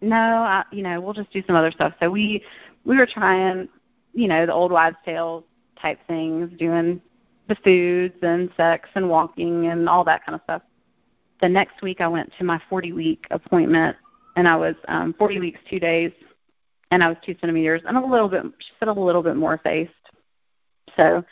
no, 0.00 0.16
I, 0.16 0.64
you 0.70 0.82
know, 0.82 1.00
we'll 1.00 1.14
just 1.14 1.32
do 1.32 1.42
some 1.46 1.56
other 1.56 1.70
stuff. 1.70 1.94
So 2.00 2.10
we 2.10 2.42
we 2.84 2.96
were 2.96 3.06
trying, 3.06 3.68
you 4.16 4.28
know, 4.28 4.46
the 4.46 4.52
old 4.52 4.72
wives' 4.72 4.96
tales 5.04 5.44
type 5.80 5.98
things, 6.08 6.50
doing 6.58 7.00
the 7.48 7.54
foods 7.56 8.16
and 8.22 8.50
sex 8.56 8.88
and 8.94 9.08
walking 9.08 9.66
and 9.66 9.88
all 9.88 10.02
that 10.04 10.24
kind 10.24 10.34
of 10.34 10.40
stuff. 10.44 10.62
The 11.42 11.48
next 11.48 11.82
week, 11.82 12.00
I 12.00 12.08
went 12.08 12.32
to 12.38 12.44
my 12.44 12.60
40 12.70 12.92
week 12.92 13.26
appointment, 13.30 13.96
and 14.36 14.48
I 14.48 14.56
was 14.56 14.74
um, 14.88 15.14
40 15.18 15.38
weeks, 15.38 15.60
two 15.68 15.78
days, 15.78 16.12
and 16.90 17.04
I 17.04 17.08
was 17.08 17.18
two 17.24 17.36
centimeters 17.40 17.82
and 17.86 17.96
a 17.96 18.04
little 18.04 18.28
bit. 18.28 18.42
She 18.58 18.72
said 18.80 18.88
a 18.88 18.92
little 18.92 19.22
bit 19.22 19.36
more 19.36 19.54
effaced. 19.54 19.92
So, 20.96 21.22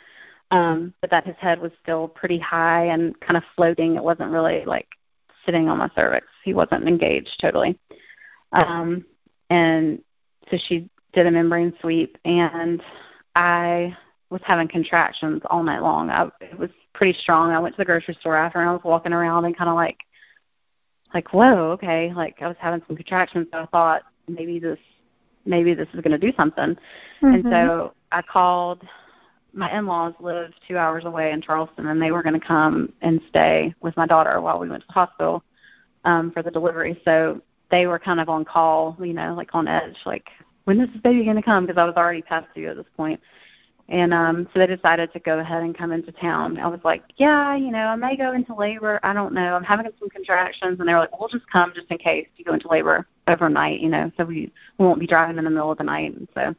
um, 0.51 0.93
but 1.01 1.09
that 1.09 1.25
his 1.25 1.35
head 1.39 1.59
was 1.59 1.71
still 1.81 2.07
pretty 2.07 2.37
high 2.37 2.85
and 2.85 3.19
kind 3.19 3.35
of 3.35 3.43
floating. 3.55 3.95
It 3.95 4.03
wasn't 4.03 4.31
really 4.31 4.63
like 4.65 4.87
sitting 5.43 5.69
on 5.69 5.79
my 5.79 5.89
cervix. 5.95 6.27
He 6.43 6.53
wasn't 6.53 6.87
engaged 6.87 7.35
totally. 7.41 7.79
Um, 8.51 9.05
and 9.49 10.01
so 10.51 10.57
she 10.67 10.89
did 11.15 11.25
a 11.25 11.31
membrane 11.31 11.73
sweep, 11.81 12.17
and 12.25 12.83
I 13.35 13.95
was 14.29 14.41
having 14.43 14.67
contractions 14.67 15.41
all 15.49 15.63
night 15.63 15.81
long. 15.81 16.09
I, 16.09 16.29
it 16.41 16.59
was 16.59 16.69
pretty 16.93 17.17
strong. 17.19 17.51
I 17.51 17.59
went 17.59 17.75
to 17.75 17.77
the 17.81 17.85
grocery 17.85 18.15
store 18.19 18.35
after, 18.35 18.59
and 18.59 18.69
I 18.69 18.73
was 18.73 18.83
walking 18.83 19.13
around 19.13 19.45
and 19.45 19.57
kind 19.57 19.69
of 19.69 19.75
like, 19.75 19.97
like, 21.13 21.33
whoa, 21.33 21.71
okay. 21.71 22.13
Like 22.13 22.41
I 22.41 22.47
was 22.47 22.57
having 22.59 22.81
some 22.85 22.95
contractions, 22.95 23.47
so 23.51 23.59
I 23.59 23.65
thought 23.67 24.01
maybe 24.27 24.59
this, 24.59 24.79
maybe 25.45 25.73
this 25.73 25.87
is 25.93 26.01
going 26.01 26.11
to 26.11 26.17
do 26.17 26.33
something. 26.35 26.75
And 27.21 27.43
Mhm. 27.43 27.49
so 27.49 27.93
I 28.11 28.21
called. 28.21 28.83
My 29.57 29.71
in-laws 29.71 30.15
live 30.19 30.51
two 30.67 30.77
hours 30.77 31.05
away 31.05 31.31
in 31.31 31.41
Charleston, 31.41 31.87
and 31.87 32.01
they 32.01 32.11
were 32.11 32.21
going 32.21 32.37
to 32.37 32.45
come 32.45 32.91
and 33.01 33.21
stay 33.29 33.73
with 33.79 33.95
my 33.95 34.05
daughter 34.05 34.41
while 34.41 34.59
we 34.59 34.69
went 34.69 34.81
to 34.81 34.87
the 34.87 34.93
hospital 34.93 35.43
um, 36.03 36.31
for 36.31 36.43
the 36.43 36.51
delivery. 36.51 36.99
So 37.05 37.39
they 37.71 37.87
were 37.87 37.97
kind 37.97 38.19
of 38.19 38.27
on 38.27 38.43
call, 38.43 38.97
you 38.99 39.13
know, 39.13 39.33
like 39.33 39.55
on 39.55 39.69
edge, 39.69 39.95
like 40.05 40.27
when 40.65 40.79
is 40.79 40.89
this 40.91 41.01
baby 41.01 41.23
going 41.23 41.35
to 41.37 41.41
come? 41.41 41.65
Because 41.65 41.79
I 41.79 41.85
was 41.85 41.95
already 41.95 42.21
past 42.21 42.47
due 42.53 42.69
at 42.69 42.75
this 42.75 42.85
point. 42.97 43.19
And 43.87 44.13
um, 44.15 44.47
so 44.51 44.59
they 44.59 44.67
decided 44.67 45.13
to 45.13 45.19
go 45.19 45.37
ahead 45.37 45.61
and 45.61 45.77
come 45.77 45.91
into 45.91 46.11
town. 46.11 46.57
I 46.57 46.67
was 46.67 46.79
like, 46.83 47.03
yeah, 47.17 47.55
you 47.55 47.71
know, 47.71 47.85
I 47.85 47.95
may 47.95 48.17
go 48.17 48.33
into 48.33 48.55
labor. 48.55 48.99
I 49.03 49.13
don't 49.13 49.33
know. 49.33 49.55
I'm 49.55 49.63
having 49.63 49.85
some 49.99 50.09
contractions, 50.09 50.79
and 50.79 50.89
they 50.89 50.93
were 50.93 50.99
like, 50.99 51.19
we'll 51.19 51.29
just 51.29 51.49
come 51.51 51.71
just 51.75 51.91
in 51.91 51.99
case 51.99 52.27
you 52.35 52.45
go 52.45 52.53
into 52.53 52.67
labor 52.67 53.05
overnight, 53.27 53.81
you 53.81 53.89
know, 53.89 54.11
so 54.17 54.25
we, 54.25 54.51
we 54.79 54.85
won't 54.85 54.99
be 54.99 55.05
driving 55.05 55.37
in 55.37 55.43
the 55.43 55.51
middle 55.51 55.71
of 55.71 55.77
the 55.77 55.83
night. 55.83 56.15
And 56.15 56.27
so 56.33 56.55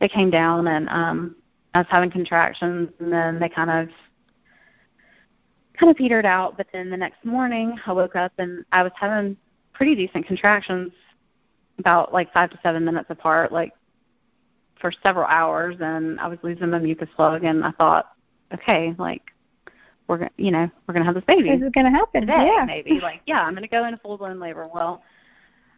they 0.00 0.08
came 0.08 0.30
down, 0.30 0.68
and 0.68 0.86
um, 0.90 1.36
I 1.72 1.78
was 1.78 1.86
having 1.88 2.10
contractions, 2.10 2.90
and 3.00 3.10
then 3.10 3.40
they 3.40 3.48
kind 3.48 3.70
of 3.70 3.88
kind 5.78 5.90
of 5.90 5.96
petered 5.96 6.26
out. 6.26 6.58
But 6.58 6.66
then 6.72 6.90
the 6.90 6.96
next 6.96 7.24
morning, 7.24 7.78
I 7.86 7.92
woke 7.92 8.16
up 8.16 8.32
and 8.38 8.64
I 8.70 8.82
was 8.82 8.92
having 8.94 9.36
pretty 9.72 9.94
decent 9.94 10.26
contractions, 10.26 10.92
about 11.78 12.12
like 12.12 12.32
five 12.32 12.50
to 12.50 12.58
seven 12.62 12.84
minutes 12.84 13.10
apart, 13.10 13.52
like 13.52 13.72
for 14.80 14.92
several 15.02 15.26
hours, 15.26 15.76
and 15.80 16.20
I 16.20 16.28
was 16.28 16.38
losing 16.42 16.70
my 16.70 16.78
mucus 16.78 17.08
plug, 17.16 17.44
and 17.44 17.64
I 17.64 17.70
thought, 17.72 18.12
okay, 18.52 18.94
like 18.98 19.22
we're 20.06 20.18
gonna, 20.18 20.30
you 20.36 20.50
know, 20.50 20.70
we're 20.86 20.94
gonna 20.94 21.06
have 21.06 21.14
this 21.14 21.24
baby 21.24 21.48
This 21.50 21.62
is 21.62 21.72
going 21.72 21.86
to 21.86 21.90
happen. 21.90 22.22
today, 22.22 22.52
yeah. 22.54 22.64
maybe. 22.64 23.00
Like, 23.00 23.22
yeah, 23.26 23.42
I'm 23.42 23.54
gonna 23.54 23.68
go 23.68 23.84
into 23.86 23.98
full 23.98 24.18
blown 24.18 24.38
labor. 24.38 24.68
Well, 24.72 25.02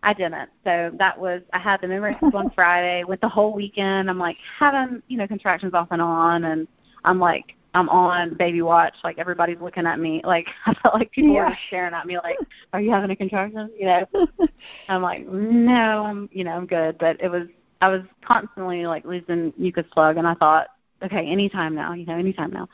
I 0.02 0.12
didn't. 0.12 0.50
So 0.64 0.90
that 0.98 1.18
was 1.18 1.42
I 1.52 1.58
had 1.58 1.80
the 1.80 1.88
memory 1.88 2.16
on 2.20 2.50
Friday. 2.54 3.04
Went 3.04 3.20
the 3.20 3.28
whole 3.28 3.52
weekend. 3.52 4.10
I'm 4.10 4.18
like 4.18 4.36
having 4.58 5.02
you 5.08 5.16
know 5.16 5.26
contractions 5.26 5.74
off 5.74 5.88
and 5.90 6.02
on, 6.02 6.44
and 6.44 6.68
I'm 7.04 7.18
like 7.18 7.55
I'm 7.76 7.88
on 7.90 8.34
baby 8.36 8.62
watch, 8.62 8.94
like 9.04 9.18
everybody's 9.18 9.60
looking 9.60 9.86
at 9.86 10.00
me. 10.00 10.22
Like 10.24 10.46
I 10.66 10.74
felt 10.82 10.94
like 10.94 11.12
people 11.12 11.34
Yeah. 11.34 11.50
were 11.50 11.58
staring 11.68 11.94
at 11.94 12.06
me 12.06 12.16
like, 12.16 12.38
Are 12.72 12.80
you 12.80 12.90
having 12.90 13.10
a 13.10 13.16
contraction? 13.16 13.70
You 13.78 13.86
know. 13.86 14.06
I'm 14.88 15.02
like, 15.02 15.26
No, 15.26 16.04
I'm 16.06 16.28
you 16.32 16.44
know, 16.44 16.52
I'm 16.52 16.66
good. 16.66 16.98
But 16.98 17.20
it 17.20 17.28
was 17.30 17.48
I 17.82 17.88
was 17.88 18.02
constantly 18.24 18.86
like 18.86 19.04
losing 19.04 19.52
mucus 19.58 19.86
plug 19.92 20.16
and 20.16 20.26
I 20.26 20.34
thought, 20.34 20.68
Okay, 21.02 21.26
anytime 21.26 21.74
now, 21.74 21.92
you 21.92 22.06
know, 22.06 22.16
anytime 22.16 22.50
now. 22.50 22.68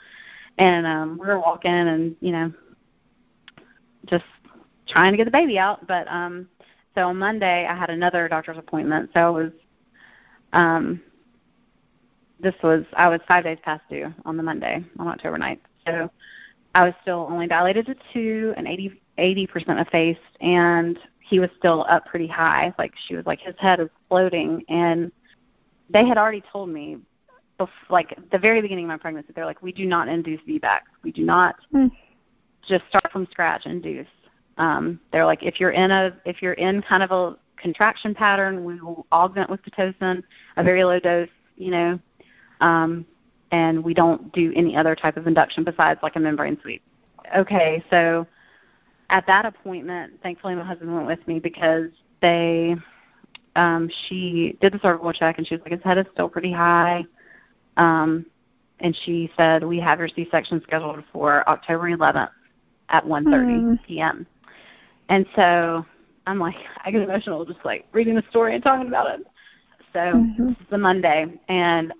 And 0.58 0.86
um 0.86 1.18
we 1.20 1.26
were 1.26 1.38
walking 1.40 1.72
and, 1.72 2.14
you 2.20 2.32
know, 2.32 2.52
just 4.06 4.24
trying 4.88 5.12
to 5.12 5.16
get 5.16 5.24
the 5.24 5.30
baby 5.32 5.58
out. 5.58 5.86
But 5.86 6.06
um 6.08 6.48
so 6.94 7.08
on 7.08 7.18
Monday 7.18 7.66
I 7.66 7.74
had 7.76 7.90
another 7.90 8.28
doctor's 8.28 8.58
appointment. 8.58 9.10
So 9.14 9.20
I 9.20 9.30
was 9.30 9.52
um 10.52 11.00
this 12.42 12.54
was 12.62 12.84
I 12.94 13.08
was 13.08 13.20
five 13.26 13.44
days 13.44 13.58
past 13.62 13.82
due 13.88 14.12
on 14.24 14.36
the 14.36 14.42
Monday 14.42 14.84
on 14.98 15.08
October 15.08 15.38
9th. 15.38 15.60
So 15.86 16.10
I 16.74 16.84
was 16.84 16.94
still 17.02 17.26
only 17.30 17.46
dilated 17.46 17.86
to 17.86 17.94
two 18.12 18.52
and 18.56 18.66
80 18.66 19.46
percent 19.46 19.78
effaced, 19.78 20.20
and 20.40 20.98
he 21.20 21.38
was 21.38 21.50
still 21.58 21.86
up 21.88 22.04
pretty 22.06 22.26
high. 22.26 22.74
Like 22.78 22.92
she 23.06 23.14
was 23.14 23.24
like 23.26 23.40
his 23.40 23.54
head 23.58 23.80
is 23.80 23.88
floating, 24.08 24.64
and 24.68 25.12
they 25.88 26.06
had 26.06 26.18
already 26.18 26.42
told 26.52 26.68
me, 26.68 26.98
bef- 27.60 27.68
like 27.90 28.18
the 28.30 28.38
very 28.38 28.60
beginning 28.60 28.86
of 28.86 28.88
my 28.88 28.96
pregnancy, 28.96 29.32
they're 29.34 29.46
like, 29.46 29.62
we 29.62 29.72
do 29.72 29.86
not 29.86 30.08
induce 30.08 30.40
VBAC. 30.42 30.80
We 31.02 31.12
do 31.12 31.24
not 31.24 31.56
Mm. 31.72 31.90
just 32.66 32.84
start 32.88 33.10
from 33.12 33.26
scratch 33.30 33.66
induce. 33.66 34.06
Um, 34.58 35.00
they're 35.12 35.26
like, 35.26 35.42
if 35.42 35.60
you're 35.60 35.70
in 35.70 35.90
a 35.90 36.16
if 36.24 36.42
you're 36.42 36.54
in 36.54 36.82
kind 36.82 37.02
of 37.02 37.10
a 37.12 37.36
contraction 37.56 38.14
pattern, 38.14 38.64
we 38.64 38.80
will 38.80 39.06
augment 39.12 39.48
with 39.48 39.62
pitocin, 39.62 40.22
a 40.56 40.64
very 40.64 40.84
low 40.84 40.98
dose, 40.98 41.28
you 41.56 41.70
know, 41.70 41.98
um, 42.62 43.04
and 43.50 43.82
we 43.84 43.92
don't 43.92 44.32
do 44.32 44.52
any 44.56 44.76
other 44.76 44.94
type 44.94 45.16
of 45.16 45.26
induction 45.26 45.64
besides 45.64 46.00
like 46.02 46.16
a 46.16 46.20
membrane 46.20 46.58
sweep. 46.62 46.82
Okay, 47.36 47.82
so 47.90 48.26
at 49.10 49.26
that 49.26 49.44
appointment, 49.44 50.14
thankfully 50.22 50.54
my 50.54 50.64
husband 50.64 50.94
went 50.94 51.06
with 51.06 51.26
me 51.26 51.38
because 51.38 51.90
they 52.22 52.74
um 53.56 53.90
she 54.08 54.56
did 54.62 54.72
the 54.72 54.78
cervical 54.80 55.12
check 55.12 55.36
and 55.36 55.46
she 55.46 55.54
was 55.54 55.62
like 55.62 55.72
his 55.72 55.82
head 55.82 55.98
is 55.98 56.06
still 56.12 56.28
pretty 56.28 56.52
high. 56.52 57.04
Um 57.76 58.24
and 58.80 58.96
she 59.04 59.30
said 59.36 59.62
we 59.62 59.78
have 59.80 59.98
your 59.98 60.08
C-section 60.08 60.62
scheduled 60.62 61.04
for 61.12 61.46
October 61.48 61.88
11th 61.90 62.30
at 62.88 63.04
1:30 63.06 63.66
Hmm. 63.66 63.74
p.m. 63.86 64.26
And 65.08 65.26
so 65.36 65.84
I'm 66.26 66.38
like 66.38 66.56
I 66.84 66.90
get 66.90 67.02
emotional 67.02 67.44
just 67.44 67.64
like 67.64 67.86
reading 67.92 68.14
the 68.14 68.24
story 68.30 68.54
and 68.54 68.62
talking 68.64 68.88
about 68.88 69.18
it. 69.20 69.26
So 69.92 70.26
Mhm. 70.38 70.48
this 70.48 70.56
is 70.60 70.66
the 70.70 70.78
Monday 70.78 71.26
and 71.48 71.92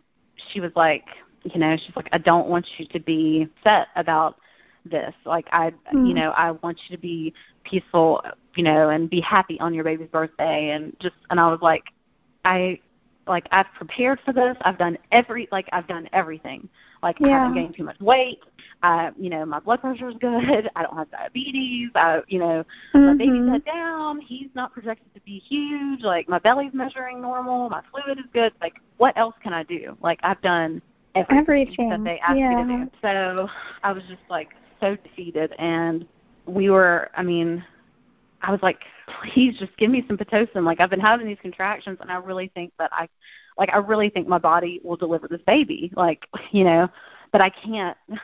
she 0.51 0.61
was 0.61 0.73
like, 0.75 1.05
you 1.45 1.59
know, 1.59 1.77
she's 1.77 1.95
like, 1.97 2.09
I 2.13 2.19
don't 2.19 2.49
want 2.49 2.67
you 2.79 2.87
to 2.87 3.01
be 3.01 3.49
upset 3.59 3.89
about 3.97 4.37
this. 4.85 5.15
Like 5.25 5.47
I 5.53 5.73
Mm. 5.93 6.07
you 6.07 6.15
know, 6.15 6.31
I 6.31 6.53
want 6.53 6.79
you 6.89 6.97
to 6.97 7.01
be 7.01 7.33
peaceful, 7.65 8.23
you 8.57 8.63
know, 8.65 8.91
and 8.91 9.09
be 9.09 9.21
happy 9.21 9.59
on 9.61 9.75
your 9.75 9.85
baby's 9.85 10.09
birthday 10.09 10.71
and 10.71 10.95
just 11.01 11.15
and 11.31 11.39
I 11.41 11.49
was 11.51 11.61
like 11.63 11.85
I 12.45 12.81
like 13.27 13.47
I've 13.53 13.67
prepared 13.77 14.19
for 14.25 14.33
this. 14.33 14.57
I've 14.63 14.79
done 14.79 14.99
every 15.13 15.49
like 15.53 15.69
I've 15.73 15.87
done 15.87 16.09
everything. 16.13 16.69
Like 17.03 17.17
I 17.23 17.29
haven't 17.29 17.55
gained 17.55 17.77
too 17.77 17.85
much 17.85 18.01
weight. 18.01 18.41
I 18.83 19.11
you 19.19 19.31
know, 19.31 19.45
my 19.47 19.61
blood 19.61 19.81
pressure 19.81 20.09
is 20.09 20.17
good. 20.21 20.71
I 20.77 20.83
don't 20.83 20.97
have 20.97 21.11
diabetes. 21.11 21.91
I 21.95 22.21
you 22.29 22.39
know, 22.39 22.65
my 22.95 23.15
baby's 23.15 23.41
mm-hmm. 23.41 23.53
head 23.53 23.65
down. 23.65 24.21
He's 24.21 24.49
not 24.55 24.73
projected 24.73 25.13
to 25.15 25.21
be 25.21 25.39
huge. 25.39 26.03
Like 26.03 26.29
my 26.29 26.39
belly's 26.39 26.75
measuring 26.75 27.21
normal. 27.21 27.69
My 27.69 27.83
fluid 27.91 28.19
is 28.19 28.27
good. 28.33 28.53
Like 28.61 28.75
what 28.97 29.17
else 29.17 29.35
can 29.43 29.53
I 29.53 29.63
do? 29.63 29.97
Like 30.03 30.19
I've 30.23 30.41
done 30.43 30.83
everything, 31.15 31.39
Everything, 31.39 31.91
that 31.91 32.05
they 32.05 32.19
asked 32.21 32.39
yeah. 32.39 32.65
me 32.65 32.77
to 32.77 32.85
do. 32.85 32.91
So 33.03 33.49
I 33.83 33.93
was 33.93 34.03
just 34.09 34.23
like 34.29 34.51
so 34.81 34.97
defeated, 34.97 35.55
and 35.59 36.07
we 36.47 36.71
were. 36.71 37.11
I 37.17 37.23
mean, 37.23 37.65
I 38.43 38.51
was 38.51 38.61
like, 38.63 38.81
please 39.21 39.59
just 39.59 39.77
give 39.77 39.91
me 39.91 40.05
some 40.07 40.17
pitocin. 40.17 40.65
Like 40.65 40.81
I've 40.81 40.91
been 40.91 41.01
having 41.01 41.27
these 41.27 41.39
contractions, 41.41 41.99
and 42.01 42.11
I 42.11 42.17
really 42.17 42.49
think 42.55 42.73
that 42.79 42.91
I, 42.93 43.09
like 43.59 43.71
I 43.73 43.79
really 43.79 44.09
think 44.11 44.29
my 44.29 44.39
body 44.39 44.81
will 44.83 44.97
deliver 44.97 45.29
this 45.29 45.43
baby. 45.47 45.93
Like 45.97 46.27
you 46.51 46.65
know, 46.65 46.89
but 47.31 47.41
I 47.41 47.51
can't. 47.51 47.97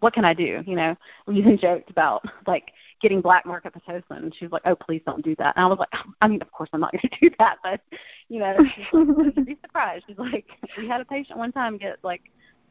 What 0.00 0.12
can 0.12 0.26
I 0.26 0.34
do? 0.34 0.62
You 0.66 0.76
know, 0.76 0.94
we 1.26 1.36
even 1.36 1.56
joked 1.62 1.88
about 1.88 2.22
like 2.46 2.70
getting 3.00 3.22
black 3.22 3.46
market 3.46 3.72
pitocin, 3.72 4.18
and 4.18 4.34
she 4.34 4.44
was 4.44 4.52
like, 4.52 4.60
"Oh, 4.66 4.74
please 4.74 5.00
don't 5.06 5.24
do 5.24 5.34
that." 5.36 5.56
And 5.56 5.64
I 5.64 5.68
was 5.68 5.78
like, 5.78 5.88
"I 6.20 6.28
mean, 6.28 6.42
of 6.42 6.52
course 6.52 6.68
I'm 6.74 6.80
not 6.80 6.92
going 6.92 7.00
to 7.00 7.18
do 7.18 7.34
that, 7.38 7.60
but 7.62 7.80
you 8.28 8.40
know, 8.40 8.58
she's 8.76 8.84
like, 8.92 9.36
you'd 9.36 9.46
be 9.46 9.56
surprised." 9.62 10.04
She's 10.06 10.18
like, 10.18 10.44
"We 10.76 10.86
had 10.86 11.00
a 11.00 11.06
patient 11.06 11.38
one 11.38 11.50
time 11.50 11.78
get 11.78 11.96
like 12.02 12.24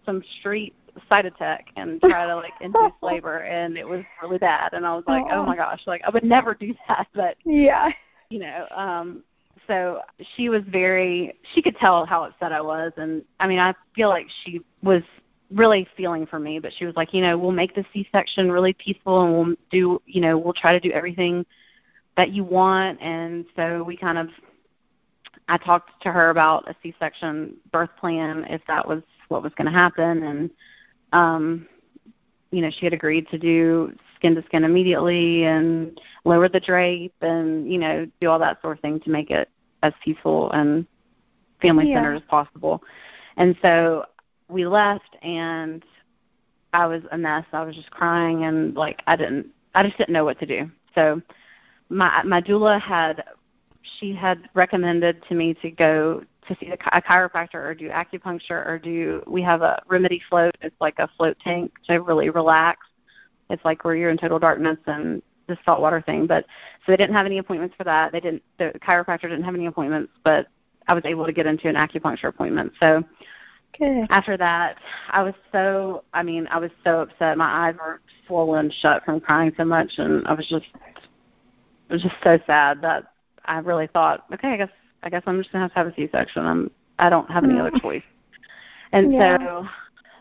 some 0.05 0.23
street 0.39 0.73
cytotec 1.09 1.59
and 1.75 2.01
try 2.01 2.25
to 2.25 2.35
like 2.35 2.53
induce 2.61 2.91
labor, 3.01 3.39
and 3.39 3.77
it 3.77 3.87
was 3.87 4.03
really 4.21 4.37
bad." 4.37 4.73
And 4.73 4.85
I 4.85 4.95
was 4.95 5.03
like, 5.07 5.23
"Oh 5.31 5.43
my 5.45 5.55
gosh!" 5.55 5.81
Like 5.85 6.01
I 6.05 6.09
would 6.09 6.23
never 6.23 6.53
do 6.53 6.73
that, 6.87 7.07
but 7.13 7.37
Yeah. 7.45 7.89
you 8.29 8.39
know, 8.39 8.67
um 8.75 9.23
so 9.67 10.01
she 10.35 10.49
was 10.49 10.63
very 10.67 11.37
she 11.53 11.61
could 11.61 11.75
tell 11.77 12.05
how 12.05 12.23
upset 12.23 12.51
I 12.51 12.61
was 12.61 12.91
and 12.97 13.23
I 13.39 13.47
mean 13.47 13.59
I 13.59 13.73
feel 13.95 14.09
like 14.09 14.27
she 14.43 14.61
was 14.83 15.03
really 15.51 15.87
feeling 15.97 16.25
for 16.27 16.39
me, 16.39 16.59
but 16.59 16.71
she 16.77 16.85
was 16.85 16.95
like, 16.95 17.13
you 17.13 17.21
know, 17.21 17.37
we'll 17.37 17.51
make 17.51 17.73
the 17.73 17.85
C 17.91 18.07
section 18.11 18.51
really 18.51 18.73
peaceful 18.73 19.21
and 19.21 19.33
we'll 19.33 19.55
do 19.71 20.01
you 20.05 20.21
know, 20.21 20.37
we'll 20.37 20.53
try 20.53 20.77
to 20.77 20.79
do 20.79 20.91
everything 20.93 21.45
that 22.17 22.31
you 22.31 22.43
want 22.43 23.01
and 23.01 23.45
so 23.55 23.83
we 23.83 23.95
kind 23.95 24.17
of 24.17 24.29
I 25.47 25.57
talked 25.57 26.01
to 26.03 26.11
her 26.11 26.29
about 26.29 26.69
a 26.69 26.75
C 26.81 26.93
section 26.99 27.55
birth 27.71 27.89
plan 27.99 28.45
if 28.49 28.61
that 28.67 28.87
was 28.87 29.01
what 29.29 29.43
was 29.43 29.53
gonna 29.55 29.71
happen 29.71 30.23
and 30.23 30.51
um 31.13 31.67
you 32.51 32.61
know, 32.61 32.69
she 32.71 32.85
had 32.85 32.93
agreed 32.93 33.27
to 33.29 33.37
do 33.37 33.93
skin 34.15 34.35
to 34.35 34.43
skin 34.43 34.63
immediately 34.63 35.45
and 35.45 35.99
lower 36.25 36.49
the 36.49 36.59
drape 36.59 37.13
and, 37.21 37.71
you 37.71 37.77
know, 37.77 38.07
do 38.19 38.29
all 38.29 38.39
that 38.39 38.61
sort 38.61 38.77
of 38.77 38.81
thing 38.81 38.99
to 39.01 39.09
make 39.09 39.29
it 39.31 39.49
as 39.83 39.93
peaceful 40.03 40.51
and 40.51 40.85
family 41.61 41.89
centered 41.93 42.13
Yeah. 42.13 42.17
as 42.17 42.23
possible. 42.23 42.81
And 43.37 43.55
so 43.61 44.05
we 44.49 44.65
left 44.65 45.15
and 45.21 45.83
I 46.73 46.85
was 46.87 47.03
a 47.11 47.17
mess. 47.17 47.45
I 47.53 47.63
was 47.63 47.75
just 47.75 47.91
crying 47.91 48.43
and 48.45 48.75
like 48.75 49.01
I 49.07 49.15
didn't 49.15 49.47
I 49.75 49.83
just 49.83 49.97
didn't 49.97 50.13
know 50.13 50.25
what 50.25 50.39
to 50.39 50.45
do. 50.45 50.69
So 50.95 51.21
my 51.89 52.23
my 52.23 52.41
doula 52.41 52.79
had 52.81 53.23
she 53.99 54.13
had 54.13 54.49
recommended 54.53 55.23
to 55.29 55.35
me 55.35 55.53
to 55.61 55.69
go 55.71 56.23
to 56.49 56.57
see 56.59 56.67
a, 56.67 56.97
a 56.97 57.01
chiropractor 57.01 57.55
or 57.55 57.73
do 57.73 57.89
acupuncture 57.89 58.67
or 58.67 58.77
do 58.77 59.23
we 59.27 59.41
have 59.41 59.61
a 59.61 59.81
remedy 59.87 60.21
float. 60.29 60.55
It's 60.61 60.75
like 60.81 60.99
a 60.99 61.09
float 61.17 61.37
tank 61.39 61.71
to 61.87 61.99
really 61.99 62.29
relax. 62.29 62.85
It's 63.49 63.63
like 63.63 63.85
where 63.85 63.95
you're 63.95 64.09
in 64.09 64.17
total 64.17 64.39
darkness 64.39 64.77
and 64.85 65.21
the 65.47 65.57
saltwater 65.65 66.01
thing. 66.01 66.27
But 66.27 66.45
so 66.85 66.91
they 66.91 66.97
didn't 66.97 67.15
have 67.15 67.25
any 67.25 67.37
appointments 67.37 67.75
for 67.77 67.83
that. 67.85 68.11
They 68.11 68.19
didn't 68.19 68.43
the 68.57 68.73
chiropractor 68.85 69.23
didn't 69.23 69.43
have 69.43 69.55
any 69.55 69.67
appointments 69.67 70.11
but 70.23 70.47
i 70.87 70.93
was 70.93 71.05
able 71.05 71.25
to 71.25 71.31
get 71.31 71.45
into 71.45 71.69
an 71.69 71.75
acupuncture 71.75 72.25
appointment. 72.25 72.73
So 72.79 73.03
Good. 73.77 74.07
after 74.09 74.35
that 74.35 74.77
i 75.11 75.21
was 75.21 75.35
so 75.51 76.03
i 76.13 76.23
mean 76.23 76.47
i 76.47 76.57
was 76.57 76.71
so 76.83 77.01
upset. 77.01 77.37
My 77.37 77.67
eyes 77.67 77.75
were 77.75 78.01
swollen 78.27 78.71
shut 78.81 79.05
from 79.05 79.19
crying 79.19 79.53
so 79.55 79.63
much 79.65 79.91
and 79.97 80.27
i 80.27 80.33
was 80.33 80.47
just 80.47 80.65
it 80.75 81.93
was 81.93 82.01
just 82.01 82.15
so 82.23 82.39
sad 82.47 82.81
that 82.81 83.13
i 83.45 83.59
really 83.59 83.87
thought 83.87 84.25
okay 84.33 84.49
i 84.49 84.57
guess 84.57 84.69
i 85.03 85.09
guess 85.09 85.23
i'm 85.25 85.37
just 85.39 85.51
going 85.51 85.59
to 85.59 85.63
have 85.63 85.71
to 85.71 85.77
have 85.77 85.87
a 85.87 85.95
c 85.95 86.09
section 86.11 86.45
i'm 86.45 86.71
i 86.99 87.09
don't 87.09 87.29
have 87.29 87.43
any 87.43 87.59
other 87.59 87.71
choice. 87.81 88.03
And 88.91 89.11
Yeah. 89.13 89.37
so 89.37 89.67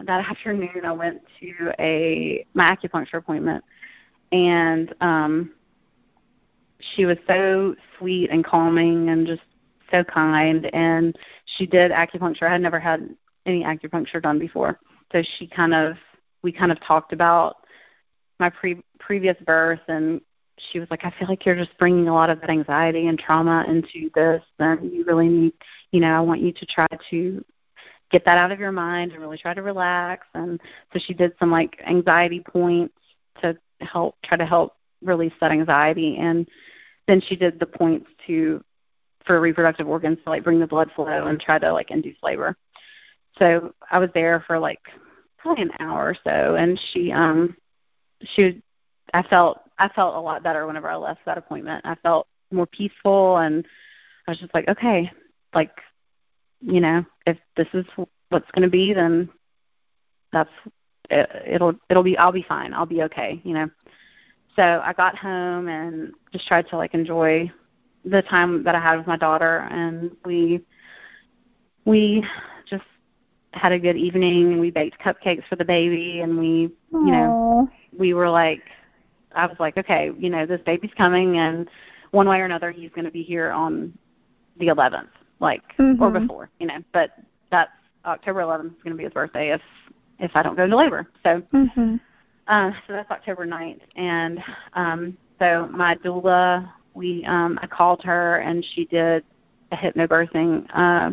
that 0.04 0.28
afternoon 0.28 0.84
i 0.84 0.92
went 0.92 1.20
to 1.40 1.72
a 1.78 2.44
my 2.54 2.74
acupuncture 2.76 3.14
appointment 3.14 3.64
and 4.32 4.94
um 5.00 5.52
she 6.80 7.04
was 7.04 7.16
so 7.26 7.74
sweet 7.98 8.30
and 8.30 8.44
calming 8.44 9.08
and 9.08 9.26
just 9.26 9.42
so 9.90 10.04
kind 10.04 10.66
and 10.74 11.16
she 11.56 11.66
did 11.66 11.90
acupuncture. 11.90 12.42
I 12.44 12.52
had 12.52 12.60
never 12.60 12.78
had 12.78 13.08
any 13.46 13.64
acupuncture 13.64 14.22
done 14.22 14.38
before. 14.38 14.78
So 15.12 15.22
she 15.38 15.46
kind 15.46 15.74
of 15.74 15.96
we 16.42 16.52
kind 16.52 16.70
of 16.70 16.80
talked 16.80 17.12
about 17.12 17.56
my 18.38 18.50
pre 18.50 18.82
previous 19.00 19.36
birth 19.46 19.80
and 19.88 20.20
she 20.70 20.78
was 20.80 20.90
like 20.90 21.04
i 21.04 21.12
feel 21.18 21.28
like 21.28 21.44
you're 21.44 21.56
just 21.56 21.76
bringing 21.78 22.08
a 22.08 22.14
lot 22.14 22.30
of 22.30 22.40
that 22.40 22.50
anxiety 22.50 23.06
and 23.06 23.18
trauma 23.18 23.64
into 23.68 24.10
this 24.14 24.42
and 24.58 24.92
you 24.92 25.04
really 25.04 25.28
need 25.28 25.52
you 25.92 26.00
know 26.00 26.14
i 26.14 26.20
want 26.20 26.40
you 26.40 26.52
to 26.52 26.66
try 26.66 26.86
to 27.10 27.44
get 28.10 28.24
that 28.24 28.38
out 28.38 28.52
of 28.52 28.60
your 28.60 28.72
mind 28.72 29.12
and 29.12 29.20
really 29.20 29.38
try 29.38 29.54
to 29.54 29.62
relax. 29.62 30.26
And 30.34 30.60
so 30.92 30.98
she 30.98 31.14
did 31.14 31.32
some 31.38 31.50
like 31.50 31.80
anxiety 31.86 32.40
points 32.40 32.94
to 33.42 33.56
help 33.80 34.16
try 34.22 34.36
to 34.36 34.46
help 34.46 34.74
release 35.02 35.32
that 35.40 35.52
anxiety. 35.52 36.16
And 36.18 36.48
then 37.06 37.20
she 37.20 37.36
did 37.36 37.60
the 37.60 37.66
points 37.66 38.06
to 38.26 38.62
for 39.24 39.40
reproductive 39.40 39.88
organs 39.88 40.18
to 40.24 40.30
like 40.30 40.44
bring 40.44 40.58
the 40.58 40.66
blood 40.66 40.90
flow 40.96 41.26
and 41.26 41.38
try 41.38 41.58
to 41.58 41.72
like 41.72 41.90
induce 41.90 42.16
labor. 42.22 42.56
So 43.38 43.74
i 43.90 43.98
was 43.98 44.10
there 44.14 44.42
for 44.46 44.58
like 44.58 44.80
probably 45.36 45.64
an 45.64 45.72
hour 45.78 46.06
or 46.06 46.16
so. 46.24 46.54
And 46.54 46.80
she 46.92 47.12
um 47.12 47.56
she 48.22 48.62
i 49.14 49.22
felt 49.22 49.60
i 49.78 49.88
felt 49.88 50.14
a 50.14 50.20
lot 50.20 50.42
better 50.42 50.66
whenever 50.66 50.88
i 50.88 50.96
left 50.96 51.20
that 51.24 51.38
appointment 51.38 51.84
i 51.84 51.94
felt 51.96 52.26
more 52.50 52.66
peaceful 52.66 53.38
and 53.38 53.66
i 54.26 54.30
was 54.30 54.38
just 54.38 54.54
like 54.54 54.68
okay 54.68 55.10
like 55.54 55.72
you 56.60 56.80
know 56.80 57.04
if 57.26 57.36
this 57.56 57.68
is 57.74 57.84
what's 58.30 58.50
going 58.52 58.62
to 58.62 58.70
be 58.70 58.92
then 58.92 59.28
that's 60.32 60.50
it, 61.10 61.30
it'll 61.46 61.74
it'll 61.88 62.02
be 62.02 62.16
I'll 62.16 62.32
be 62.32 62.42
fine. 62.42 62.72
I'll 62.72 62.86
be 62.86 63.02
okay, 63.04 63.40
you 63.44 63.54
know. 63.54 63.70
So 64.56 64.82
I 64.84 64.92
got 64.92 65.16
home 65.16 65.68
and 65.68 66.12
just 66.32 66.46
tried 66.46 66.68
to 66.68 66.76
like 66.76 66.94
enjoy 66.94 67.50
the 68.04 68.22
time 68.22 68.64
that 68.64 68.74
I 68.74 68.80
had 68.80 68.98
with 68.98 69.06
my 69.06 69.16
daughter 69.16 69.68
and 69.70 70.10
we 70.24 70.64
we 71.84 72.24
just 72.68 72.84
had 73.52 73.72
a 73.72 73.78
good 73.78 73.96
evening 73.96 74.52
and 74.52 74.60
we 74.60 74.70
baked 74.70 75.00
cupcakes 75.00 75.46
for 75.48 75.56
the 75.56 75.64
baby 75.64 76.20
and 76.20 76.38
we 76.38 76.70
Aww. 76.92 77.06
you 77.06 77.12
know 77.12 77.68
we 77.96 78.14
were 78.14 78.28
like 78.28 78.62
I 79.34 79.46
was 79.46 79.56
like, 79.58 79.76
okay, 79.76 80.10
you 80.18 80.30
know, 80.30 80.46
this 80.46 80.60
baby's 80.62 80.92
coming 80.96 81.38
and 81.38 81.68
one 82.10 82.28
way 82.28 82.40
or 82.40 82.44
another 82.44 82.70
he's 82.70 82.90
gonna 82.94 83.10
be 83.10 83.22
here 83.22 83.50
on 83.50 83.92
the 84.58 84.68
eleventh, 84.68 85.10
like 85.40 85.62
Mhm. 85.78 86.00
or 86.00 86.10
before, 86.10 86.50
you 86.58 86.66
know. 86.66 86.78
But 86.92 87.10
that's 87.50 87.70
October 88.04 88.40
eleventh 88.40 88.76
is 88.76 88.82
gonna 88.82 88.96
be 88.96 89.04
his 89.04 89.12
birthday 89.12 89.50
if 89.52 89.62
if 90.18 90.34
I 90.34 90.42
don't 90.42 90.56
go 90.56 90.64
into 90.64 90.76
labor. 90.76 91.06
So 91.22 91.42
Mhm. 91.52 92.00
uh, 92.48 92.72
so 92.86 92.92
that's 92.94 93.10
October 93.10 93.46
9th. 93.46 93.82
And 93.94 94.42
um, 94.72 95.16
so 95.38 95.68
my 95.70 95.94
doula, 95.96 96.68
we 96.94 97.24
um, 97.26 97.58
I 97.62 97.66
called 97.66 98.02
her 98.02 98.38
and 98.38 98.64
she 98.64 98.86
did 98.86 99.24
a 99.70 99.76
hypnobirthing 99.76 100.66
uh, 100.72 101.12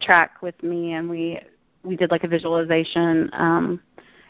track 0.00 0.42
with 0.42 0.60
me, 0.62 0.94
and 0.94 1.08
we 1.08 1.38
we 1.84 1.96
did 1.96 2.10
like 2.10 2.24
a 2.24 2.28
visualization. 2.28 3.30
Um, 3.32 3.80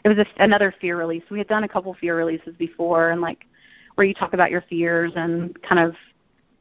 it 0.03 0.09
was 0.09 0.17
a, 0.17 0.25
another 0.43 0.73
fear 0.79 0.97
release. 0.97 1.23
We 1.29 1.37
had 1.37 1.47
done 1.47 1.63
a 1.63 1.67
couple 1.67 1.93
fear 1.93 2.15
releases 2.17 2.55
before, 2.55 3.11
and 3.11 3.21
like 3.21 3.45
where 3.95 4.05
you 4.05 4.13
talk 4.13 4.33
about 4.33 4.51
your 4.51 4.61
fears 4.69 5.11
and 5.15 5.59
kind 5.61 5.79
of 5.79 5.95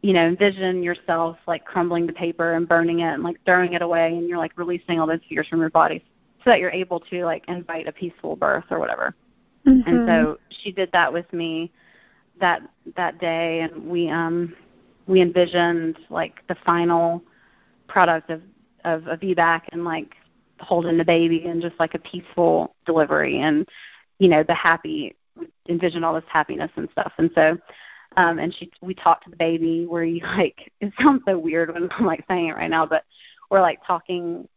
you 0.03 0.13
know 0.13 0.27
envision 0.27 0.83
yourself 0.83 1.37
like 1.47 1.65
crumbling 1.65 2.07
the 2.07 2.13
paper 2.13 2.55
and 2.55 2.69
burning 2.69 3.01
it 3.01 3.13
and 3.13 3.23
like 3.23 3.37
throwing 3.45 3.73
it 3.73 3.83
away, 3.83 4.17
and 4.17 4.29
you're 4.29 4.39
like 4.39 4.53
releasing 4.57 5.01
all 5.01 5.07
those 5.07 5.21
fears 5.29 5.47
from 5.49 5.61
your 5.61 5.71
body 5.71 6.05
so 6.45 6.51
that 6.51 6.59
you're 6.59 6.71
able 6.71 7.01
to 7.01 7.25
like 7.25 7.45
invite 7.49 7.87
a 7.87 7.93
peaceful 7.93 8.37
birth 8.37 8.65
or 8.71 8.79
whatever. 8.79 9.15
Mhm. 9.67 9.83
And 9.87 10.09
so 10.09 10.39
she 10.63 10.73
did 10.73 10.91
that 10.93 11.13
with 11.13 11.31
me 11.33 11.71
that 12.41 12.63
that 12.97 13.21
day 13.21 13.61
and 13.61 13.87
we 13.87 14.09
um 14.09 14.55
we 15.07 15.21
envisioned 15.21 15.99
like 16.09 16.47
the 16.49 16.55
final 16.67 17.23
product 17.89 18.31
of 18.31 18.43
of 18.85 19.07
a 19.07 19.17
VBAC 19.17 19.63
and 19.73 19.85
like 19.85 20.15
holding 20.61 20.97
the 20.97 21.05
baby 21.05 21.45
and 21.47 21.63
just 21.63 21.79
like 21.79 21.95
a 21.95 21.99
peaceful 21.99 22.75
delivery 22.87 23.41
and 23.41 23.69
you 24.19 24.29
know 24.29 24.43
the 24.43 24.55
happy 24.55 25.15
envisioned 25.69 26.05
all 26.05 26.15
this 26.15 26.25
happiness 26.29 26.71
and 26.77 26.89
stuff. 26.93 27.13
And 27.19 27.31
so 27.35 27.59
um 28.17 28.39
and 28.39 28.55
she 28.55 28.71
we 28.81 28.95
talked 28.95 29.25
to 29.25 29.31
the 29.31 29.37
baby. 29.37 29.87
Where 29.87 30.05
you 30.05 30.21
like 30.37 30.73
it 30.81 30.93
sounds 31.01 31.23
so 31.27 31.39
weird 31.39 31.73
when 31.73 31.89
I'm 31.91 32.07
like 32.07 32.25
saying 32.29 32.49
it 32.49 32.57
right 32.57 32.71
now 32.71 32.87
but 32.87 33.05
we're 33.51 33.61
like 33.61 33.81
talking 33.87 34.49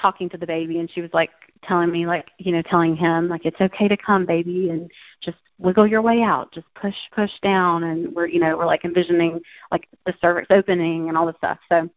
talking 0.00 0.28
to 0.30 0.38
the 0.38 0.46
baby 0.46 0.78
and 0.78 0.90
she 0.90 1.00
was 1.00 1.10
like 1.12 1.30
telling 1.62 1.90
me 1.90 2.06
like 2.06 2.30
you 2.38 2.52
know 2.52 2.62
telling 2.62 2.96
him 2.96 3.28
like 3.28 3.44
it's 3.44 3.60
okay 3.60 3.88
to 3.88 3.96
come 3.96 4.24
baby 4.24 4.70
and 4.70 4.90
just 5.20 5.36
wiggle 5.60 5.86
your 5.86 6.02
way 6.02 6.22
out. 6.22 6.52
Just 6.52 6.66
push 6.74 6.94
push 7.14 7.30
down 7.42 7.84
and 7.84 8.14
we're 8.14 8.26
you 8.26 8.40
know 8.40 8.56
we're 8.56 8.66
like 8.66 8.84
envisioning 8.84 9.40
like 9.70 9.86
the 10.06 10.14
cervix 10.20 10.48
opening 10.50 11.08
and 11.08 11.16
all 11.16 11.26
this 11.26 11.36
stuff. 11.36 11.58
So 11.68 11.88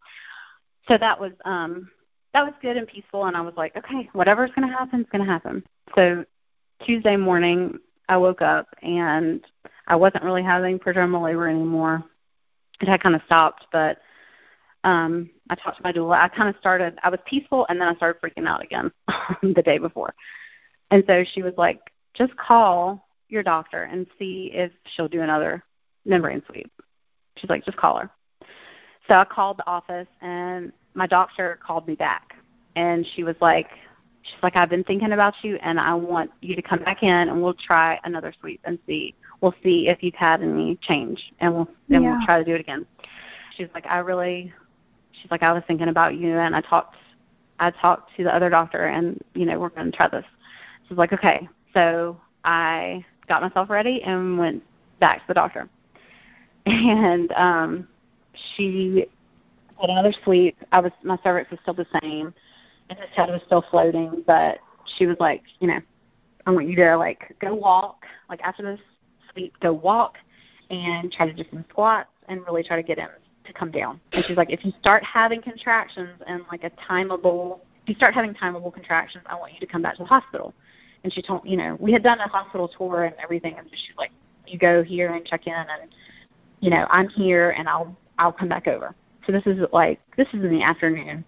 so 0.88 0.98
that 0.98 1.20
was 1.20 1.32
um 1.46 1.90
that 2.34 2.44
was 2.44 2.54
good 2.62 2.78
and 2.78 2.88
peaceful 2.88 3.26
and 3.26 3.38
i 3.38 3.42
was 3.42 3.54
like 3.56 3.76
okay 3.78 4.10
whatever's 4.14 4.52
going 4.56 4.68
to 4.68 4.74
happen 4.74 5.02
is 5.02 5.08
going 5.12 5.24
to 5.24 5.30
happen 5.30 5.64
so 5.96 6.26
tuesday 6.86 7.16
morning 7.16 7.78
i 8.10 8.18
woke 8.18 8.42
up 8.42 8.68
and 8.82 9.46
i 9.88 9.96
wasn't 9.96 10.24
really 10.24 10.44
having 10.44 10.80
prodromal 10.80 11.24
labor 11.24 11.48
anymore 11.48 12.04
it 12.82 12.88
had 12.88 13.02
kind 13.02 13.16
of 13.16 13.22
stopped 13.26 13.68
but 13.72 14.00
um 14.84 15.30
I 15.50 15.56
talked 15.56 15.78
to 15.78 15.84
my 15.84 15.92
doula. 15.92 16.20
I 16.20 16.30
kind 16.30 16.50
of 16.50 16.56
started 16.60 16.98
I 17.04 17.10
was 17.10 17.20
peaceful 17.26 17.66
and 17.70 17.80
then 17.80 17.88
I 17.88 17.96
started 17.96 18.22
freaking 18.22 18.48
out 18.48 18.64
again 18.64 18.92
the 19.42 19.62
day 19.62 19.78
before. 19.78 20.14
And 20.92 21.04
so 21.08 21.24
she 21.34 21.42
was 21.42 21.54
like, 21.58 21.80
"Just 22.14 22.36
call 22.38 23.08
your 23.30 23.44
doctor 23.44 23.84
and 23.84 24.08
see 24.18 24.52
if 24.54 24.72
she'll 24.86 25.08
do 25.08 25.22
another 25.22 25.64
membrane 26.06 26.44
sweep." 26.50 26.72
She's 27.38 27.50
like, 27.50 27.66
"Just 27.66 27.78
call 27.78 27.98
her." 27.98 28.10
So 29.08 29.16
I 29.16 29.26
called 29.26 29.58
the 29.58 29.68
office 29.68 30.08
and 30.22 30.72
my 30.96 31.08
doctor 31.08 31.60
called 31.66 31.88
me 31.88 31.96
back 31.96 32.36
and 32.76 33.06
she 33.16 33.24
was 33.24 33.36
like 33.42 33.68
she's 34.24 34.42
like, 34.42 34.56
I've 34.56 34.70
been 34.70 34.84
thinking 34.86 35.12
about 35.12 35.34
you 35.44 35.58
and 35.62 35.80
I 35.80 35.94
want 35.94 36.32
you 36.42 36.56
to 36.56 36.62
come 36.62 36.80
back 36.84 37.04
in 37.04 37.10
and 37.30 37.42
we'll 37.42 37.54
try 37.54 38.00
another 38.06 38.34
sweep 38.40 38.62
and 38.64 38.80
see 38.88 39.16
we'll 39.42 39.54
see 39.62 39.90
if 39.90 40.02
you've 40.02 40.16
had 40.16 40.42
any 40.42 40.78
change 40.78 41.34
and 41.40 41.54
we'll 41.54 41.68
then 41.90 42.04
Yeah. 42.04 42.16
we'll 42.18 42.26
try 42.26 42.40
to 42.40 42.46
do 42.46 42.56
it 42.56 42.62
again. 42.62 42.86
She's 43.56 43.68
like, 43.74 43.86
I 43.86 43.98
really 43.98 44.54
she's 45.12 45.30
like, 45.30 45.44
I 45.44 45.52
was 45.52 45.64
thinking 45.68 45.90
about 45.90 46.16
you 46.16 46.38
and 46.38 46.56
I 46.56 46.62
talked 46.62 46.96
I 47.60 47.72
talked 47.72 48.16
to 48.18 48.24
the 48.24 48.34
other 48.34 48.50
doctor 48.50 48.88
and, 48.88 49.22
you 49.34 49.46
know, 49.46 49.60
we're 49.60 49.70
gonna 49.70 49.92
try 49.92 50.08
this. 50.08 50.26
She's 50.88 50.98
like, 50.98 51.14
Okay. 51.14 51.48
So 51.74 52.20
I 52.46 53.04
got 53.28 53.42
myself 53.42 53.70
ready 53.70 54.04
and 54.04 54.38
went 54.38 54.64
back 55.00 55.18
to 55.20 55.24
the 55.28 55.34
doctor. 55.34 55.70
And 56.66 57.32
um 57.34 57.88
she 58.56 59.06
another 59.90 60.14
sweep. 60.24 60.58
I 60.72 60.80
was 60.80 60.92
my 61.04 61.18
cervix 61.24 61.52
was 61.52 61.60
still 61.62 61.74
the 61.74 61.88
same 62.02 62.34
and 62.90 63.00
his 63.00 63.10
head 63.16 63.30
was 63.30 63.42
still 63.46 63.64
floating, 63.70 64.24
but 64.26 64.60
she 64.98 65.06
was 65.06 65.18
like, 65.20 65.44
you 65.60 65.68
know, 65.68 65.80
I 66.46 66.52
want 66.52 66.68
you 66.68 66.76
to 66.78 66.98
like 66.98 67.36
go 67.40 67.54
walk, 67.54 68.06
like 68.30 68.42
after 68.42 68.64
this 68.64 68.80
sweep, 69.32 69.54
go 69.62 69.74
walk 69.74 70.18
and 70.70 71.12
try 71.12 71.26
to 71.26 71.34
do 71.34 71.44
some 71.50 71.66
squats 71.70 72.10
and 72.28 72.42
really 72.46 72.64
try 72.64 72.76
to 72.76 72.84
get 72.84 72.98
him 72.98 73.10
to 73.46 73.54
come 73.54 73.72
down. 73.72 74.00
And 74.12 74.24
she's 74.26 74.38
like, 74.38 74.52
if 74.52 74.64
you 74.64 74.72
start 74.80 75.04
having 75.04 75.42
contractions 75.42 76.22
and 76.28 76.44
like 76.52 76.64
a 76.64 76.72
timeable, 76.90 77.60
if 77.84 77.90
you 77.90 77.96
start 77.96 78.14
having 78.14 78.34
timeable 78.34 78.74
contractions, 78.74 79.24
I 79.28 79.36
want 79.36 79.54
you 79.54 79.60
to 79.60 79.66
come 79.66 79.82
back 79.82 79.98
to 79.98 80.04
the 80.04 80.08
hospital. 80.08 80.54
And 81.04 81.12
she 81.12 81.22
told, 81.22 81.42
you 81.44 81.58
know, 81.58 81.78
we 81.80 81.92
had 81.92 82.04
done 82.04 82.20
a 82.20 82.28
hospital 82.28 82.70
tour 82.70 83.04
and 83.04 83.16
everything, 83.22 83.56
and 83.58 83.68
so 83.70 83.76
she's 83.76 83.98
like, 83.98 84.12
you 84.48 84.58
go 84.58 84.84
here 84.84 85.14
and 85.14 85.26
check 85.26 85.48
in, 85.48 85.54
and 85.54 85.94
you 86.62 86.70
know, 86.70 86.88
I'm 86.90 87.10
here, 87.10 87.52
and 87.52 87.68
I'll 87.68 87.96
I'll 88.18 88.32
come 88.32 88.48
back 88.48 88.68
over. 88.68 88.96
So 89.26 89.32
this 89.32 89.46
is 89.46 89.60
like 89.72 90.00
this 90.18 90.28
is 90.30 90.44
in 90.44 90.50
the 90.50 90.64
afternoon. 90.64 91.24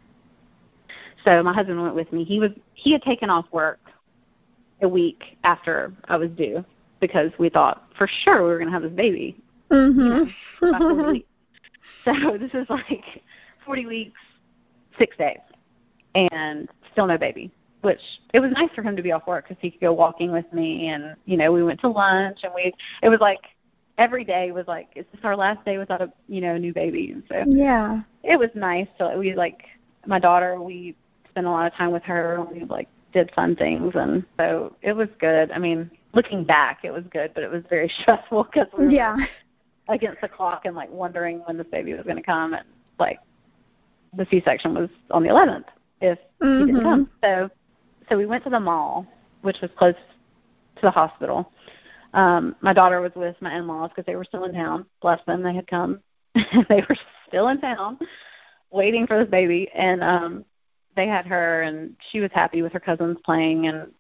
So 1.24 1.42
my 1.42 1.54
husband 1.54 1.82
went 1.82 1.96
with 1.96 2.12
me. 2.12 2.24
He 2.24 2.40
was 2.40 2.52
he 2.74 2.92
had 2.92 3.02
taken 3.02 3.30
off 3.30 3.46
work 3.52 3.80
a 4.82 4.88
week 4.88 5.38
after 5.44 5.94
I 6.06 6.18
was 6.18 6.30
due 6.32 6.64
because 7.00 7.32
we 7.40 7.50
thought 7.50 7.84
for 7.98 8.08
sure 8.24 8.44
we 8.44 8.50
were 8.50 8.58
going 8.58 8.68
to 8.68 8.74
have 8.74 8.84
this 8.84 8.92
baby 8.92 9.36
Mhm. 9.72 10.32
40 10.60 11.12
weeks. 11.12 11.28
So 12.04 12.38
this 12.38 12.54
is 12.54 12.70
like 12.70 13.24
40 13.66 13.86
weeks, 13.88 14.20
six 15.00 15.18
days, 15.18 15.40
and 16.14 16.70
still 16.92 17.08
no 17.08 17.18
baby. 17.18 17.52
Which 17.82 18.02
it 18.34 18.40
was 18.40 18.52
nice 18.52 18.70
for 18.76 18.82
him 18.82 18.96
to 18.96 19.04
be 19.04 19.12
off 19.12 19.28
work 19.28 19.48
because 19.48 19.62
he 19.62 19.72
could 19.72 19.82
go 19.82 19.94
walking 19.94 20.32
with 20.32 20.52
me, 20.54 20.88
and 20.90 21.16
you 21.26 21.38
know 21.38 21.52
we 21.52 21.64
went 21.64 21.80
to 21.82 21.88
lunch, 21.88 22.40
and 22.44 22.54
we 22.54 22.74
it 23.02 23.10
was 23.10 23.20
like 23.20 23.42
every 23.98 24.24
day 24.24 24.52
was 24.52 24.68
like 24.68 24.90
is 24.96 25.06
this 25.12 25.22
our 25.24 25.36
last 25.36 25.64
day 25.66 25.78
without 25.78 26.02
a 26.02 26.12
you 26.28 26.42
know 26.42 26.58
new 26.58 26.74
baby, 26.74 27.12
and 27.12 27.24
so 27.30 27.44
yeah. 27.48 28.02
it 28.24 28.38
was 28.38 28.50
nice. 28.56 28.88
So 28.98 29.18
we 29.18 29.34
like 29.34 29.64
my 30.06 30.20
daughter, 30.20 30.62
we 30.62 30.96
spent 31.30 31.48
a 31.48 31.50
lot 31.50 31.68
of 31.68 31.74
time 31.74 31.92
with 31.92 32.04
her, 32.04 32.36
and 32.36 32.50
we 32.50 32.66
like 32.66 32.88
did 33.14 33.32
fun 33.34 33.56
things, 33.56 33.94
and 33.96 34.26
so 34.38 34.76
it 34.82 34.94
was 34.94 35.08
good. 35.20 35.52
I 35.52 35.58
mean, 35.58 35.90
looking 36.14 36.44
back, 36.44 36.80
it 36.84 36.92
was 36.92 37.04
good, 37.12 37.32
but 37.34 37.44
it 37.44 37.52
was 37.52 37.64
very 37.70 37.92
stressful 38.02 38.46
because 38.46 38.68
we 38.78 38.86
were 38.86 38.92
Yeah. 38.92 39.16
against 39.90 40.22
the 40.22 40.28
clock 40.28 40.66
and 40.66 40.76
like 40.76 40.92
wondering 40.92 41.40
when 41.46 41.58
this 41.58 41.68
baby 41.72 41.94
was 41.94 42.04
going 42.04 42.18
to 42.18 42.24
come 42.24 42.54
and 42.54 42.66
like 42.98 43.20
the 44.18 44.26
c-section 44.32 44.74
was 44.74 44.90
on 45.12 45.22
the 45.22 45.30
11th 45.30 45.66
if 46.02 46.18
he 46.42 46.46
didn't 46.48 46.68
mm-hmm. 46.70 46.82
come 46.82 47.10
so 47.22 47.50
so 48.10 48.18
we 48.18 48.26
went 48.26 48.44
to 48.44 48.50
the 48.50 48.60
mall 48.60 49.06
which 49.42 49.58
was 49.62 49.70
close 49.78 49.94
to 50.76 50.82
the 50.82 50.90
hospital 50.90 51.52
um 52.16 52.56
my 52.62 52.74
daughter 52.74 53.02
was 53.02 53.12
with 53.16 53.36
my 53.42 53.56
in-laws 53.56 53.92
because 53.92 54.06
they 54.06 54.16
were 54.16 54.24
still 54.24 54.46
in 54.46 54.54
town. 54.54 54.86
Bless 55.02 55.24
them 55.26 55.44
they 55.44 55.54
had 55.54 55.68
come. 55.68 56.00
They 56.70 56.84
were 56.90 56.98
still 57.28 57.50
in 57.50 57.62
town 57.62 58.00
waiting 58.72 59.06
for 59.06 59.20
this 59.20 59.30
baby. 59.30 59.70
And 59.76 60.04
um 60.04 60.46
they 60.96 61.08
had 61.08 61.26
her 61.26 61.64
and 61.64 61.96
she 62.12 62.22
was 62.22 62.32
happy 62.34 62.62
with 62.62 62.74
her 62.74 62.80
cousins 62.80 63.18
playing 63.24 63.68
and 63.68 63.92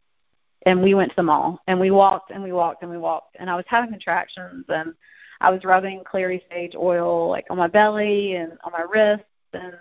and 0.65 0.81
we 0.81 0.95
went 0.95 1.11
to 1.11 1.15
the 1.17 1.23
mall 1.23 1.61
and 1.67 1.79
we 1.79 1.91
walked 1.91 2.31
and 2.31 2.41
we 2.41 2.51
walked 2.51 2.81
and 2.81 2.89
we 2.89 2.97
walked. 2.97 3.35
And 3.39 3.49
I 3.49 3.55
was 3.55 3.65
having 3.67 3.91
contractions 3.91 4.65
and 4.69 4.93
I 5.41 5.51
was 5.51 5.63
rubbing 5.63 6.03
Clary 6.09 6.41
Sage 6.49 6.75
oil 6.75 7.29
like 7.29 7.45
on 7.49 7.57
my 7.57 7.67
belly 7.67 8.35
and 8.35 8.53
on 8.63 8.71
my 8.71 8.85
wrists 8.89 9.25
and 9.53 9.75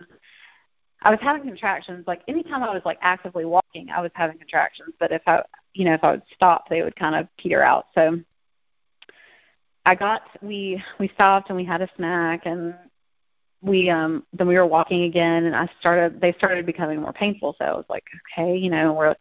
I 1.03 1.11
was 1.11 1.20
having 1.22 1.43
contractions. 1.43 2.05
Like 2.07 2.22
anytime 2.28 2.62
I 2.62 2.74
was 2.74 2.82
like 2.85 2.99
actively 3.01 3.45
walking 3.45 3.91
I 3.91 4.01
was 4.01 4.11
having 4.14 4.39
contractions. 4.39 4.95
But 4.99 5.12
if 5.12 5.22
I 5.26 5.43
you 5.75 5.85
know 5.85 5.95
if 5.95 6.03
I 6.03 6.12
would 6.12 6.22
stop 6.35 6.68
they 6.68 6.83
would 6.83 6.97
kind 6.97 7.14
of 7.14 7.29
peter 7.37 7.62
out. 7.62 7.87
So 7.95 8.18
I 9.85 9.95
got 9.95 10.22
we 10.41 10.83
we 10.99 11.09
stopped 11.09 11.51
and 11.51 11.57
we 11.57 11.64
had 11.64 11.83
a 11.83 11.89
snack 11.97 12.47
and 12.47 12.75
we 13.61 13.91
um 13.91 14.25
then 14.33 14.47
we 14.49 14.57
were 14.57 14.66
walking 14.66 15.05
again 15.05 15.45
and 15.45 15.55
I 15.55 15.68
started 15.81 16.20
they 16.20 16.33
started 16.35 16.64
becoming 16.66 17.01
more 17.01 17.12
painful. 17.12 17.57
So 17.59 17.64
I 17.64 17.72
was 17.72 17.87
like 17.89 18.05
okay 18.33 18.57
you 18.57 18.70
know 18.70 18.93
we're 18.93 19.14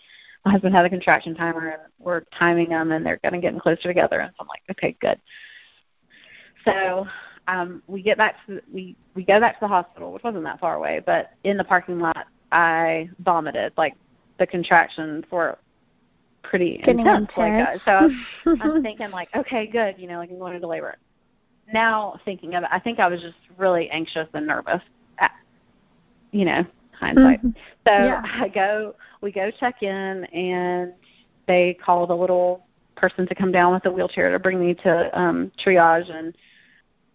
my 0.45 0.51
husband 0.51 0.75
had 0.75 0.85
a 0.85 0.89
contraction 0.89 1.35
timer 1.35 1.69
and 1.69 1.81
we're 1.99 2.21
timing 2.37 2.69
them 2.69 2.91
and 2.91 3.05
they're 3.05 3.19
going 3.23 3.33
to 3.33 3.39
get 3.39 3.57
closer 3.61 3.83
together. 3.83 4.19
And 4.19 4.31
so 4.37 4.41
I'm 4.41 4.47
like 4.47 4.63
okay 4.71 4.95
good. 5.01 5.19
So 6.65 7.07
um 7.47 7.81
we 7.87 8.01
get 8.01 8.17
back 8.17 8.35
to 8.47 8.61
we 8.71 8.95
we 9.15 9.23
go 9.25 9.39
back 9.39 9.55
to 9.55 9.61
the 9.61 9.67
hospital 9.67 10.13
which 10.13 10.23
wasn't 10.23 10.43
that 10.43 10.59
far 10.59 10.75
away 10.75 11.01
but 11.05 11.31
in 11.43 11.57
the 11.57 11.63
parking 11.63 11.99
lot 11.99 12.27
I 12.51 13.09
vomited 13.19 13.73
like 13.75 13.95
the 14.39 14.47
contractions 14.47 15.25
were 15.29 15.57
pretty 16.43 16.77
Getting 16.77 16.99
intense. 16.99 17.29
Like, 17.35 17.53
uh, 17.53 17.77
so 17.85 18.09
I'm 18.61 18.81
thinking 18.83 19.09
like, 19.11 19.29
okay, 19.35 19.65
good, 19.65 19.95
you 19.97 20.07
know, 20.07 20.17
like 20.17 20.29
I'm 20.29 20.37
going 20.37 20.55
into 20.55 20.67
labor. 20.67 20.95
Now 21.73 22.19
thinking 22.25 22.55
of 22.55 22.63
it, 22.63 22.69
I 22.71 22.79
think 22.79 22.99
I 22.99 23.07
was 23.07 23.21
just 23.21 23.35
really 23.57 23.89
anxious 23.89 24.27
and 24.33 24.45
nervous. 24.45 24.81
At, 25.19 25.31
you 26.31 26.45
know, 26.45 26.65
hindsight. 26.91 27.43
Mhm. 27.43 27.55
So 27.87 27.91
Yeah. 27.91 28.21
I 28.25 28.47
go, 28.49 28.95
we 29.21 29.31
go 29.31 29.49
check 29.51 29.81
in, 29.81 30.25
and 30.25 30.93
they 31.47 31.73
call 31.75 32.05
the 32.05 32.15
little 32.15 32.65
person 32.95 33.25
to 33.27 33.35
come 33.35 33.51
down 33.51 33.73
with 33.73 33.85
a 33.85 33.91
wheelchair 33.91 34.31
to 34.31 34.39
bring 34.39 34.59
me 34.59 34.73
to 34.75 35.19
um 35.19 35.51
triage, 35.63 36.09
and 36.13 36.35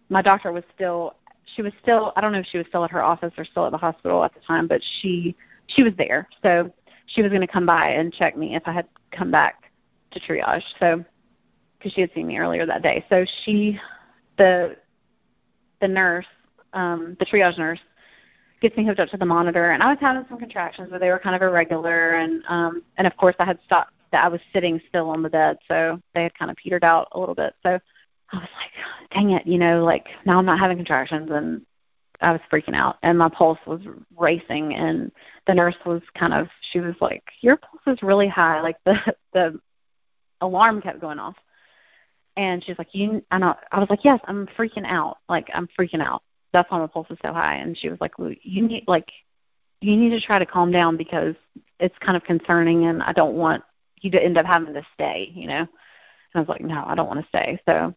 my 0.09 0.21
doctor 0.21 0.51
was 0.51 0.63
still, 0.75 1.15
she 1.55 1.61
was 1.61 1.71
still, 1.81 2.13
I 2.15 2.21
don't 2.21 2.31
know 2.31 2.39
if 2.39 2.47
she 2.47 2.57
was 2.57 2.67
still 2.67 2.83
at 2.83 2.91
her 2.91 3.03
office 3.03 3.31
or 3.37 3.45
still 3.45 3.65
at 3.65 3.71
the 3.71 3.77
hospital 3.77 4.23
at 4.23 4.33
the 4.33 4.39
time, 4.41 4.67
but 4.67 4.81
she 5.01 5.35
she 5.67 5.83
was 5.83 5.93
there, 5.97 6.27
so 6.41 6.71
she 7.05 7.21
was 7.21 7.29
going 7.29 7.41
to 7.41 7.47
come 7.47 7.65
by 7.65 7.89
and 7.89 8.11
check 8.11 8.35
me 8.35 8.55
if 8.55 8.63
I 8.65 8.71
had 8.71 8.87
come 9.11 9.31
back 9.31 9.71
to 10.11 10.19
triage. 10.19 10.63
So 10.79 11.03
because 11.77 11.93
she 11.93 12.01
had 12.01 12.11
seen 12.13 12.27
me 12.27 12.37
earlier 12.37 12.65
that 12.65 12.81
day, 12.81 13.05
so 13.09 13.25
she, 13.43 13.79
the 14.37 14.75
the 15.81 15.87
nurse, 15.87 16.25
um, 16.73 17.15
the 17.19 17.25
triage 17.25 17.57
nurse 17.57 17.79
gets 18.61 18.75
me 18.75 18.85
hooked 18.85 18.99
up 18.99 19.09
to 19.09 19.17
the 19.17 19.25
monitor 19.25 19.71
and 19.71 19.81
I 19.81 19.89
was 19.89 19.97
having 20.01 20.25
some 20.27 20.37
contractions 20.37 20.89
but 20.91 20.99
they 20.99 21.09
were 21.09 21.19
kind 21.19 21.35
of 21.35 21.41
irregular 21.41 22.15
and 22.15 22.43
um 22.49 22.83
and 22.97 23.07
of 23.07 23.15
course 23.15 23.35
I 23.39 23.45
had 23.45 23.57
stopped 23.65 23.93
that 24.11 24.25
I 24.25 24.27
was 24.27 24.41
sitting 24.51 24.81
still 24.89 25.09
on 25.09 25.23
the 25.23 25.29
bed 25.29 25.57
so 25.67 26.01
they 26.13 26.23
had 26.23 26.37
kind 26.37 26.51
of 26.51 26.57
petered 26.57 26.83
out 26.83 27.07
a 27.13 27.19
little 27.19 27.35
bit. 27.35 27.53
So 27.63 27.79
I 28.31 28.37
was 28.37 28.49
like, 28.57 29.09
dang 29.11 29.31
it, 29.31 29.47
you 29.47 29.57
know, 29.57 29.83
like 29.83 30.07
now 30.25 30.37
I'm 30.37 30.45
not 30.45 30.59
having 30.59 30.77
contractions 30.77 31.29
and 31.31 31.65
I 32.21 32.31
was 32.31 32.41
freaking 32.51 32.75
out 32.75 32.97
and 33.03 33.17
my 33.17 33.29
pulse 33.29 33.59
was 33.65 33.81
racing 34.17 34.75
and 34.75 35.11
the 35.47 35.53
nurse 35.53 35.77
was 35.85 36.01
kind 36.15 36.33
of 36.33 36.47
she 36.71 36.79
was 36.79 36.95
like, 37.01 37.23
Your 37.41 37.57
pulse 37.57 37.81
is 37.87 38.03
really 38.03 38.27
high, 38.27 38.61
like 38.61 38.77
the 38.85 38.95
the 39.33 39.59
alarm 40.41 40.81
kept 40.81 41.01
going 41.01 41.19
off. 41.19 41.35
And 42.37 42.63
she's 42.63 42.77
like, 42.77 42.93
You 42.93 43.23
I 43.31 43.37
know 43.37 43.55
I 43.71 43.79
was 43.79 43.89
like, 43.89 44.03
Yes, 44.03 44.19
I'm 44.25 44.47
freaking 44.57 44.85
out. 44.85 45.17
Like 45.27 45.49
I'm 45.53 45.67
freaking 45.77 46.01
out 46.01 46.23
that's 46.51 46.69
why 46.71 46.79
my 46.79 46.87
pulse 46.87 47.07
is 47.09 47.17
so 47.21 47.33
high. 47.33 47.55
And 47.55 47.77
she 47.77 47.89
was 47.89 47.99
like, 48.01 48.17
well, 48.17 48.33
you 48.41 48.67
need 48.67 48.85
like 48.87 49.11
you 49.81 49.95
need 49.95 50.09
to 50.09 50.19
try 50.19 50.39
to 50.39 50.45
calm 50.45 50.71
down 50.71 50.97
because 50.97 51.35
it's 51.79 51.95
kind 51.99 52.17
of 52.17 52.23
concerning, 52.23 52.85
and 52.85 53.01
I 53.01 53.13
don't 53.13 53.35
want 53.35 53.63
you 54.01 54.11
to 54.11 54.21
end 54.21 54.37
up 54.37 54.45
having 54.45 54.73
to 54.73 54.85
stay. 54.93 55.31
You 55.33 55.47
know. 55.47 55.59
And 55.59 56.35
I 56.35 56.39
was 56.39 56.49
like, 56.49 56.61
no, 56.61 56.83
I 56.85 56.95
don't 56.95 57.07
want 57.07 57.21
to 57.21 57.27
stay. 57.29 57.59
So 57.67 57.93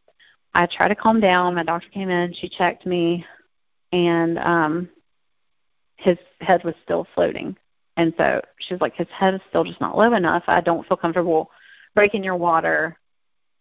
I 0.54 0.66
tried 0.66 0.88
to 0.88 0.94
calm 0.94 1.20
down. 1.20 1.54
My 1.54 1.64
doctor 1.64 1.88
came 1.88 2.08
in. 2.08 2.32
She 2.34 2.48
checked 2.48 2.86
me, 2.86 3.26
and 3.92 4.38
um, 4.38 4.88
his 5.96 6.18
head 6.40 6.64
was 6.64 6.74
still 6.82 7.06
floating. 7.14 7.56
And 7.96 8.14
so 8.16 8.40
she's 8.58 8.80
like, 8.80 8.94
his 8.94 9.08
head 9.08 9.34
is 9.34 9.40
still 9.50 9.64
just 9.64 9.80
not 9.80 9.96
low 9.96 10.14
enough. 10.14 10.44
I 10.46 10.60
don't 10.60 10.86
feel 10.88 10.96
comfortable 10.96 11.50
breaking 11.94 12.24
your 12.24 12.36
water 12.36 12.98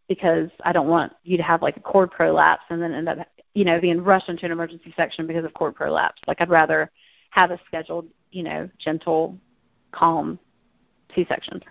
because 0.08 0.50
I 0.64 0.72
don't 0.72 0.88
want 0.88 1.14
you 1.24 1.38
to 1.38 1.44
have 1.44 1.62
like 1.62 1.78
a 1.78 1.82
cord 1.82 2.12
prolapse 2.12 2.64
and 2.70 2.82
then 2.82 2.94
end 2.94 3.10
up 3.10 3.28
you 3.54 3.66
know, 3.66 3.80
being 3.82 4.04
rushed 4.04 4.30
into 4.30 4.46
an 4.46 4.52
emergency 4.52 4.94
section 4.96 5.28
because 5.28 5.44
of 5.44 5.54
cord 5.54 5.76
prolapse. 5.76 6.22
Like 6.28 6.40
I'd 6.40 6.50
rather 6.50 6.90
have 7.32 7.52
a 7.52 7.60
scheduled, 7.68 8.08
you 8.32 8.44
know, 8.44 8.70
gentle, 8.80 9.38
calm 9.92 10.40
C-section. 11.16 11.62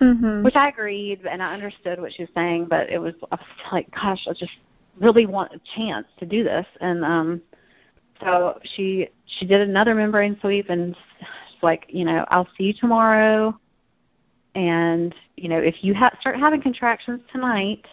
Mhm. 0.00 0.42
Which 0.42 0.56
I 0.56 0.68
agreed 0.68 1.26
and 1.26 1.42
I 1.42 1.52
understood 1.52 2.00
what 2.00 2.12
she 2.12 2.22
was 2.22 2.30
saying, 2.34 2.66
but 2.66 2.90
it 2.90 2.98
was 2.98 3.14
I 3.30 3.36
was 3.36 3.44
like, 3.72 3.90
gosh, 3.90 4.26
I 4.28 4.32
just 4.32 4.52
really 4.98 5.26
want 5.26 5.52
a 5.52 5.60
chance 5.76 6.06
to 6.18 6.26
do 6.26 6.42
this. 6.42 6.66
And 6.80 7.04
um 7.04 7.42
so 8.20 8.58
she 8.74 9.08
she 9.26 9.46
did 9.46 9.60
another 9.60 9.94
membrane 9.94 10.38
sweep 10.40 10.70
and 10.70 10.96
she's 11.18 11.62
like, 11.62 11.86
you 11.88 12.04
know, 12.04 12.24
I'll 12.28 12.48
see 12.56 12.64
you 12.64 12.74
tomorrow. 12.74 13.58
And 14.54 15.14
you 15.36 15.48
know, 15.48 15.58
if 15.58 15.82
you 15.82 15.94
ha- 15.94 16.16
start 16.20 16.38
having 16.38 16.60
contractions 16.60 17.20
tonight 17.32 17.84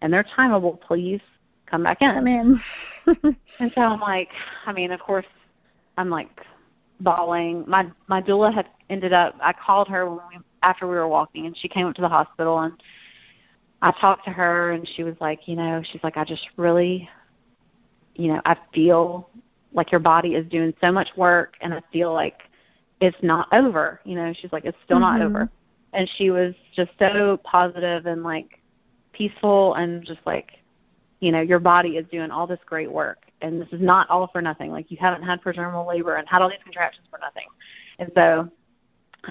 and 0.00 0.12
they're 0.12 0.24
timeable, 0.36 0.80
please 0.80 1.20
come 1.66 1.82
back 1.82 2.02
in. 2.02 2.10
I'm 2.10 2.26
in. 2.26 2.60
And 3.60 3.70
so 3.74 3.82
I'm 3.82 4.00
like, 4.00 4.30
I 4.66 4.72
mean, 4.72 4.90
of 4.90 4.98
course, 4.98 5.26
I'm 5.96 6.10
like 6.10 6.40
bawling. 7.00 7.64
My 7.68 7.88
my 8.08 8.20
doula 8.20 8.52
had 8.52 8.66
ended 8.90 9.12
up. 9.12 9.36
I 9.40 9.52
called 9.52 9.88
her 9.88 10.08
when 10.08 10.18
we, 10.28 10.38
after 10.62 10.86
we 10.88 10.94
were 10.94 11.06
walking, 11.06 11.46
and 11.46 11.56
she 11.56 11.68
came 11.68 11.86
up 11.86 11.94
to 11.96 12.02
the 12.02 12.08
hospital, 12.08 12.58
and 12.60 12.72
I 13.82 13.92
talked 14.00 14.24
to 14.24 14.30
her, 14.30 14.72
and 14.72 14.88
she 14.96 15.04
was 15.04 15.14
like, 15.20 15.46
you 15.46 15.56
know, 15.56 15.82
she's 15.84 16.02
like, 16.02 16.16
I 16.16 16.24
just 16.24 16.48
really, 16.56 17.08
you 18.14 18.32
know, 18.32 18.40
I 18.44 18.56
feel 18.72 19.28
like 19.74 19.90
your 19.92 20.00
body 20.00 20.34
is 20.34 20.48
doing 20.48 20.72
so 20.80 20.90
much 20.90 21.08
work, 21.16 21.54
and 21.60 21.74
I 21.74 21.82
feel 21.92 22.12
like 22.12 22.42
it's 23.00 23.16
not 23.22 23.48
over. 23.52 24.00
You 24.04 24.14
know, 24.16 24.32
she's 24.32 24.52
like, 24.52 24.64
it's 24.64 24.78
still 24.84 25.00
not 25.00 25.20
Mhm. 25.20 25.24
over, 25.24 25.50
and 25.92 26.08
she 26.16 26.30
was 26.30 26.54
just 26.72 26.92
so 26.98 27.36
positive 27.38 28.06
and 28.06 28.22
like 28.22 28.60
peaceful, 29.12 29.74
and 29.74 30.04
just 30.04 30.20
like 30.24 30.58
you 31.20 31.32
know 31.32 31.40
your 31.40 31.58
body 31.58 31.96
is 31.96 32.06
doing 32.08 32.30
all 32.30 32.46
this 32.46 32.60
great 32.66 32.90
work. 32.90 33.18
And 33.42 33.60
this 33.60 33.68
is 33.72 33.80
not 33.80 34.08
all 34.08 34.28
for 34.28 34.40
nothing. 34.40 34.70
Like 34.70 34.90
you 34.90 34.96
haven't 34.98 35.22
had 35.22 35.42
prodromal 35.42 35.86
labor 35.86 36.14
and 36.14 36.26
had 36.28 36.40
all 36.40 36.48
these 36.48 36.62
contractions 36.62 37.06
for 37.10 37.18
nothing. 37.18 37.46
And 37.98 38.10
so 38.14 38.48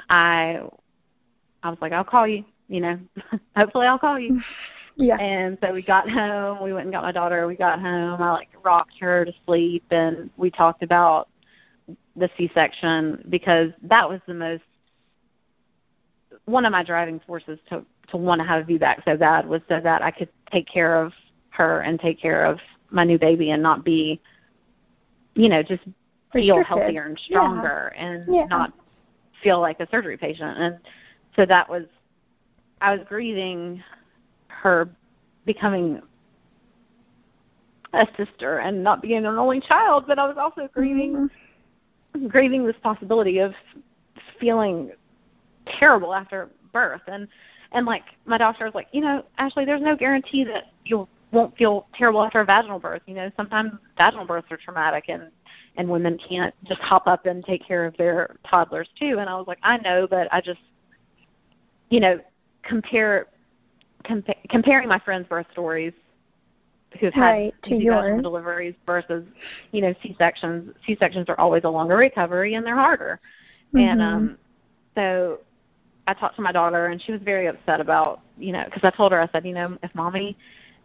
i 0.10 0.60
i 1.62 1.70
was 1.70 1.78
like 1.82 1.91
i'll 1.91 2.04
call 2.04 2.28
you 2.28 2.44
you 2.68 2.82
know? 2.82 3.00
Hopefully 3.56 3.86
i'll 3.88 4.00
call 4.00 4.20
you 4.20 4.41
yeah. 4.96 5.18
and 5.18 5.58
so 5.62 5.74
we 5.74 5.82
got 5.82 6.10
home 6.10 6.64
we 6.64 6.74
went 6.74 6.86
and 6.86 6.94
got 6.94 7.04
my 7.04 7.12
daughter 7.12 7.48
we 7.48 7.56
got 7.56 7.80
home 7.80 8.22
i 8.22 8.32
like 8.32 8.50
rocked 8.64 8.98
her 9.00 9.26
to 9.26 9.34
sleep 9.46 9.84
and 9.91 10.30
we 10.38 10.50
talked 10.50 10.84
about 10.84 11.30
the 12.16 12.30
c 12.38 12.50
section 12.54 13.24
because 13.30 13.72
that 13.82 14.08
was 14.08 14.20
the 14.28 14.34
most 14.34 14.64
one 16.46 16.66
of 16.66 16.72
my 16.72 16.84
driving 16.84 17.20
forces 17.26 17.60
to 17.70 17.86
to 18.10 18.18
want 18.18 18.39
to 18.39 18.48
have 18.48 18.68
a 18.68 18.72
VBAC 18.72 19.04
so 19.06 19.16
bad 19.16 19.48
was 19.48 19.62
so 19.70 19.80
that 19.80 20.02
I 20.02 20.12
could 20.12 20.30
take 20.52 20.68
care 20.68 21.02
of 21.02 21.14
her 21.50 21.82
and 21.82 22.00
take 22.00 22.20
care 22.20 22.46
of 22.46 22.60
my 22.91 23.04
new 23.04 23.18
baby 23.18 23.52
and 23.52 23.64
not 23.64 23.86
be, 23.86 24.20
you 25.36 25.50
know, 25.50 25.64
just 25.64 25.84
feel 26.32 26.64
healthier 26.64 27.06
and 27.06 27.18
stronger 27.20 27.94
and 27.98 28.26
Yeah. 28.28 28.46
not 28.46 28.74
feel 29.41 29.62
like 29.62 29.80
a 29.80 29.88
surgery 29.89 30.18
patient. 30.18 30.58
And 30.58 30.80
so 31.36 31.46
that 31.46 31.70
was, 31.70 31.86
I 32.82 32.96
was 32.96 33.06
grieving 33.08 33.82
her 34.64 34.89
becoming 35.45 36.01
a 37.93 38.07
sister 38.18 38.59
and 38.59 38.82
not 38.82 39.01
being 39.01 39.26
an 39.26 39.38
only 39.38 39.59
child, 39.59 40.05
but 40.07 40.18
I 40.18 40.26
was 40.26 40.38
also 40.38 40.68
grieving 40.74 41.30
Mhm. 42.16 42.30
grieving 42.30 42.66
this 42.66 42.78
possibility 42.78 43.39
of 43.39 43.53
feeling 44.39 44.91
terrible 45.66 46.14
after 46.14 46.49
birth. 46.72 47.01
And 47.07 47.28
and 47.74 47.86
like 47.86 48.03
my 48.26 48.38
doctor 48.38 48.66
was 48.66 48.74
like 48.74 48.88
you 48.93 49.01
know 49.01 49.26
ashley 49.38 49.66
there's 49.66 49.82
no 49.82 49.95
guarantee 49.95 50.43
that 50.45 50.66
you 50.86 51.07
won't 51.32 51.57
feel 51.57 51.88
terrible 51.93 52.24
after 52.24 52.39
a 52.39 52.45
vaginal 52.45 52.80
birth. 52.80 53.01
You 53.05 53.16
know 53.16 53.32
sometimes 53.36 53.72
vaginal 53.97 54.26
births 54.26 54.47
are 54.51 54.57
traumatic 54.57 55.05
and 55.09 55.24
and 55.76 55.89
women 55.89 56.18
can't 56.18 56.53
just 56.64 56.80
hop 56.82 57.05
up 57.07 57.26
and 57.26 57.43
take 57.43 57.66
care 57.66 57.86
of 57.86 57.97
their 57.97 58.38
toddlers 58.45 58.89
too. 58.97 59.18
And 59.20 59.30
i 59.30 59.36
was 59.36 59.47
like 59.47 59.59
i 59.64 59.78
know 59.78 60.07
but 60.07 60.28
i 60.32 60.39
just 60.39 60.61
you 61.89 61.99
know 61.99 62.20
compare 62.64 63.28
compa- 64.06 64.49
comparing 64.49 64.88
my 64.89 64.99
friends 64.99 65.28
birth 65.28 65.47
stories 65.51 65.93
who've 66.99 67.14
Right, 67.16 67.54
had 67.54 67.70
to 67.70 67.76
easy 67.76 67.88
vaginal 67.88 68.10
yours. 68.12 68.24
deliveries 68.24 68.76
versus 68.86 69.26
you 69.72 69.82
know 69.82 69.93
c 70.04 70.16
sections 70.18 70.76
c 70.86 70.95
sections 70.99 71.28
are 71.30 71.39
always 71.39 71.64
a 71.64 71.70
longer 71.70 71.95
recovery 71.97 72.54
and 72.56 72.66
they're 72.66 72.76
harder 72.76 73.20
and 73.74 73.99
Mhm. 73.99 74.04
um 74.04 74.38
so 74.95 75.39
I 76.06 76.14
talked 76.14 76.36
to 76.36 76.41
my 76.41 76.51
daughter, 76.51 76.88
and 76.88 77.01
she 77.01 77.14
was 77.14 77.22
very 77.22 77.47
upset 77.47 77.80
about, 77.80 78.20
you 78.38 78.51
know, 78.51 78.64
because 78.66 78.84
I 78.84 78.89
told 78.89 79.14
her, 79.14 79.22
I 79.22 79.28
said, 79.32 79.45
you 79.45 79.54
know, 79.54 79.78
if 79.84 79.95
mommy 79.95 80.38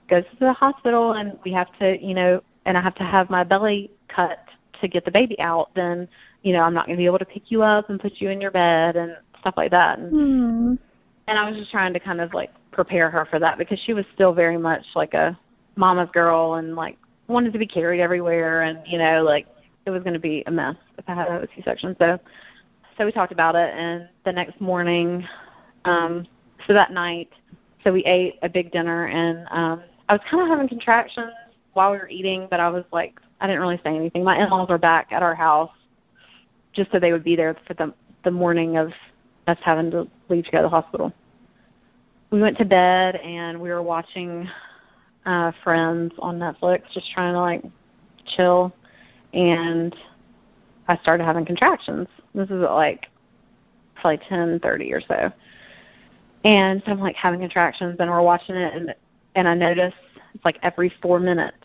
goes 0.08 0.22
to 0.30 0.36
the 0.38 0.52
hospital 0.52 1.14
and 1.14 1.36
we 1.44 1.52
have 1.52 1.66
to, 1.80 1.98
you 2.00 2.14
know, 2.14 2.40
and 2.66 2.78
I 2.78 2.80
have 2.80 2.94
to 2.94 3.02
have 3.02 3.28
my 3.28 3.42
belly 3.42 3.90
cut 4.08 4.38
to 4.80 4.86
get 4.88 5.04
the 5.04 5.10
baby 5.10 5.38
out, 5.40 5.70
then, 5.74 6.08
you 6.42 6.52
know, 6.52 6.60
I'm 6.62 6.72
not 6.72 6.86
going 6.86 6.96
to 6.96 7.00
be 7.00 7.06
able 7.06 7.18
to 7.18 7.24
pick 7.24 7.50
you 7.50 7.62
up 7.62 7.90
and 7.90 7.98
put 7.98 8.20
you 8.20 8.30
in 8.30 8.40
your 8.40 8.52
bed 8.52 8.94
and 8.96 9.16
stuff 9.40 9.54
like 9.56 9.72
that. 9.72 9.98
And, 9.98 10.12
Mhm. 10.12 10.78
And 11.28 11.38
I 11.38 11.48
was 11.48 11.58
just 11.58 11.70
trying 11.70 11.92
to 11.92 12.00
kind 12.00 12.20
of 12.20 12.34
like 12.34 12.50
prepare 12.72 13.10
her 13.10 13.26
for 13.26 13.38
that 13.38 13.58
because 13.58 13.78
she 13.84 13.92
was 13.92 14.04
still 14.14 14.32
very 14.32 14.58
much 14.58 14.84
like 14.94 15.14
a 15.14 15.38
mama's 15.76 16.08
girl 16.12 16.54
and 16.54 16.74
like 16.74 16.98
wanted 17.28 17.52
to 17.52 17.58
be 17.58 17.66
carried 17.66 18.00
everywhere, 18.00 18.62
and 18.62 18.80
you 18.86 18.98
know, 18.98 19.22
like 19.22 19.46
it 19.86 19.90
was 19.90 20.02
going 20.02 20.14
to 20.14 20.20
be 20.20 20.42
a 20.46 20.50
mess 20.50 20.76
if 20.96 21.04
I 21.08 21.14
had 21.14 21.28
a 21.28 21.46
C-section. 21.54 21.94
So 21.98 22.18
so 22.98 23.06
we 23.06 23.12
talked 23.12 23.32
about 23.32 23.54
it 23.54 23.72
and 23.74 24.08
the 24.24 24.32
next 24.32 24.60
morning 24.60 25.26
um 25.84 26.26
so 26.66 26.72
that 26.72 26.92
night 26.92 27.30
so 27.84 27.92
we 27.92 28.04
ate 28.04 28.38
a 28.42 28.48
big 28.48 28.72
dinner 28.72 29.06
and 29.06 29.46
um 29.50 29.82
I 30.08 30.14
was 30.14 30.22
kind 30.28 30.42
of 30.42 30.48
having 30.48 30.68
contractions 30.68 31.30
while 31.74 31.92
we 31.92 31.98
were 31.98 32.08
eating 32.08 32.48
but 32.50 32.58
I 32.58 32.68
was 32.68 32.84
like 32.92 33.20
I 33.40 33.46
didn't 33.46 33.60
really 33.60 33.80
say 33.84 33.94
anything. 33.94 34.24
My 34.24 34.42
in-laws 34.42 34.68
were 34.68 34.78
back 34.78 35.12
at 35.12 35.22
our 35.22 35.34
house 35.34 35.70
just 36.72 36.90
so 36.90 36.98
they 36.98 37.12
would 37.12 37.22
be 37.22 37.36
there 37.36 37.56
for 37.66 37.74
the 37.74 37.94
the 38.24 38.30
morning 38.32 38.76
of 38.76 38.90
us 39.48 39.58
having 39.62 39.90
to 39.90 40.06
leave 40.28 40.44
to 40.44 40.50
go 40.50 40.58
to 40.58 40.62
the 40.62 40.68
hospital. 40.68 41.12
We 42.30 42.40
went 42.40 42.58
to 42.58 42.64
bed 42.64 43.16
and 43.16 43.60
we 43.60 43.70
were 43.70 43.82
watching 43.82 44.48
uh 45.24 45.52
Friends 45.64 46.12
on 46.18 46.38
Netflix 46.38 46.82
just 46.92 47.10
trying 47.10 47.34
to 47.34 47.40
like 47.40 47.64
chill 48.36 48.72
and 49.32 49.94
I 50.86 50.96
started 50.98 51.24
having 51.24 51.44
contractions. 51.44 52.06
This 52.34 52.46
is 52.46 52.62
at 52.62 52.72
like 52.72 53.06
probably 53.96 54.24
ten 54.28 54.60
thirty 54.60 54.92
or 54.92 55.00
so. 55.00 55.32
And 56.44 56.82
so 56.84 56.92
I'm 56.92 57.00
like 57.00 57.16
having 57.16 57.40
contractions 57.40 57.96
and 57.98 58.10
we're 58.10 58.22
watching 58.22 58.54
it 58.54 58.74
and 58.74 58.94
and 59.34 59.48
I 59.48 59.54
notice 59.54 59.94
it's 60.34 60.44
like 60.44 60.58
every 60.62 60.92
four 61.02 61.18
minutes 61.18 61.56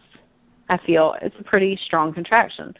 I 0.69 0.77
feel 0.85 1.15
it's 1.21 1.35
a 1.39 1.43
pretty 1.43 1.77
strong 1.85 2.13
contraction. 2.13 2.73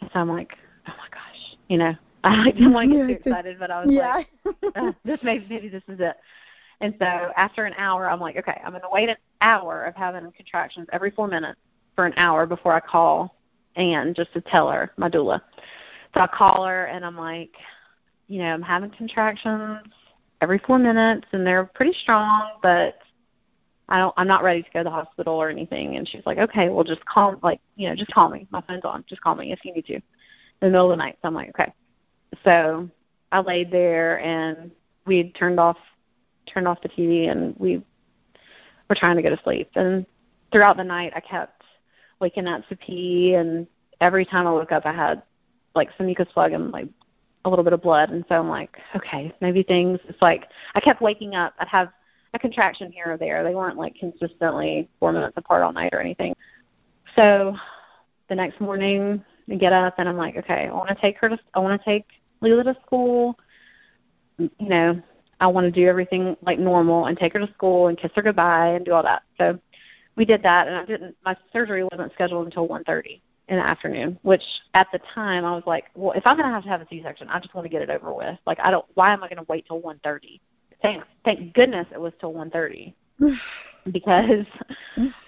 And 0.00 0.10
so 0.12 0.20
I'm 0.20 0.28
like, 0.28 0.52
oh 0.86 0.94
my 0.96 1.08
gosh, 1.10 1.56
you 1.68 1.78
know, 1.78 1.94
I 2.26 2.50
didn't 2.50 2.72
want 2.72 2.90
to 2.90 2.96
get 2.96 3.06
too 3.06 3.30
excited, 3.30 3.58
but 3.58 3.70
I 3.70 3.84
was 3.84 3.92
yeah. 3.92 4.22
like, 4.74 4.96
this 5.04 5.18
maybe 5.22 5.46
maybe 5.48 5.68
this 5.68 5.82
is 5.88 5.98
it. 6.00 6.16
And 6.80 6.94
so 6.98 7.32
after 7.36 7.64
an 7.64 7.74
hour, 7.78 8.08
I'm 8.08 8.20
like, 8.20 8.36
okay, 8.36 8.60
I'm 8.62 8.72
going 8.72 8.82
to 8.82 8.88
wait 8.92 9.08
an 9.08 9.16
hour 9.40 9.84
of 9.84 9.94
having 9.94 10.30
contractions 10.32 10.86
every 10.92 11.10
four 11.10 11.26
minutes 11.26 11.58
for 11.94 12.04
an 12.04 12.12
hour 12.16 12.46
before 12.46 12.72
I 12.72 12.80
call 12.80 13.34
Anne 13.76 14.14
just 14.14 14.32
to 14.34 14.40
tell 14.42 14.70
her 14.70 14.92
my 14.96 15.08
doula. 15.08 15.40
So 16.14 16.20
I 16.20 16.26
call 16.26 16.64
her 16.66 16.84
and 16.86 17.04
I'm 17.04 17.16
like, 17.16 17.52
you 18.28 18.40
know, 18.40 18.52
I'm 18.52 18.62
having 18.62 18.90
contractions 18.90 19.86
every 20.40 20.58
four 20.66 20.78
minutes 20.78 21.26
and 21.32 21.46
they're 21.46 21.64
pretty 21.64 21.94
strong, 22.02 22.52
but 22.62 22.98
I 23.88 23.98
don't 23.98 24.14
I'm 24.16 24.26
not 24.26 24.42
ready 24.42 24.62
to 24.62 24.68
go 24.72 24.80
to 24.80 24.84
the 24.84 24.90
hospital 24.90 25.34
or 25.34 25.48
anything 25.48 25.96
and 25.96 26.08
she's 26.08 26.26
like, 26.26 26.38
Okay, 26.38 26.68
well 26.68 26.84
just 26.84 27.04
call 27.06 27.38
like, 27.42 27.60
you 27.76 27.88
know, 27.88 27.94
just 27.94 28.10
call 28.10 28.28
me. 28.28 28.46
My 28.50 28.60
phone's 28.62 28.84
on, 28.84 29.04
just 29.08 29.22
call 29.22 29.34
me 29.34 29.52
if 29.52 29.64
you 29.64 29.72
need 29.72 29.86
to. 29.86 29.94
In 29.94 30.02
the 30.60 30.70
middle 30.70 30.90
of 30.90 30.98
the 30.98 31.02
night. 31.02 31.18
So 31.22 31.28
I'm 31.28 31.34
like, 31.34 31.50
Okay. 31.50 31.72
So 32.44 32.88
I 33.32 33.40
laid 33.40 33.70
there 33.70 34.20
and 34.20 34.70
we 35.06 35.30
turned 35.32 35.60
off 35.60 35.76
turned 36.46 36.68
off 36.68 36.80
the 36.80 36.88
TV 36.88 37.30
and 37.30 37.54
we 37.58 37.82
were 38.88 38.94
trying 38.94 39.16
to 39.16 39.22
go 39.22 39.30
to 39.30 39.42
sleep. 39.42 39.68
And 39.74 40.06
throughout 40.52 40.76
the 40.76 40.84
night 40.84 41.12
I 41.14 41.20
kept 41.20 41.62
waking 42.20 42.46
up 42.46 42.66
to 42.68 42.76
pee 42.76 43.34
and 43.34 43.66
every 44.00 44.24
time 44.24 44.46
I 44.46 44.52
woke 44.52 44.72
up 44.72 44.86
I 44.86 44.92
had 44.92 45.22
like 45.74 45.90
some 45.96 46.06
mucus 46.06 46.28
plug 46.32 46.52
and 46.52 46.70
like 46.70 46.88
a 47.44 47.50
little 47.50 47.64
bit 47.64 47.72
of 47.72 47.82
blood 47.82 48.10
and 48.10 48.24
so 48.28 48.36
I'm 48.36 48.48
like, 48.48 48.76
okay, 48.94 49.32
maybe 49.40 49.62
things 49.62 49.98
it's 50.08 50.22
like 50.22 50.48
I 50.74 50.80
kept 50.80 51.02
waking 51.02 51.34
up. 51.34 51.54
I'd 51.58 51.68
have 51.68 51.88
a 52.34 52.38
contraction 52.38 52.92
here 52.92 53.12
or 53.12 53.16
there. 53.16 53.42
They 53.42 53.54
weren't 53.54 53.76
like 53.78 53.94
consistently 53.96 54.88
four 55.00 55.12
minutes 55.12 55.36
apart 55.36 55.62
all 55.62 55.72
night 55.72 55.92
or 55.92 56.00
anything. 56.00 56.34
So 57.14 57.56
the 58.28 58.34
next 58.34 58.60
morning 58.60 59.24
I 59.50 59.54
get 59.54 59.72
up 59.72 59.94
and 59.98 60.08
I'm 60.08 60.16
like, 60.16 60.36
okay, 60.36 60.68
I 60.68 60.72
want 60.72 60.88
to 60.88 60.94
take 60.96 61.18
her 61.18 61.28
to 61.28 61.38
I 61.54 61.60
want 61.60 61.80
to 61.80 61.84
take 61.84 62.06
Leela 62.42 62.64
to 62.64 62.76
school. 62.84 63.38
You 64.38 64.50
know, 64.60 65.00
I 65.40 65.46
want 65.46 65.64
to 65.66 65.70
do 65.70 65.86
everything 65.86 66.36
like 66.42 66.58
normal 66.58 67.06
and 67.06 67.16
take 67.16 67.32
her 67.34 67.38
to 67.38 67.52
school 67.52 67.88
and 67.88 67.98
kiss 67.98 68.10
her 68.16 68.22
goodbye 68.22 68.68
and 68.68 68.84
do 68.84 68.92
all 68.92 69.02
that. 69.02 69.22
So 69.38 69.58
we 70.16 70.24
did 70.24 70.42
that 70.42 70.66
and 70.66 70.76
I 70.76 70.84
didn't 70.84 71.16
my 71.24 71.36
surgery 71.52 71.84
wasn't 71.84 72.12
scheduled 72.14 72.46
until 72.46 72.66
1:30 72.68 73.20
in 73.48 73.56
the 73.56 73.62
afternoon, 73.62 74.18
which 74.22 74.42
at 74.74 74.88
the 74.92 74.98
time 75.14 75.44
I 75.44 75.54
was 75.54 75.62
like, 75.66 75.84
well, 75.94 76.12
if 76.12 76.26
I'm 76.26 76.36
going 76.36 76.48
to 76.48 76.52
have 76.52 76.64
to 76.64 76.68
have 76.68 76.80
a 76.80 76.86
C-section, 76.88 77.28
I 77.28 77.38
just 77.38 77.54
want 77.54 77.64
to 77.64 77.68
get 77.68 77.82
it 77.82 77.90
over 77.90 78.12
with. 78.12 78.36
Like 78.46 78.58
I 78.60 78.70
don't 78.70 78.86
why 78.94 79.12
am 79.12 79.22
I 79.22 79.28
going 79.28 79.38
to 79.38 79.46
wait 79.48 79.66
till 79.66 79.80
1:30? 79.80 80.40
Thank 80.82 81.04
thank 81.24 81.54
goodness 81.54 81.86
it 81.92 82.00
was 82.00 82.12
till 82.20 82.32
1:30 82.32 82.94
because 83.92 84.46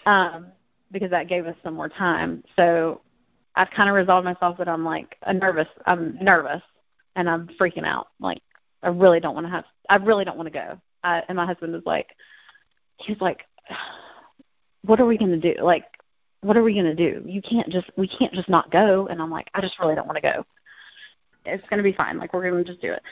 um 0.07 0.47
because 0.91 1.11
that 1.11 1.29
gave 1.29 1.47
us 1.47 1.57
some 1.63 1.75
more 1.75 1.89
time. 1.89 2.43
So 2.57 3.03
I've 3.55 3.71
kind 3.71 3.89
of 3.89 3.95
resolved 3.95 4.25
myself 4.25 4.59
that 4.59 4.69
I'm 4.69 4.85
like 4.85 5.17
a 5.23 5.35
nervous 5.35 5.69
I'm 5.87 6.17
nervous 6.21 6.63
and 7.17 7.29
I'm 7.29 7.49
freaking 7.61 7.85
out. 7.85 8.09
Like 8.21 8.43
I 8.83 8.89
really 8.89 9.21
don't 9.21 9.35
want 9.35 9.47
to 9.47 9.51
have 9.51 9.65
I 9.89 9.97
really 9.97 10.25
don't 10.25 10.37
want 10.37 10.47
to 10.47 10.59
go. 10.59 10.81
I, 11.03 11.23
and 11.29 11.37
my 11.37 11.47
husband 11.47 11.73
was 11.73 11.83
like 11.87 12.09
he's 12.97 13.21
like 13.21 13.45
what 14.83 15.01
are 15.01 15.07
we 15.07 15.19
going 15.19 15.41
to 15.41 15.55
do? 15.55 15.63
Like 15.63 15.85
what 16.41 16.57
are 16.57 16.63
we 16.63 16.75
going 16.75 16.85
to 16.85 16.95
do? 16.95 17.23
You 17.27 17.43
can't 17.43 17.69
just 17.69 17.91
we 17.97 18.09
can't 18.09 18.33
just 18.33 18.49
not 18.49 18.71
go 18.71 19.07
and 19.09 19.21
I'm 19.21 19.31
like 19.31 19.49
I 19.55 19.61
just 19.61 19.79
really 19.79 19.95
don't 19.95 20.07
want 20.07 20.17
to 20.17 20.23
go. 20.23 20.45
It's 21.45 21.67
going 21.69 21.79
to 21.79 21.85
be 21.85 21.93
fine. 21.93 22.19
Like 22.19 22.33
we're 22.33 22.49
going 22.49 22.65
to 22.65 22.71
just 22.71 22.83
do 22.83 22.93
it. 22.93 23.03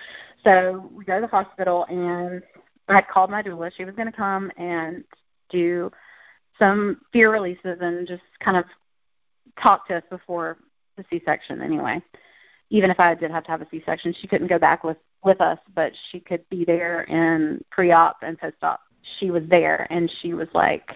So 0.45 0.91
we 0.95 1.05
go 1.05 1.17
to 1.17 1.23
the 1.23 1.27
hospital 1.27 1.87
and 1.89 2.43
I 2.89 2.95
had 2.95 3.09
called 3.09 3.31
my 3.31 3.43
doula. 3.43 3.73
She 3.77 3.85
was 3.85 3.95
going 3.95 4.11
to 4.11 4.17
come 4.17 4.53
and 4.57 5.03
do 5.49 5.91
some 6.59 7.01
fear 7.13 7.33
releases 7.33 7.79
and 7.81 8.07
just 8.07 8.23
kind 8.41 8.57
of 8.57 8.65
talk 9.63 9.87
to 9.89 9.97
us 9.97 10.03
before 10.11 10.59
the 10.97 11.05
C-section 11.11 11.63
anyway. 11.63 12.01
Even 12.71 12.91
if 12.91 12.99
I 12.99 13.15
did 13.15 13.31
have 13.31 13.45
to 13.45 13.51
have 13.51 13.63
a 13.63 13.69
C-section, 13.71 14.15
she 14.21 14.27
couldn't 14.27 14.49
go 14.49 14.59
back 14.59 14.85
with 14.85 14.97
with 15.25 15.41
us, 15.41 15.59
but 15.75 15.93
she 16.11 16.21
could 16.21 16.49
be 16.51 16.65
there 16.65 17.03
in 17.03 17.63
pre-op 17.71 18.19
and 18.23 18.39
post-op. 18.39 18.81
She 19.19 19.31
was 19.31 19.43
there, 19.49 19.87
and 19.91 20.11
she 20.21 20.35
was 20.35 20.49
like, 20.55 20.95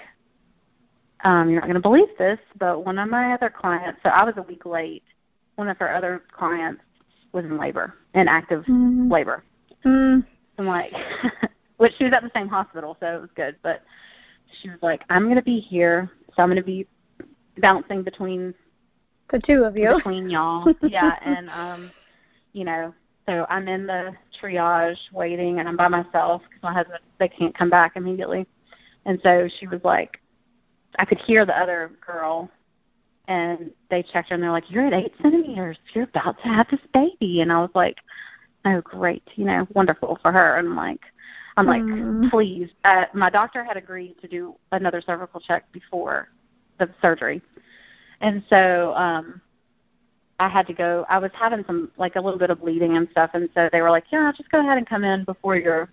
um, 1.24 1.48
"You're 1.48 1.60
not 1.60 1.66
going 1.66 1.74
to 1.74 1.80
believe 1.80 2.08
this, 2.18 2.38
but 2.58 2.84
one 2.84 2.98
of 2.98 3.08
my 3.08 3.32
other 3.32 3.50
clients. 3.50 4.00
So 4.02 4.10
I 4.10 4.24
was 4.24 4.34
a 4.36 4.42
week 4.42 4.66
late. 4.66 5.02
One 5.56 5.68
of 5.68 5.78
her 5.78 5.92
other 5.92 6.22
clients 6.32 6.82
was 7.32 7.44
in 7.44 7.58
labor, 7.58 7.94
in 8.14 8.28
active 8.28 8.64
mm. 8.64 9.10
labor. 9.10 9.44
Mm. 9.84 10.24
I'm 10.58 10.66
like, 10.66 10.92
which 11.76 11.92
she 11.98 12.04
was 12.04 12.12
at 12.12 12.22
the 12.22 12.30
same 12.34 12.48
hospital, 12.48 12.96
so 13.00 13.06
it 13.06 13.20
was 13.20 13.30
good. 13.34 13.56
But 13.62 13.82
she 14.60 14.68
was 14.68 14.78
like, 14.82 15.02
I'm 15.10 15.24
going 15.24 15.36
to 15.36 15.42
be 15.42 15.60
here, 15.60 16.10
so 16.34 16.42
I'm 16.42 16.48
going 16.48 16.56
to 16.56 16.62
be 16.62 16.86
bouncing 17.60 18.02
between 18.02 18.54
the 19.30 19.38
two 19.38 19.64
of 19.64 19.76
you, 19.76 19.94
between 19.96 20.28
y'all. 20.28 20.72
yeah, 20.82 21.16
and 21.22 21.48
um, 21.50 21.90
you 22.52 22.64
know, 22.64 22.92
so 23.26 23.46
I'm 23.48 23.68
in 23.68 23.86
the 23.86 24.12
triage 24.40 24.98
waiting, 25.12 25.60
and 25.60 25.68
I'm 25.68 25.76
by 25.76 25.88
myself 25.88 26.42
because 26.48 26.62
my 26.62 26.72
husband 26.72 26.98
they 27.18 27.28
can't 27.28 27.56
come 27.56 27.70
back 27.70 27.92
immediately. 27.96 28.46
And 29.06 29.18
so 29.22 29.48
she 29.58 29.66
was 29.66 29.80
like, 29.84 30.20
I 30.98 31.04
could 31.04 31.18
hear 31.18 31.44
the 31.46 31.58
other 31.58 31.92
girl 32.04 32.50
and 33.28 33.70
they 33.90 34.02
checked 34.02 34.28
her 34.30 34.34
and 34.34 34.42
they're 34.42 34.50
like, 34.50 34.70
You're 34.70 34.86
at 34.86 34.92
eight 34.92 35.12
centimeters. 35.22 35.78
You're 35.94 36.04
about 36.04 36.36
to 36.42 36.48
have 36.48 36.66
this 36.70 36.80
baby 36.92 37.40
and 37.40 37.52
I 37.52 37.60
was 37.60 37.70
like, 37.74 37.98
Oh 38.64 38.80
great, 38.82 39.22
you 39.36 39.44
know, 39.44 39.66
wonderful 39.74 40.18
for 40.20 40.32
her 40.32 40.56
and 40.56 40.68
I'm 40.68 40.76
like 40.76 41.00
I'm 41.56 41.66
like, 41.66 41.82
Mm. 41.82 42.30
please. 42.30 42.68
Uh 42.84 43.04
my 43.14 43.30
doctor 43.30 43.64
had 43.64 43.76
agreed 43.76 44.16
to 44.20 44.28
do 44.28 44.54
another 44.72 45.00
cervical 45.00 45.40
check 45.40 45.70
before 45.72 46.28
the 46.86 46.94
surgery. 47.02 47.42
And 48.20 48.42
so 48.48 48.94
um 48.94 49.40
I 50.38 50.48
had 50.48 50.66
to 50.68 50.72
go 50.72 51.04
I 51.08 51.18
was 51.18 51.30
having 51.34 51.64
some 51.66 51.90
like 51.96 52.16
a 52.16 52.20
little 52.20 52.38
bit 52.38 52.50
of 52.50 52.60
bleeding 52.60 52.96
and 52.96 53.08
stuff 53.10 53.30
and 53.34 53.48
so 53.54 53.68
they 53.72 53.82
were 53.82 53.90
like, 53.90 54.04
Yeah, 54.10 54.32
just 54.36 54.50
go 54.50 54.60
ahead 54.60 54.78
and 54.78 54.88
come 54.88 55.04
in 55.04 55.24
before 55.24 55.56
your 55.56 55.90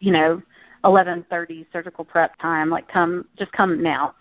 you 0.00 0.12
know, 0.12 0.42
eleven 0.84 1.24
thirty 1.28 1.66
surgical 1.72 2.04
prep 2.04 2.38
time, 2.38 2.70
like 2.70 2.88
come 2.88 3.26
just 3.38 3.52
come 3.52 3.82
now. 3.82 4.14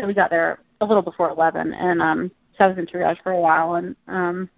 So 0.00 0.06
we 0.06 0.14
got 0.14 0.30
there 0.30 0.58
a 0.80 0.86
little 0.86 1.02
before 1.02 1.30
eleven 1.30 1.72
and 1.72 2.02
um 2.02 2.30
so 2.58 2.64
I 2.64 2.68
was 2.68 2.78
in 2.78 2.86
triage 2.86 3.22
for 3.22 3.32
a 3.32 3.40
while 3.40 3.74
and 3.74 3.96
um 4.08 4.50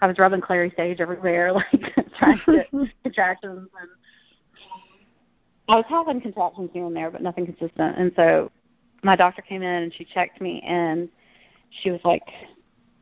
I 0.00 0.06
was 0.06 0.18
rubbing 0.18 0.40
Clary 0.40 0.72
Sage 0.76 1.00
everywhere, 1.00 1.52
like 1.72 1.94
trying 2.18 2.40
to 2.46 2.52
get 2.52 2.70
contractions 3.02 3.68
and 3.80 3.90
I 5.68 5.76
was 5.76 5.84
having 5.88 6.20
contractions 6.20 6.70
here 6.72 6.86
and 6.86 6.96
there 6.96 7.10
but 7.10 7.22
nothing 7.22 7.46
consistent 7.46 7.98
and 7.98 8.12
so 8.16 8.50
my 9.02 9.16
doctor 9.16 9.42
came 9.42 9.62
in 9.62 9.82
and 9.82 9.94
she 9.94 10.04
checked 10.04 10.40
me 10.40 10.62
and 10.66 11.08
she 11.82 11.90
was 11.90 12.00
like, 12.04 12.22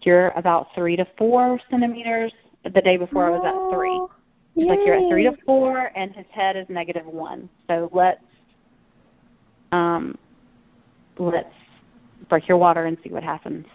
You're 0.03 0.29
about 0.31 0.69
three 0.75 0.97
to 0.97 1.07
four 1.19 1.61
centimeters. 1.71 2.33
The 2.65 2.81
day 2.83 2.97
before 2.97 3.27
I 3.27 3.31
was 3.31 3.43
at 3.45 3.77
three. 3.77 3.91
Oh, 3.91 4.11
She's 4.57 4.67
like, 4.67 4.81
You're 4.85 4.97
at 4.97 5.09
three 5.11 5.25
to 5.25 5.37
four 5.45 5.91
and 5.95 6.13
his 6.15 6.27
head 6.31 6.57
is 6.57 6.67
negative 6.69 7.07
one. 7.07 7.49
So 7.69 7.91
let's 7.93 8.21
um 9.73 10.17
let's 11.19 11.49
break 12.29 12.49
your 12.49 12.57
water 12.57 12.87
and 12.87 12.97
see 13.05 13.11
what 13.11 13.23
happens. 13.23 13.67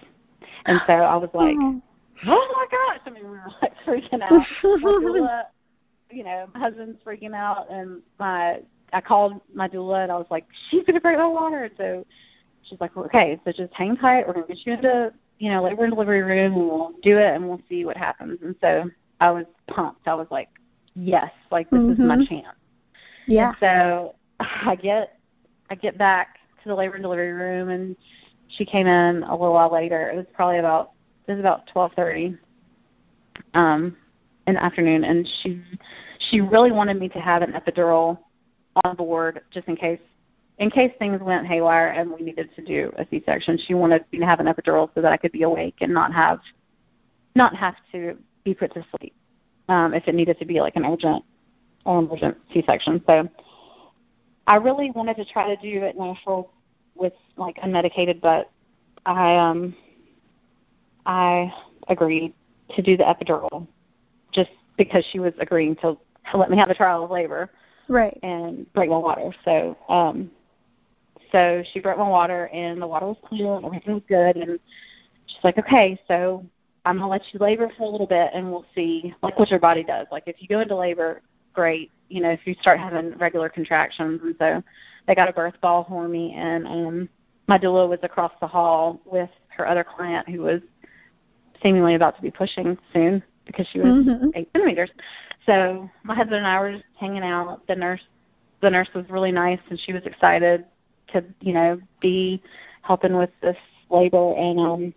And 0.65 0.79
so 0.87 0.93
I 0.93 1.15
was 1.15 1.29
like, 1.33 1.55
Oh. 1.59 1.81
Oh 2.27 2.53
my 2.55 2.65
gosh 2.71 3.01
I 3.05 3.09
mean 3.09 3.23
we 3.25 3.31
were 3.31 3.51
like 3.61 3.73
freaking 3.85 4.21
out. 4.21 4.45
You 6.11 6.23
know, 6.23 6.47
my 6.53 6.59
husband's 6.59 6.99
freaking 7.03 7.33
out 7.33 7.69
and 7.69 8.01
my 8.19 8.59
I 8.95 9.01
called 9.01 9.41
my 9.53 9.67
doula 9.67 10.03
and 10.03 10.11
I 10.11 10.15
was 10.15 10.27
like, 10.31 10.45
She's 10.69 10.83
gonna 10.85 11.01
break 11.01 11.17
my 11.17 11.27
water 11.27 11.65
and 11.65 11.73
so 11.77 12.05
she's 12.63 12.79
like, 12.79 12.95
Okay, 12.97 13.39
so 13.43 13.51
just 13.51 13.73
hang 13.73 13.97
tight, 13.97 14.25
we're 14.25 14.33
gonna 14.33 14.47
get 14.47 14.65
you 14.65 14.73
into 14.73 15.13
you 15.37 15.51
know, 15.51 15.61
labor 15.61 15.83
and 15.83 15.91
delivery 15.93 16.21
room 16.23 16.53
and 16.53 16.69
we'll 16.69 16.93
do 17.03 17.17
it 17.17 17.35
and 17.35 17.45
we'll 17.47 17.59
see 17.67 17.83
what 17.83 17.97
happens 17.97 18.39
and 18.41 18.55
so 18.61 18.89
I 19.19 19.31
was 19.31 19.45
pumped. 19.67 20.07
I 20.07 20.13
was 20.15 20.27
like, 20.31 20.47
Yes, 20.95 21.29
like 21.51 21.69
this 21.69 21.81
is 21.81 21.99
my 21.99 22.15
Mhm. 22.15 22.27
chance. 22.29 22.57
yeah. 23.27 23.49
And 23.49 23.57
so 23.59 24.15
I 24.39 24.75
get 24.75 25.19
I 25.69 25.75
get 25.75 25.97
back 25.97 26.37
to 26.63 26.69
the 26.69 26.75
labor 26.75 26.93
and 26.95 27.03
delivery 27.03 27.33
room 27.33 27.69
and 27.69 27.95
she 28.47 28.63
came 28.63 28.87
in 28.87 29.23
a 29.23 29.31
little 29.35 29.53
while 29.53 29.71
later. 29.71 30.09
It 30.09 30.15
was 30.15 30.25
probably 30.33 30.59
about 30.59 30.91
it 31.27 31.31
was 31.31 31.39
about 31.39 31.67
twelve 31.67 31.91
thirty 31.97 32.37
um 33.55 33.95
in 34.47 34.53
the 34.53 34.63
afternoon 34.63 35.03
and 35.03 35.27
she 35.41 35.61
she 36.29 36.39
really 36.39 36.71
wanted 36.71 36.99
me 36.99 37.09
to 37.09 37.19
have 37.19 37.41
an 37.41 37.51
epidural 37.53 38.19
on 38.83 38.95
board 38.95 39.41
just 39.51 39.67
in 39.67 39.75
case 39.75 39.99
in 40.57 40.69
case 40.69 40.91
things 40.99 41.21
went 41.21 41.45
haywire 41.45 41.89
and 41.89 42.09
we 42.09 42.21
needed 42.21 42.49
to 42.55 42.63
do 42.63 42.91
a 42.97 43.05
C 43.09 43.21
section. 43.25 43.57
She 43.57 43.73
wanted 43.73 44.05
me 44.11 44.19
to 44.19 44.25
have 44.25 44.39
an 44.39 44.45
epidural 44.45 44.89
so 44.95 45.01
that 45.01 45.11
I 45.11 45.17
could 45.17 45.31
be 45.31 45.43
awake 45.43 45.75
and 45.81 45.93
not 45.93 46.13
have 46.13 46.39
not 47.35 47.55
have 47.55 47.75
to 47.91 48.17
be 48.43 48.53
put 48.53 48.73
to 48.73 48.85
sleep. 48.97 49.13
Um, 49.67 49.93
if 49.93 50.07
it 50.07 50.15
needed 50.15 50.39
to 50.39 50.45
be 50.45 50.61
like 50.61 50.75
an 50.75 50.85
urgent 50.85 51.23
or 51.85 51.99
emergent 51.99 52.37
C 52.53 52.63
section. 52.65 53.01
So 53.07 53.27
I 54.47 54.55
really 54.55 54.91
wanted 54.91 55.15
to 55.17 55.25
try 55.25 55.53
to 55.53 55.61
do 55.61 55.83
it 55.83 55.97
natural 55.97 56.51
with 56.95 57.13
like 57.35 57.57
unmedicated, 57.57 58.21
but 58.21 58.51
I 59.05 59.37
um 59.37 59.75
I 61.05 61.53
agreed 61.87 62.33
to 62.75 62.81
do 62.81 62.97
the 62.97 63.03
epidural 63.03 63.67
just 64.31 64.51
because 64.77 65.05
she 65.11 65.19
was 65.19 65.33
agreeing 65.39 65.75
to, 65.77 65.97
to 66.31 66.37
let 66.37 66.49
me 66.49 66.57
have 66.57 66.69
a 66.69 66.75
trial 66.75 67.03
of 67.03 67.11
labor. 67.11 67.51
Right. 67.87 68.17
And 68.23 68.71
break 68.73 68.89
my 68.89 68.97
water. 68.97 69.31
So 69.43 69.77
um 69.89 70.31
so 71.31 71.63
she 71.73 71.79
broke 71.79 71.97
my 71.97 72.07
water 72.07 72.47
and 72.53 72.81
the 72.81 72.87
water 72.87 73.07
was 73.07 73.17
clear 73.25 73.55
and 73.55 73.65
everything 73.65 73.95
was 73.95 74.03
good 74.07 74.37
and 74.37 74.59
she's 75.27 75.43
like, 75.43 75.57
Okay, 75.57 75.99
so 76.07 76.45
I'm 76.85 76.97
gonna 76.97 77.09
let 77.09 77.21
you 77.33 77.39
labor 77.39 77.71
for 77.77 77.83
a 77.83 77.89
little 77.89 78.07
bit 78.07 78.31
and 78.33 78.51
we'll 78.51 78.65
see 78.75 79.13
like 79.21 79.37
what 79.39 79.49
your 79.49 79.59
body 79.59 79.83
does. 79.83 80.07
Like 80.11 80.23
if 80.27 80.37
you 80.39 80.47
go 80.47 80.59
into 80.59 80.75
labor, 80.75 81.21
great. 81.53 81.91
You 82.09 82.21
know, 82.21 82.29
if 82.29 82.41
you 82.45 82.55
start 82.61 82.79
having 82.79 83.17
regular 83.17 83.49
contractions 83.49 84.21
and 84.23 84.35
so 84.37 84.63
they 85.07 85.15
got 85.15 85.29
a 85.29 85.33
birth 85.33 85.55
ball 85.61 85.85
for 85.87 86.07
me 86.07 86.33
and 86.35 86.67
um 86.67 87.09
my 87.47 87.59
doula 87.59 87.87
was 87.87 87.99
across 88.01 88.31
the 88.41 88.47
hall 88.47 88.99
with 89.05 89.29
her 89.49 89.67
other 89.67 89.83
client 89.83 90.27
who 90.27 90.41
was 90.41 90.61
seemingly 91.61 91.95
about 91.95 92.15
to 92.15 92.21
be 92.21 92.31
pushing 92.31 92.77
soon 92.93 93.23
because 93.45 93.67
she 93.67 93.79
was 93.79 93.93
Mhm. 93.93 94.31
eight 94.35 94.49
centimeters. 94.53 94.91
So 95.45 95.89
my 96.03 96.15
husband 96.15 96.37
and 96.37 96.47
I 96.47 96.59
were 96.59 96.71
just 96.73 96.85
hanging 96.99 97.23
out. 97.23 97.65
The 97.67 97.75
nurse 97.75 98.01
the 98.61 98.69
nurse 98.69 98.89
was 98.95 99.07
really 99.09 99.31
nice 99.31 99.59
and 99.69 99.79
she 99.79 99.93
was 99.93 100.03
excited 100.05 100.65
to, 101.09 101.23
you 101.41 101.53
know, 101.53 101.79
be 102.01 102.41
helping 102.81 103.15
with 103.15 103.29
this 103.41 103.57
labor 103.89 104.33
and 104.35 104.59
um 104.59 104.93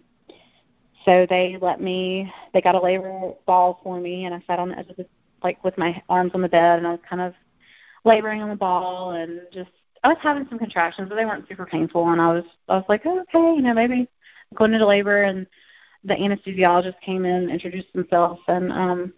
so 1.04 1.26
they 1.28 1.58
let 1.60 1.80
me 1.80 2.32
they 2.54 2.62
got 2.62 2.74
a 2.74 2.80
labor 2.80 3.32
ball 3.46 3.80
for 3.82 4.00
me 4.00 4.24
and 4.24 4.34
I 4.34 4.42
sat 4.46 4.58
on 4.58 4.70
the 4.70 4.78
edge 4.78 4.88
of 4.88 4.96
the 4.96 5.06
like 5.42 5.62
with 5.62 5.76
my 5.76 6.02
arms 6.08 6.32
on 6.34 6.42
the 6.42 6.48
bed 6.48 6.78
and 6.78 6.86
I 6.86 6.92
was 6.92 7.00
kind 7.08 7.22
of 7.22 7.34
laboring 8.04 8.42
on 8.42 8.48
the 8.48 8.56
ball 8.56 9.12
and 9.12 9.40
just 9.52 9.70
I 10.02 10.08
was 10.08 10.18
having 10.20 10.46
some 10.48 10.58
contractions 10.58 11.08
but 11.08 11.16
they 11.16 11.24
weren't 11.24 11.48
super 11.48 11.66
painful 11.66 12.08
and 12.10 12.20
I 12.20 12.32
was 12.32 12.44
I 12.68 12.76
was 12.76 12.86
like, 12.88 13.02
oh, 13.04 13.20
okay, 13.20 13.56
you 13.56 13.62
know, 13.62 13.74
maybe 13.74 13.94
I'm 14.50 14.56
going 14.56 14.72
into 14.72 14.86
labor 14.86 15.24
and 15.24 15.46
the 16.04 16.14
anesthesiologist 16.14 17.00
came 17.04 17.24
in, 17.24 17.50
introduced 17.50 17.88
himself 17.92 18.38
and 18.48 18.72
um 18.72 19.12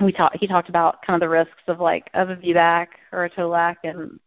we 0.00 0.12
talked 0.12 0.36
he 0.38 0.46
talked 0.46 0.68
about 0.68 1.02
kind 1.02 1.14
of 1.14 1.20
the 1.20 1.28
risks 1.28 1.62
of 1.68 1.80
like 1.80 2.10
of 2.14 2.30
a 2.30 2.36
VBAC 2.36 2.88
or 3.12 3.24
a 3.24 3.30
TOLAC 3.30 3.76
and 3.84 4.18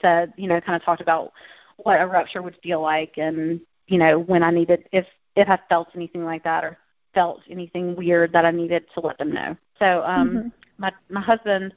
said, 0.00 0.32
you 0.36 0.48
know, 0.48 0.60
kind 0.60 0.76
of 0.76 0.84
talked 0.84 1.00
about 1.00 1.32
what 1.76 2.00
a 2.00 2.06
rupture 2.06 2.42
would 2.42 2.56
feel 2.62 2.80
like 2.80 3.14
and, 3.16 3.60
you 3.86 3.98
know, 3.98 4.18
when 4.18 4.42
I 4.42 4.50
needed 4.50 4.88
if 4.92 5.06
if 5.36 5.48
I 5.48 5.58
felt 5.68 5.88
anything 5.94 6.24
like 6.24 6.42
that 6.44 6.64
or 6.64 6.78
felt 7.14 7.42
anything 7.50 7.94
weird 7.96 8.32
that 8.32 8.44
I 8.44 8.50
needed 8.50 8.84
to 8.94 9.00
let 9.00 9.18
them 9.18 9.32
know. 9.32 9.56
So 9.78 10.02
um 10.04 10.42
Mhm. 10.44 10.52
my 10.78 10.92
my 11.08 11.20
husband 11.20 11.74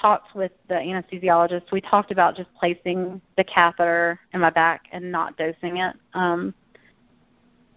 talked 0.00 0.34
with 0.34 0.52
the 0.68 0.74
anesthesiologist. 0.74 1.72
We 1.72 1.80
talked 1.80 2.10
about 2.10 2.36
just 2.36 2.52
placing 2.54 3.20
the 3.36 3.44
catheter 3.44 4.18
in 4.32 4.40
my 4.40 4.50
back 4.50 4.82
and 4.92 5.10
not 5.10 5.36
dosing 5.36 5.78
it. 5.78 5.96
Um, 6.14 6.54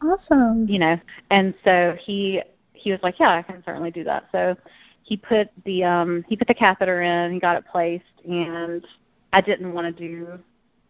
Awesome. 0.02 0.68
you 0.68 0.80
know, 0.80 0.98
and 1.30 1.54
so 1.64 1.96
he 2.00 2.42
he 2.82 2.92
was 2.92 3.00
like, 3.04 3.20
"Yeah, 3.20 3.32
I 3.32 3.42
can 3.42 3.64
certainly 3.66 3.92
do 3.92 4.04
that." 4.06 4.26
So 4.32 4.56
he 5.04 5.18
put 5.18 5.50
the 5.66 5.84
um 5.84 6.26
he 6.28 6.36
put 6.36 6.48
the 6.48 6.54
catheter 6.54 7.02
in, 7.02 7.34
he 7.34 7.40
got 7.40 7.58
it 7.58 7.66
placed, 7.72 8.06
and 8.28 8.86
I 9.34 9.42
didn't 9.42 9.74
want 9.74 9.96
to 9.96 10.08
do 10.08 10.40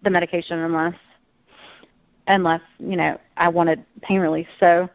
the 0.04 0.10
medication 0.10 0.60
unless 0.60 0.96
unless 2.28 2.62
you 2.80 2.96
know 2.96 3.20
I 3.38 3.50
wanted 3.50 3.84
pain 4.02 4.20
relief. 4.20 4.48
So 4.60 4.90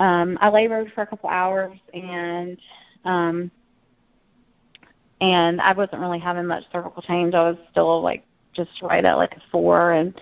um 0.00 0.38
I 0.40 0.48
labored 0.48 0.92
for 0.94 1.02
a 1.02 1.06
couple 1.06 1.30
hours 1.30 1.78
and 1.92 2.58
um 3.04 3.50
and 5.20 5.60
I 5.60 5.72
wasn't 5.72 6.00
really 6.00 6.18
having 6.18 6.46
much 6.46 6.64
cervical 6.72 7.02
change. 7.02 7.34
I 7.34 7.50
was 7.50 7.56
still 7.70 8.02
like 8.02 8.24
just 8.52 8.70
right 8.82 9.04
at 9.04 9.14
like 9.14 9.36
a 9.36 9.42
four 9.50 9.92
and 9.92 10.14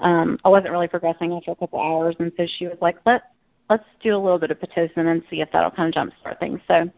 um 0.00 0.38
I 0.44 0.48
wasn't 0.48 0.72
really 0.72 0.88
progressing 0.88 1.32
after 1.32 1.50
a 1.50 1.56
couple 1.56 1.80
hours 1.80 2.16
and 2.18 2.32
so 2.36 2.46
she 2.58 2.66
was 2.66 2.78
like, 2.80 2.96
Let 3.04 3.22
let's 3.70 3.84
do 4.02 4.14
a 4.14 4.18
little 4.18 4.38
bit 4.38 4.50
of 4.50 4.58
Pitocin 4.58 5.10
and 5.10 5.22
see 5.30 5.40
if 5.40 5.50
that'll 5.52 5.70
kind 5.70 5.94
of 5.94 6.08
jumpstart 6.08 6.38
things. 6.40 6.60
So 6.68 6.90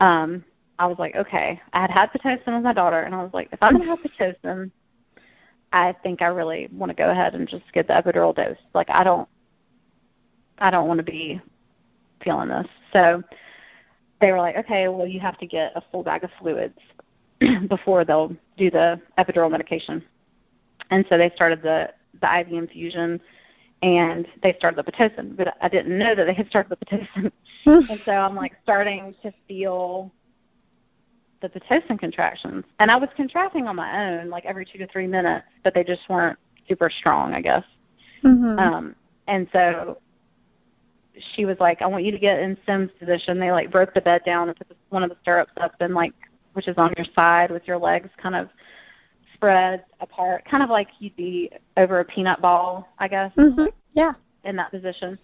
um 0.00 0.44
I 0.78 0.86
was 0.86 0.98
like, 0.98 1.14
okay. 1.14 1.60
I 1.74 1.80
had 1.82 1.90
had 1.90 2.10
Pitocin 2.10 2.54
with 2.54 2.62
my 2.64 2.72
daughter 2.72 3.00
and 3.00 3.14
I 3.14 3.22
was 3.22 3.32
like, 3.34 3.48
if 3.52 3.62
I'm 3.62 3.76
gonna 3.76 3.84
have 3.86 3.98
Pitocin 4.00 4.70
I 5.72 5.94
think 6.02 6.20
I 6.22 6.26
really 6.26 6.68
want 6.72 6.90
to 6.90 6.96
go 6.96 7.10
ahead 7.10 7.34
and 7.34 7.48
just 7.48 7.72
get 7.72 7.86
the 7.86 7.94
epidural 7.94 8.34
dose. 8.34 8.56
Like 8.74 8.90
I 8.90 9.04
don't 9.04 9.28
I 10.58 10.70
don't 10.70 10.88
want 10.88 10.98
to 10.98 11.04
be 11.04 11.40
feeling 12.22 12.48
this. 12.48 12.66
So 12.92 13.22
they 14.20 14.32
were 14.32 14.38
like, 14.38 14.56
okay, 14.56 14.88
well, 14.88 15.06
you 15.06 15.20
have 15.20 15.38
to 15.38 15.46
get 15.46 15.72
a 15.74 15.82
full 15.90 16.02
bag 16.02 16.24
of 16.24 16.30
fluids 16.38 16.78
before 17.68 18.04
they'll 18.04 18.36
do 18.56 18.70
the 18.70 19.00
epidural 19.18 19.50
medication. 19.50 20.04
And 20.90 21.06
so 21.08 21.16
they 21.16 21.30
started 21.34 21.62
the 21.62 21.90
the 22.20 22.40
IV 22.40 22.52
infusion, 22.52 23.20
and 23.82 24.26
they 24.42 24.54
started 24.58 24.84
the 24.84 24.90
pitocin. 24.90 25.36
But 25.36 25.56
I 25.60 25.68
didn't 25.68 25.98
know 25.98 26.14
that 26.14 26.24
they 26.24 26.34
had 26.34 26.48
started 26.48 26.70
the 26.70 26.86
pitocin, 26.86 27.32
and 27.66 28.00
so 28.04 28.12
I'm 28.12 28.36
like 28.36 28.52
starting 28.62 29.14
to 29.22 29.32
feel 29.48 30.10
the 31.40 31.48
pitocin 31.48 31.98
contractions, 31.98 32.64
and 32.78 32.90
I 32.90 32.96
was 32.96 33.08
contracting 33.16 33.66
on 33.66 33.76
my 33.76 34.08
own, 34.08 34.28
like 34.28 34.44
every 34.44 34.64
two 34.64 34.78
to 34.78 34.86
three 34.88 35.06
minutes, 35.06 35.46
but 35.64 35.74
they 35.74 35.84
just 35.84 36.02
weren't 36.08 36.38
super 36.68 36.90
strong, 36.90 37.34
I 37.34 37.40
guess. 37.40 37.64
Mhm. 38.22 38.58
Um, 38.58 38.94
and 39.26 39.48
so 39.52 39.98
she 41.34 41.44
was 41.44 41.56
like, 41.60 41.82
I 41.82 41.86
want 41.86 42.04
you 42.04 42.12
to 42.12 42.18
get 42.18 42.40
in 42.40 42.56
Sim's 42.66 42.90
position. 42.98 43.38
They 43.38 43.52
like 43.52 43.70
broke 43.70 43.94
the 43.94 44.00
bed 44.00 44.22
down 44.24 44.48
and 44.48 44.56
put 44.56 44.68
the, 44.68 44.76
one 44.88 45.02
of 45.02 45.10
the 45.10 45.16
stirrups 45.22 45.52
up 45.58 45.74
and 45.80 45.94
like, 45.94 46.14
which 46.54 46.68
is 46.68 46.76
on 46.78 46.92
your 46.96 47.06
side 47.14 47.50
with 47.50 47.66
your 47.66 47.78
legs 47.78 48.10
kind 48.20 48.34
of 48.34 48.48
spread 49.40 49.84
apart, 50.00 50.44
kind 50.44 50.62
of 50.62 50.68
like 50.68 50.88
you'd 50.98 51.16
be 51.16 51.50
over 51.78 52.00
a 52.00 52.04
peanut 52.04 52.42
ball, 52.42 52.86
I 52.98 53.08
guess, 53.08 53.32
Mhm. 53.36 53.72
Yeah. 53.94 54.12
in 54.44 54.54
that 54.56 54.70
position. 54.70 55.18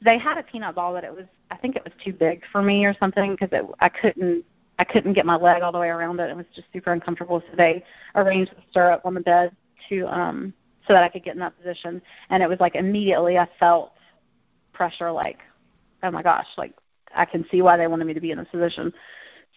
They 0.00 0.16
had 0.16 0.38
a 0.38 0.42
peanut 0.42 0.74
ball, 0.74 0.94
but 0.94 1.04
it 1.04 1.14
was, 1.14 1.26
I 1.50 1.56
think 1.56 1.76
it 1.76 1.84
was 1.84 1.92
too 2.02 2.14
big 2.14 2.44
for 2.46 2.62
me 2.62 2.86
or 2.86 2.94
something 2.94 3.32
because 3.32 3.50
it, 3.52 3.66
I 3.80 3.90
couldn't, 3.90 4.44
I 4.78 4.84
couldn't 4.84 5.12
get 5.12 5.26
my 5.26 5.36
leg 5.36 5.62
all 5.62 5.72
the 5.72 5.78
way 5.78 5.88
around 5.88 6.18
it. 6.18 6.30
It 6.30 6.36
was 6.36 6.46
just 6.54 6.68
super 6.72 6.92
uncomfortable. 6.92 7.42
So 7.50 7.56
they 7.56 7.84
arranged 8.14 8.52
the 8.52 8.62
stirrup 8.70 9.04
on 9.04 9.12
the 9.12 9.20
bed 9.20 9.54
to, 9.90 10.06
um, 10.06 10.54
so 10.86 10.94
that 10.94 11.02
I 11.02 11.08
could 11.10 11.24
get 11.24 11.34
in 11.34 11.40
that 11.40 11.56
position. 11.58 12.00
And 12.30 12.42
it 12.42 12.48
was 12.48 12.60
like 12.60 12.74
immediately 12.74 13.36
I 13.38 13.46
felt 13.60 13.92
pressure 14.72 15.12
like, 15.12 15.40
oh 16.02 16.10
my 16.10 16.22
gosh, 16.22 16.46
like 16.56 16.72
I 17.14 17.26
can 17.26 17.44
see 17.50 17.60
why 17.60 17.76
they 17.76 17.86
wanted 17.86 18.06
me 18.06 18.14
to 18.14 18.20
be 18.20 18.30
in 18.30 18.38
this 18.38 18.48
position. 18.48 18.94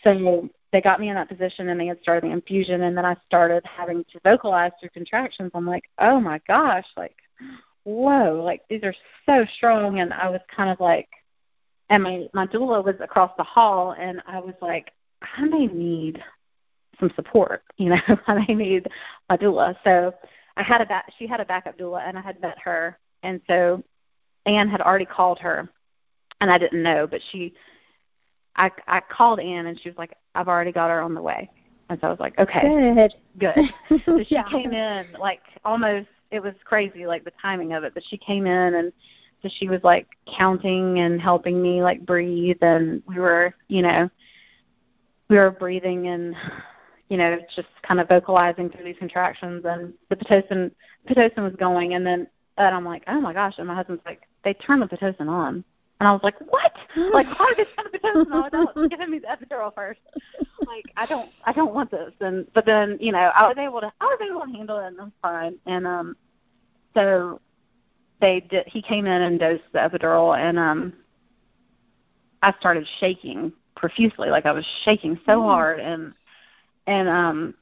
So 0.03 0.49
they 0.71 0.81
got 0.81 0.99
me 0.99 1.09
in 1.09 1.15
that 1.15 1.29
position 1.29 1.69
and 1.69 1.79
they 1.79 1.87
had 1.87 2.01
started 2.01 2.23
the 2.23 2.33
infusion 2.33 2.83
and 2.83 2.97
then 2.97 3.05
I 3.05 3.15
started 3.27 3.63
having 3.65 4.05
to 4.05 4.19
vocalize 4.23 4.71
through 4.79 4.89
contractions. 4.89 5.51
I'm 5.53 5.67
like, 5.67 5.83
oh 5.99 6.19
my 6.19 6.39
gosh, 6.47 6.85
like 6.95 7.15
whoa, 7.83 8.41
like 8.43 8.61
these 8.69 8.83
are 8.83 8.93
so 9.25 9.45
strong 9.55 9.99
and 9.99 10.13
I 10.13 10.29
was 10.29 10.41
kind 10.55 10.69
of 10.69 10.79
like 10.79 11.09
and 11.89 12.03
my 12.03 12.27
my 12.33 12.47
doula 12.47 12.83
was 12.83 12.95
across 13.01 13.31
the 13.37 13.43
hall 13.43 13.95
and 13.97 14.21
I 14.25 14.39
was 14.39 14.55
like, 14.61 14.91
I 15.21 15.43
may 15.45 15.67
need 15.67 16.23
some 16.99 17.11
support, 17.15 17.63
you 17.77 17.89
know, 17.89 18.01
I 18.27 18.45
may 18.47 18.53
need 18.53 18.87
a 19.29 19.37
doula. 19.37 19.75
So 19.83 20.13
I 20.57 20.63
had 20.63 20.81
a 20.81 20.85
back 20.85 21.11
she 21.17 21.27
had 21.27 21.41
a 21.41 21.45
backup 21.45 21.77
doula 21.77 22.07
and 22.07 22.17
I 22.17 22.21
had 22.21 22.41
met 22.41 22.57
her 22.59 22.97
and 23.23 23.41
so 23.47 23.83
Anne 24.45 24.69
had 24.69 24.81
already 24.81 25.05
called 25.05 25.39
her 25.39 25.69
and 26.39 26.49
I 26.49 26.57
didn't 26.57 26.81
know, 26.83 27.07
but 27.07 27.21
she 27.31 27.53
I 28.55 28.69
I 28.87 28.99
called 28.99 29.39
Anne 29.39 29.67
and 29.67 29.79
she 29.79 29.89
was 29.89 29.97
like, 29.97 30.15
I've 30.35 30.47
already 30.47 30.71
got 30.71 30.89
her 30.89 31.01
on 31.01 31.13
the 31.13 31.21
way. 31.21 31.49
And 31.89 31.99
so 31.99 32.07
I 32.07 32.09
was 32.09 32.19
like, 32.19 32.37
Okay, 32.39 32.61
Good. 33.37 33.55
good. 33.89 34.01
So 34.05 34.19
she 34.23 34.35
Yeah. 34.35 34.43
came 34.49 34.71
in 34.73 35.07
like 35.19 35.41
almost 35.65 36.07
it 36.31 36.41
was 36.41 36.53
crazy 36.63 37.05
like 37.05 37.23
the 37.25 37.31
timing 37.41 37.73
of 37.73 37.83
it, 37.83 37.93
but 37.93 38.03
she 38.07 38.17
came 38.17 38.45
in 38.45 38.75
and 38.75 38.93
so 39.41 39.49
she 39.57 39.67
was 39.67 39.81
like 39.83 40.07
counting 40.37 40.99
and 40.99 41.19
helping 41.19 41.61
me 41.61 41.81
like 41.81 42.05
breathe 42.05 42.61
and 42.61 43.01
we 43.07 43.19
were, 43.19 43.53
you 43.67 43.81
know, 43.81 44.09
we 45.29 45.37
were 45.37 45.51
breathing 45.51 46.07
and 46.07 46.35
you 47.09 47.17
know, 47.17 47.37
just 47.55 47.67
kind 47.83 47.99
of 47.99 48.07
vocalizing 48.07 48.69
through 48.69 48.85
these 48.85 48.95
contractions 48.97 49.65
and 49.65 49.93
the 50.09 50.15
Pitocin 50.15 50.71
Pitocin 51.09 51.43
was 51.43 51.55
going 51.57 51.93
and 51.95 52.05
then 52.05 52.27
and 52.57 52.75
I'm 52.75 52.85
like, 52.85 53.03
Oh 53.07 53.19
my 53.19 53.33
gosh 53.33 53.55
and 53.57 53.67
my 53.67 53.75
husband's 53.75 54.03
like, 54.05 54.21
They 54.43 54.53
turned 54.53 54.81
the 54.81 54.87
Pitocin 54.87 55.27
on 55.27 55.63
and 56.01 56.07
I 56.07 56.13
was 56.13 56.21
like, 56.23 56.39
What? 56.49 56.73
like 57.13 57.27
why 57.39 57.53
did 57.55 57.67
the 57.77 57.99
Pitocin 57.99 58.89
giving 58.89 59.11
me 59.11 59.19
the 59.19 59.27
epidural 59.27 59.73
first? 59.75 59.99
like 60.65 60.91
I 60.97 61.05
don't 61.05 61.29
I 61.45 61.53
don't 61.53 61.75
want 61.75 61.91
this 61.91 62.11
and 62.21 62.47
but 62.55 62.65
then, 62.65 62.97
you 62.99 63.11
know, 63.11 63.31
I 63.35 63.47
was 63.47 63.57
able 63.59 63.81
to 63.81 63.93
I 64.01 64.05
was 64.05 64.19
able 64.27 64.41
to 64.41 64.57
handle 64.57 64.79
it 64.79 64.87
and 64.87 64.97
it 64.97 65.01
was 65.03 65.11
fine. 65.21 65.59
And 65.67 65.85
um 65.85 66.15
so 66.95 67.39
they 68.19 68.39
did 68.39 68.65
he 68.65 68.81
came 68.81 69.05
in 69.05 69.21
and 69.21 69.39
dosed 69.39 69.61
the 69.73 69.79
epidural 69.79 70.35
and 70.35 70.57
um 70.57 70.93
I 72.41 72.51
started 72.59 72.87
shaking 72.99 73.53
profusely, 73.75 74.29
like 74.31 74.47
I 74.47 74.53
was 74.53 74.65
shaking 74.83 75.19
so 75.27 75.39
Mm. 75.39 75.45
hard 75.45 75.79
and 75.79 76.13
and 76.87 77.07
um 77.07 77.53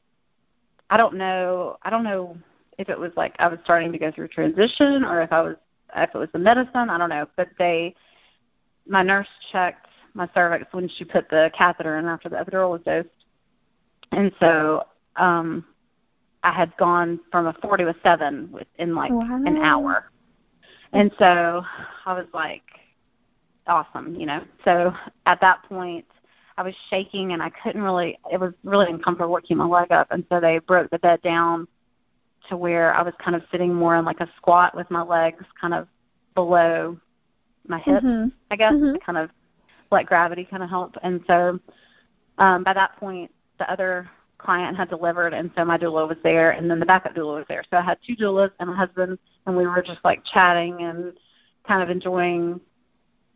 I 0.90 0.96
don't 0.96 1.16
know 1.16 1.76
I 1.84 1.90
don't 1.90 2.06
know 2.06 2.38
if 2.78 2.88
it 2.88 2.98
was 2.98 3.12
like 3.18 3.36
I 3.40 3.50
was 3.50 3.60
starting 3.66 3.92
to 3.92 3.98
go 3.98 4.12
through 4.12 4.30
transition 4.30 5.04
or 5.04 5.22
if 5.22 5.34
I 5.34 5.42
was 5.42 5.58
if 5.96 6.10
it 6.14 6.18
was 6.18 6.30
the 6.32 6.40
medicine, 6.40 6.90
I 6.90 6.98
don't 6.98 7.10
know. 7.10 7.28
But 7.36 7.50
they 7.58 7.96
my 8.88 9.04
nurse 9.04 9.28
checked 9.52 9.88
my 10.14 10.28
cervix 10.34 10.66
when 10.72 10.90
she 10.90 11.06
put 11.06 11.30
the 11.30 11.52
catheter 11.56 11.98
in 11.98 12.06
after 12.06 12.30
the 12.30 12.36
epidural 12.36 12.72
was 12.72 12.82
dosed. 12.86 13.10
And 14.12 14.32
so 14.40 14.84
um 15.16 15.66
I 16.44 16.52
had 16.52 16.76
gone 16.78 17.20
from 17.32 17.48
a 17.48 17.54
four 17.62 17.78
to 17.78 17.90
a 17.90 17.96
seven 18.04 18.50
within 18.52 18.96
like 18.96 19.12
an 19.12 19.58
hour. 19.58 20.12
And 20.94 21.12
so 21.20 21.64
I 22.06 22.14
was 22.14 22.26
like, 22.34 22.64
awesome, 23.68 24.16
you 24.16 24.26
know. 24.26 24.44
So 24.66 24.94
at 25.26 25.40
that 25.42 25.64
point, 25.64 26.06
I 26.58 26.64
was 26.64 26.74
shaking 26.90 27.34
and 27.34 27.42
I 27.42 27.50
couldn't 27.50 27.82
really. 27.82 28.18
It 28.32 28.40
was 28.40 28.54
really 28.64 28.88
uncomfortable 28.90 29.32
working 29.32 29.58
my 29.58 29.66
leg 29.66 29.92
up, 29.92 30.08
and 30.12 30.26
so 30.30 30.40
they 30.40 30.60
broke 30.60 30.90
the 30.90 31.00
bed 31.00 31.22
down 31.22 31.68
to 32.48 32.58
where 32.58 32.94
I 32.94 33.02
was 33.02 33.14
kind 33.24 33.36
of 33.36 33.44
sitting 33.52 33.74
more 33.74 33.96
in 33.96 34.06
like 34.06 34.20
a 34.22 34.30
squat 34.38 34.76
with 34.76 34.90
my 34.90 35.02
legs 35.02 35.46
kind 35.60 35.74
of 35.74 35.88
below 36.36 36.98
my 37.68 37.80
hips, 37.80 38.06
Mhm. 38.06 38.32
I 38.52 38.56
guess, 38.56 38.74
Mhm. 38.74 39.02
kind 39.02 39.18
of 39.18 39.32
let 39.92 40.06
gravity 40.06 40.46
kind 40.46 40.64
of 40.64 40.70
help. 40.70 40.98
And 41.04 41.24
so 41.28 41.60
um, 42.38 42.64
by 42.64 42.74
that 42.74 42.96
point, 42.98 43.32
the 43.58 43.70
other 43.70 44.10
client 44.38 44.78
had 44.78 44.90
delivered, 44.90 45.34
and 45.34 45.52
so 45.56 45.66
my 45.66 45.78
doula 45.78 46.08
was 46.08 46.18
there, 46.24 46.52
and 46.52 46.72
then 46.72 46.80
the 46.80 46.86
backup 46.86 47.14
doula 47.14 47.36
was 47.36 47.46
there. 47.50 47.64
So 47.70 47.78
I 47.78 47.82
had 47.82 47.98
two 48.06 48.16
doulas 48.16 48.52
and 48.60 48.70
a 48.70 48.74
husband, 48.74 49.20
and 49.46 49.58
we 49.58 49.68
were 49.68 49.82
just 49.82 50.04
like 50.06 50.24
chatting 50.24 50.82
and 50.84 51.14
kind 51.68 51.84
of 51.84 51.90
enjoying, 51.90 52.62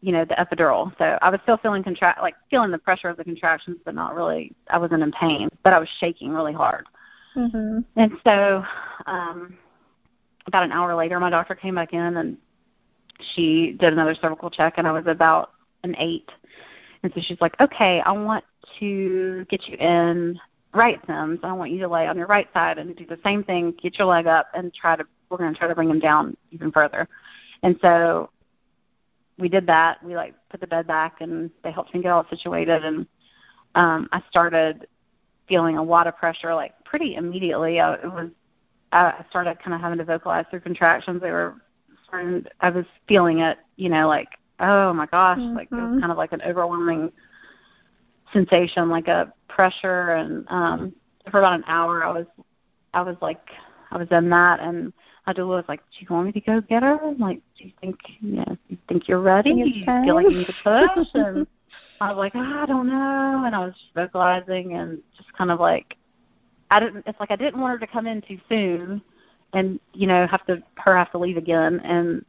you 0.01 0.13
know, 0.13 0.23
the 0.23 0.35
epidural. 0.35 0.97
So 0.97 1.17
I 1.21 1.29
was 1.29 1.41
still 1.43 1.57
feeling 1.57 1.83
contract, 1.83 2.21
like 2.21 2.35
feeling 2.49 2.71
the 2.71 2.77
pressure 2.77 3.09
of 3.09 3.17
the 3.17 3.23
contractions, 3.25 3.77
but 3.83 3.93
not 3.93 4.15
really. 4.15 4.55
I 4.69 4.77
wasn't 4.77 5.03
in 5.03 5.11
pain, 5.11 5.49
but 5.63 5.73
I 5.73 5.79
was 5.79 5.89
shaking 5.99 6.31
really 6.31 6.53
hard. 6.53 6.87
Mhm. 7.35 7.83
And 7.97 8.17
so, 8.23 8.65
um, 9.05 9.57
about 10.45 10.63
an 10.63 10.71
hour 10.71 10.95
later, 10.95 11.19
my 11.19 11.29
doctor 11.29 11.55
came 11.55 11.75
back 11.75 11.93
in 11.93 12.17
and 12.17 12.37
she 13.35 13.75
did 13.79 13.93
another 13.93 14.15
cervical 14.15 14.49
check, 14.49 14.75
and 14.77 14.87
I 14.87 14.91
was 14.91 15.05
about 15.07 15.51
an 15.83 15.95
eight. 15.97 16.29
And 17.03 17.11
so 17.13 17.21
she's 17.21 17.39
like, 17.41 17.59
"Okay, 17.59 18.01
I 18.01 18.11
want 18.11 18.43
to 18.79 19.45
get 19.49 19.67
you 19.67 19.77
in 19.77 20.39
right 20.73 20.99
sims. 21.05 21.39
I 21.43 21.53
want 21.53 21.71
you 21.71 21.79
to 21.79 21.87
lay 21.87 22.07
on 22.07 22.17
your 22.17 22.27
right 22.27 22.47
side 22.53 22.77
and 22.77 22.95
do 22.95 23.05
the 23.05 23.19
same 23.23 23.43
thing. 23.43 23.73
Get 23.81 23.97
your 23.97 24.07
leg 24.07 24.27
up 24.27 24.47
and 24.53 24.73
try 24.73 24.95
to. 24.95 25.05
We're 25.29 25.37
going 25.37 25.53
to 25.53 25.59
try 25.59 25.67
to 25.67 25.75
bring 25.75 25.89
him 25.89 25.99
down 25.99 26.37
even 26.51 26.71
further." 26.71 27.07
And 27.63 27.77
so 27.81 28.29
we 29.37 29.49
did 29.49 29.67
that. 29.67 30.03
We 30.03 30.15
like 30.15 30.35
put 30.49 30.61
the 30.61 30.67
bed 30.67 30.87
back, 30.87 31.21
and 31.21 31.49
they 31.63 31.71
helped 31.71 31.93
me 31.93 32.01
get 32.01 32.11
all 32.11 32.25
situated, 32.29 32.85
and 32.85 33.07
um, 33.75 34.07
I 34.11 34.21
started 34.29 34.87
feeling 35.47 35.77
a 35.77 35.83
lot 35.83 36.07
of 36.07 36.15
pressure 36.15 36.53
like 36.55 36.73
pretty 36.85 37.15
immediately. 37.15 37.79
I, 37.79 37.95
it 37.95 38.05
was 38.05 38.29
I 38.93 39.25
started 39.29 39.59
kind 39.59 39.73
of 39.73 39.81
having 39.81 39.97
to 39.97 40.05
vocalize 40.05 40.45
through 40.49 40.61
contractions. 40.61 41.21
They 41.21 41.31
were 41.31 41.55
starting. 42.13 42.45
I 42.61 42.69
was 42.69 42.85
feeling 43.07 43.39
it, 43.39 43.57
you 43.75 43.89
know, 43.89 44.07
like 44.07 44.29
oh 44.59 44.93
my 44.93 45.05
gosh, 45.07 45.39
mm-hmm. 45.39 45.55
like 45.55 45.67
it 45.71 45.75
was 45.75 45.99
kind 45.99 46.11
of 46.11 46.17
like 46.17 46.33
an 46.33 46.41
overwhelming 46.43 47.11
sensation, 48.31 48.89
like 48.89 49.07
a 49.07 49.33
pressure. 49.47 50.11
And 50.11 50.45
um, 50.49 50.93
for 51.29 51.39
about 51.39 51.55
an 51.59 51.63
hour, 51.67 52.03
I 52.03 52.11
was 52.11 52.25
I 52.93 53.01
was 53.01 53.17
like 53.21 53.41
I 53.91 53.97
was 53.97 54.07
in 54.11 54.29
that, 54.29 54.59
and 54.59 54.93
my 55.27 55.33
doula 55.33 55.57
was 55.57 55.65
like, 55.67 55.81
"Do 55.81 56.05
you 56.05 56.07
want 56.09 56.27
me 56.27 56.31
to 56.33 56.41
go 56.41 56.61
get 56.61 56.83
her? 56.83 56.99
Like, 57.19 57.41
do 57.57 57.65
you 57.65 57.71
think 57.81 57.97
you 58.19 58.37
know, 58.37 58.57
you 58.69 58.77
think 58.87 59.07
you're 59.07 59.21
ready? 59.21 59.53
Do 59.53 59.69
you 59.69 59.85
feel 59.85 60.15
like 60.15 60.29
you 60.29 60.37
need 60.39 60.47
to 60.47 60.53
push?" 60.63 61.07
and 61.13 61.47
I 62.01 62.09
was 62.09 62.17
like, 62.17 62.33
oh, 62.35 62.39
I 62.39 62.65
don't 62.65 62.87
know, 62.87 63.43
and 63.45 63.55
I 63.55 63.59
was 63.59 63.73
just 63.73 63.93
vocalizing 63.95 64.73
and 64.73 64.99
just 65.15 65.31
kind 65.33 65.51
of 65.51 65.59
like, 65.59 65.95
I 66.69 66.79
didn't. 66.79 67.03
It's 67.07 67.19
like 67.19 67.31
I 67.31 67.35
didn't 67.35 67.61
want 67.61 67.79
her 67.79 67.85
to 67.85 67.91
come 67.91 68.07
in 68.07 68.21
too 68.21 68.39
soon, 68.49 69.01
and 69.53 69.79
you 69.93 70.07
know, 70.07 70.27
have 70.27 70.45
to 70.47 70.61
her 70.77 70.97
have 70.97 71.11
to 71.11 71.17
leave 71.17 71.37
again. 71.37 71.79
And 71.83 72.25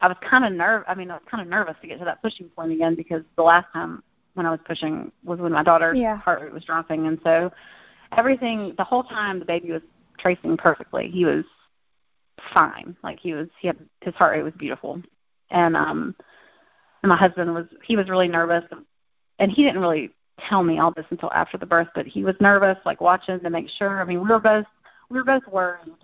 I 0.00 0.08
was 0.08 0.16
kind 0.28 0.44
of 0.44 0.52
nerve. 0.52 0.84
I 0.86 0.94
mean, 0.94 1.10
I 1.10 1.14
was 1.14 1.22
kind 1.30 1.42
of 1.42 1.48
nervous 1.48 1.76
to 1.80 1.86
get 1.86 1.98
to 1.98 2.04
that 2.04 2.22
pushing 2.22 2.48
point 2.48 2.72
again 2.72 2.94
because 2.94 3.22
the 3.36 3.42
last 3.42 3.66
time 3.72 4.02
when 4.34 4.46
I 4.46 4.50
was 4.50 4.60
pushing 4.64 5.10
was 5.24 5.38
when 5.38 5.52
my 5.52 5.62
daughter's 5.62 5.98
yeah. 5.98 6.18
heart 6.18 6.42
rate 6.42 6.52
was 6.52 6.64
dropping, 6.64 7.06
and 7.06 7.18
so 7.24 7.50
everything 8.16 8.74
the 8.76 8.84
whole 8.84 9.04
time 9.04 9.38
the 9.38 9.44
baby 9.44 9.72
was 9.72 9.82
tracing 10.18 10.56
perfectly. 10.56 11.08
He 11.08 11.24
was 11.24 11.44
fine. 12.52 12.96
Like 13.02 13.18
he 13.18 13.34
was. 13.34 13.48
He 13.60 13.68
had 13.68 13.78
his 14.02 14.14
heart 14.14 14.36
rate 14.36 14.42
was 14.42 14.54
beautiful, 14.54 15.02
and 15.50 15.76
um 15.76 16.14
and 17.02 17.10
my 17.10 17.16
husband 17.16 17.54
was 17.54 17.66
he 17.82 17.96
was 17.96 18.08
really 18.08 18.28
nervous 18.28 18.64
and 19.38 19.50
he 19.50 19.62
didn't 19.62 19.80
really 19.80 20.10
tell 20.48 20.62
me 20.62 20.78
all 20.78 20.92
this 20.92 21.06
until 21.10 21.32
after 21.32 21.56
the 21.56 21.66
birth 21.66 21.88
but 21.94 22.06
he 22.06 22.24
was 22.24 22.34
nervous 22.40 22.76
like 22.84 23.00
watching 23.00 23.40
to 23.40 23.50
make 23.50 23.68
sure 23.68 24.00
i 24.00 24.04
mean 24.04 24.20
we 24.20 24.28
were 24.28 24.38
both 24.38 24.66
we 25.08 25.16
were 25.16 25.24
both 25.24 25.46
worried 25.50 25.94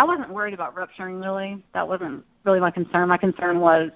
i 0.00 0.04
wasn't 0.04 0.28
worried 0.30 0.54
about 0.54 0.74
rupturing 0.74 1.20
really 1.20 1.62
that 1.74 1.86
wasn't 1.86 2.24
really 2.44 2.60
my 2.60 2.70
concern 2.70 3.08
my 3.08 3.16
concern 3.16 3.60
was 3.60 3.90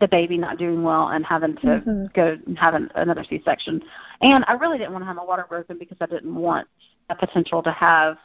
the 0.00 0.08
baby 0.08 0.36
not 0.36 0.58
doing 0.58 0.82
well 0.82 1.08
and 1.08 1.24
having 1.24 1.54
to 1.56 1.66
mm-hmm. 1.66 2.06
go 2.14 2.36
and 2.46 2.58
have 2.58 2.74
an, 2.74 2.90
another 2.96 3.24
c 3.24 3.40
section 3.44 3.80
and 4.20 4.44
i 4.48 4.52
really 4.52 4.78
didn't 4.78 4.92
want 4.92 5.02
to 5.02 5.06
have 5.06 5.16
my 5.16 5.24
water 5.24 5.46
broken 5.48 5.78
because 5.78 5.96
i 6.00 6.06
didn't 6.06 6.34
want 6.34 6.66
a 7.10 7.14
potential 7.14 7.62
to 7.62 7.70
have 7.72 8.16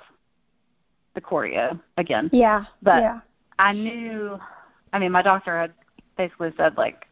the 1.14 1.22
chorio 1.22 1.80
again 1.98 2.30
yeah 2.34 2.66
but 2.82 3.02
yeah. 3.02 3.20
i 3.60 3.72
knew 3.74 4.38
i 4.94 5.00
mean 5.00 5.12
my 5.12 5.22
doctor 5.22 5.58
had 5.58 5.74
basically 6.18 6.52
said 6.58 6.76
like 6.78 7.08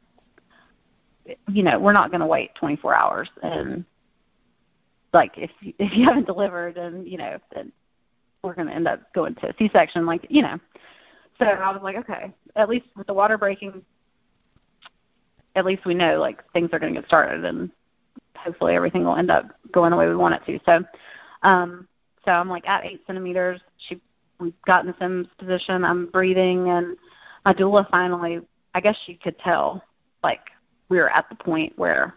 you 1.48 1.64
know, 1.64 1.80
we're 1.80 1.94
not 1.94 2.12
going 2.12 2.22
to 2.22 2.28
wait 2.28 2.56
24 2.56 2.94
hours 2.94 3.30
and 3.42 3.86
like 5.14 5.34
if 5.38 5.52
if 5.62 5.96
you 5.96 6.06
haven't 6.06 6.26
delivered 6.26 6.78
and 6.78 7.08
you 7.08 7.18
know 7.18 7.38
then 7.54 7.72
we're 8.46 8.54
going 8.56 8.68
to 8.68 8.74
end 8.74 8.88
up 8.88 9.02
going 9.14 9.36
to 9.36 9.50
a 9.50 9.54
C-section 9.58 10.06
like 10.06 10.26
you 10.30 10.42
know. 10.42 10.60
So 11.40 11.46
I 11.46 11.72
was 11.72 11.82
like, 11.84 11.98
okay, 11.98 12.34
at 12.56 12.70
least 12.70 12.86
with 12.96 13.08
the 13.08 13.14
water 13.14 13.38
breaking, 13.38 13.84
at 15.56 15.66
least 15.66 15.86
we 15.86 15.94
know 15.94 16.20
like 16.20 16.42
things 16.54 16.70
are 16.72 16.80
going 16.80 16.94
to 16.94 17.02
get 17.02 17.08
started 17.08 17.44
and 17.44 17.70
hopefully 18.38 18.76
everything 18.76 19.04
will 19.04 19.16
end 19.16 19.32
up 19.32 19.46
going 19.72 19.92
the 19.92 19.98
way 19.98 20.08
we 20.08 20.16
want 20.16 20.36
it 20.36 20.46
to. 20.46 20.60
So, 20.66 20.86
um, 21.44 21.88
so 22.24 22.32
I'm 22.32 22.50
like 22.50 22.68
at 22.68 22.86
eight 22.86 23.02
centimeters. 23.06 23.62
She 23.78 24.00
we've 24.40 24.54
gotten 24.66 24.88
the 24.88 24.96
Sims 25.00 25.28
position. 25.38 25.84
I'm 25.84 26.08
breathing 26.08 26.70
and 26.70 26.96
my 27.44 27.54
doula 27.54 27.90
finally, 27.90 28.40
I 28.74 28.82
guess 28.82 28.98
she 29.06 29.16
could 29.16 29.38
tell 29.40 29.84
like 30.24 30.42
we 30.90 30.98
were 30.98 31.10
at 31.10 31.28
the 31.30 31.36
point 31.36 31.74
where 31.78 32.14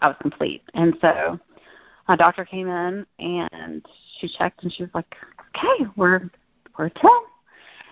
I 0.00 0.08
was 0.08 0.16
complete. 0.20 0.62
And 0.74 0.96
so 1.00 1.38
my 2.08 2.16
doctor 2.16 2.44
came 2.44 2.68
in 2.68 3.06
and 3.18 3.84
she 4.18 4.28
checked 4.28 4.62
and 4.62 4.72
she 4.72 4.82
was 4.82 4.90
like, 4.94 5.14
Okay, 5.56 5.86
we're 5.96 6.30
we're 6.78 6.86
at 6.86 6.94
ten 6.96 7.10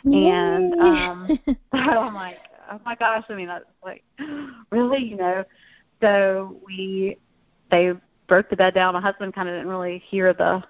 and 0.05 0.75
um 0.75 1.39
so 1.47 1.55
I'm 1.79 2.15
like, 2.15 2.39
Oh 2.71 2.81
my 2.85 2.95
gosh, 2.95 3.25
I 3.29 3.35
mean 3.35 3.49
that's 3.49 3.65
like 3.85 4.05
really, 4.71 5.03
you 5.03 5.17
know. 5.17 5.45
So 6.01 6.61
we 6.65 7.17
they 7.71 7.93
broke 8.27 8.51
the 8.51 8.57
bed 8.57 8.75
down. 8.75 8.95
My 8.95 9.01
husband 9.01 9.35
kinda 9.35 9.53
didn't 9.53 9.69
really 9.69 10.03
hear 10.07 10.33
the 10.33 10.63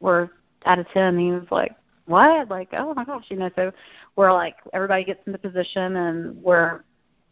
we're 0.00 0.28
out 0.66 0.78
of 0.78 0.88
ten. 0.88 1.18
He 1.18 1.30
was 1.30 1.46
like, 1.50 1.74
What? 2.06 2.48
Like, 2.48 2.68
oh 2.72 2.92
my 2.94 3.04
gosh, 3.04 3.24
you 3.28 3.36
know, 3.36 3.50
so 3.56 3.72
we're 4.16 4.32
like 4.32 4.56
everybody 4.72 5.04
gets 5.04 5.26
into 5.26 5.38
position 5.38 5.96
and 5.96 6.42
we're 6.42 6.84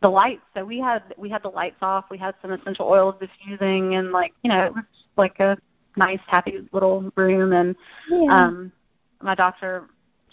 the 0.03 0.09
lights 0.09 0.41
so 0.57 0.65
we 0.65 0.79
had 0.79 1.03
we 1.19 1.29
had 1.29 1.43
the 1.43 1.49
lights 1.49 1.77
off 1.83 2.07
we 2.11 2.17
had 2.17 2.35
some 2.41 2.53
essential 2.53 2.87
oils 2.87 3.15
diffusing 3.21 3.97
and 3.97 4.13
like 4.13 4.33
you 4.43 4.49
know 4.49 4.65
it 4.65 4.75
was 4.75 4.85
like 5.19 5.39
a 5.41 5.59
nice 5.97 6.21
happy 6.27 6.69
little 6.73 7.11
room 7.17 7.53
and 7.53 7.77
yeah. 8.09 8.47
um 8.47 8.73
my 9.21 9.35
doctor 9.35 9.89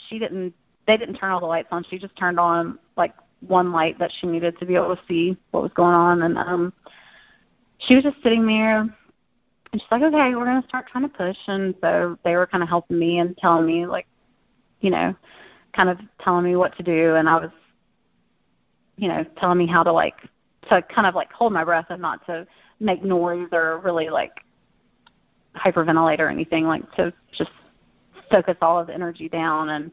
she 0.07 0.19
didn't 0.19 0.53
they 0.85 0.97
didn't 0.97 1.15
turn 1.15 1.31
all 1.31 1.39
the 1.39 1.45
lights 1.45 1.69
on 1.71 1.83
she 1.89 1.97
just 1.97 2.15
turned 2.15 2.39
on 2.39 2.77
like 2.95 3.13
one 3.41 3.71
light 3.71 3.97
that 3.99 4.11
she 4.19 4.27
needed 4.27 4.57
to 4.59 4.65
be 4.65 4.75
able 4.75 4.95
to 4.95 5.01
see 5.07 5.37
what 5.51 5.63
was 5.63 5.71
going 5.73 5.93
on 5.93 6.23
and 6.23 6.37
um 6.37 6.73
she 7.79 7.95
was 7.95 8.03
just 8.03 8.17
sitting 8.23 8.45
there 8.45 8.79
and 8.79 8.93
she's 9.73 9.91
like 9.91 10.01
okay 10.01 10.35
we're 10.35 10.45
going 10.45 10.61
to 10.61 10.67
start 10.67 10.87
trying 10.87 11.03
to 11.03 11.15
push 11.15 11.37
and 11.47 11.75
so 11.81 12.17
they 12.23 12.35
were 12.35 12.47
kind 12.47 12.63
of 12.63 12.69
helping 12.69 12.97
me 12.97 13.19
and 13.19 13.35
telling 13.37 13.65
me 13.65 13.85
like 13.85 14.07
you 14.81 14.89
know 14.89 15.15
kind 15.73 15.89
of 15.89 15.99
telling 16.19 16.45
me 16.45 16.55
what 16.55 16.75
to 16.77 16.83
do 16.83 17.15
and 17.15 17.27
i 17.27 17.35
was 17.35 17.51
you 18.97 19.07
know, 19.07 19.23
telling 19.37 19.57
me 19.57 19.67
how 19.67 19.83
to 19.83 19.91
like 19.91 20.15
to 20.69 20.81
kind 20.81 21.07
of 21.07 21.15
like 21.15 21.31
hold 21.31 21.53
my 21.53 21.63
breath 21.63 21.85
and 21.89 22.01
not 22.01 22.25
to 22.25 22.45
make 22.79 23.03
noise 23.03 23.47
or 23.53 23.79
really 23.79 24.09
like 24.09 24.31
hyperventilate 25.71 26.19
or 26.19 26.29
anything, 26.29 26.65
like 26.65 26.89
to 26.93 27.13
just 27.37 27.51
focus 28.29 28.57
all 28.61 28.79
of 28.79 28.87
the 28.87 28.93
energy 28.93 29.29
down 29.29 29.69
and 29.69 29.91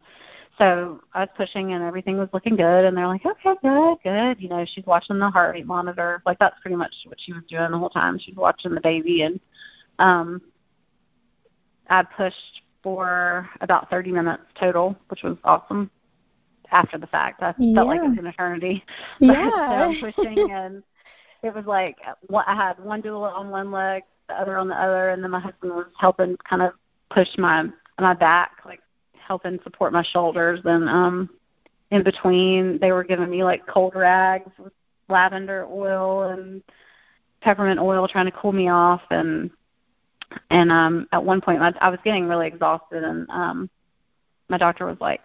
so 0.59 1.01
I 1.13 1.21
was 1.21 1.29
pushing 1.37 1.73
and 1.73 1.83
everything 1.83 2.17
was 2.17 2.29
looking 2.33 2.55
good 2.55 2.85
and 2.85 2.97
they're 2.97 3.09
like, 3.09 3.27
Okay, 3.27 3.55
good, 3.63 3.97
good. 4.05 4.41
You 4.41 4.49
know, 4.49 4.65
she's 4.65 4.87
watching 4.87 5.19
the 5.19 5.31
heart 5.31 5.55
rate 5.55 5.67
monitor. 5.67 6.23
Like 6.25 6.39
that's 6.39 6.59
pretty 6.61 6.77
much 6.77 6.95
what 7.07 7.19
she 7.21 7.33
was 7.33 7.43
doing 7.49 7.71
the 7.71 7.79
whole 7.79 7.91
time. 7.91 8.19
She's 8.19 8.37
watching 8.37 8.75
the 8.75 8.81
baby 8.81 9.23
and 9.23 9.41
um 9.99 10.41
I 11.89 12.03
pushed 12.03 12.63
for 12.83 13.49
about 13.61 13.91
thirty 13.91 14.13
minutes 14.13 14.45
total, 14.59 14.97
which 15.09 15.23
was 15.23 15.37
awesome 15.45 15.91
after 16.71 16.99
the 16.99 17.07
fact. 17.09 17.43
I 17.43 17.55
yeah. 17.59 17.75
felt 17.75 17.89
like 17.89 18.01
it 18.01 18.09
was 18.09 18.19
an 18.19 18.27
eternity. 18.27 18.85
Yeah. 19.21 19.51
so 19.51 19.57
I'm 19.57 20.01
pushing 20.01 20.51
and 20.51 20.83
it 21.43 21.55
was 21.55 21.67
like 21.67 21.97
I 22.47 22.55
had 22.55 22.79
one 22.79 23.03
doula 23.03 23.33
on 23.33 23.51
one 23.51 23.73
leg, 23.73 24.05
the 24.29 24.35
other 24.35 24.57
on 24.57 24.69
the 24.69 24.81
other, 24.81 25.11
and 25.11 25.23
then 25.23 25.31
my 25.31 25.41
husband 25.41 25.75
was 25.75 25.87
helping 25.99 26.37
kind 26.49 26.63
of 26.63 26.73
push 27.11 27.29
my 27.39 27.67
my 27.99 28.15
back, 28.15 28.59
like 28.65 28.81
helping 29.15 29.59
support 29.63 29.93
my 29.93 30.03
shoulders. 30.03 30.61
And 30.65 30.89
um, 30.89 31.31
in 31.91 32.03
between, 32.03 32.79
they 32.81 32.93
were 32.93 33.05
giving 33.05 33.31
me 33.31 33.45
like 33.45 33.67
cold 33.67 33.95
rags 33.95 34.51
with 34.59 34.73
lavender 35.09 35.67
oil 35.71 36.31
and 36.31 36.63
peppermint 37.41 37.81
oil, 37.81 38.09
trying 38.09 38.27
to 38.27 38.33
cool 38.33 38.53
me 38.53 38.69
off. 38.69 39.03
And 39.11 39.51
and 40.51 40.73
um, 40.73 41.09
at 41.13 41.25
one 41.25 41.41
point, 41.41 41.63
I, 41.63 41.73
I 41.81 41.91
was 41.91 42.01
getting 42.05 42.27
really 42.27 42.47
exhausted, 42.47 43.05
and 43.05 43.29
um, 43.31 43.71
my 44.49 44.59
doctor 44.59 44.87
was 44.87 44.99
like, 45.01 45.21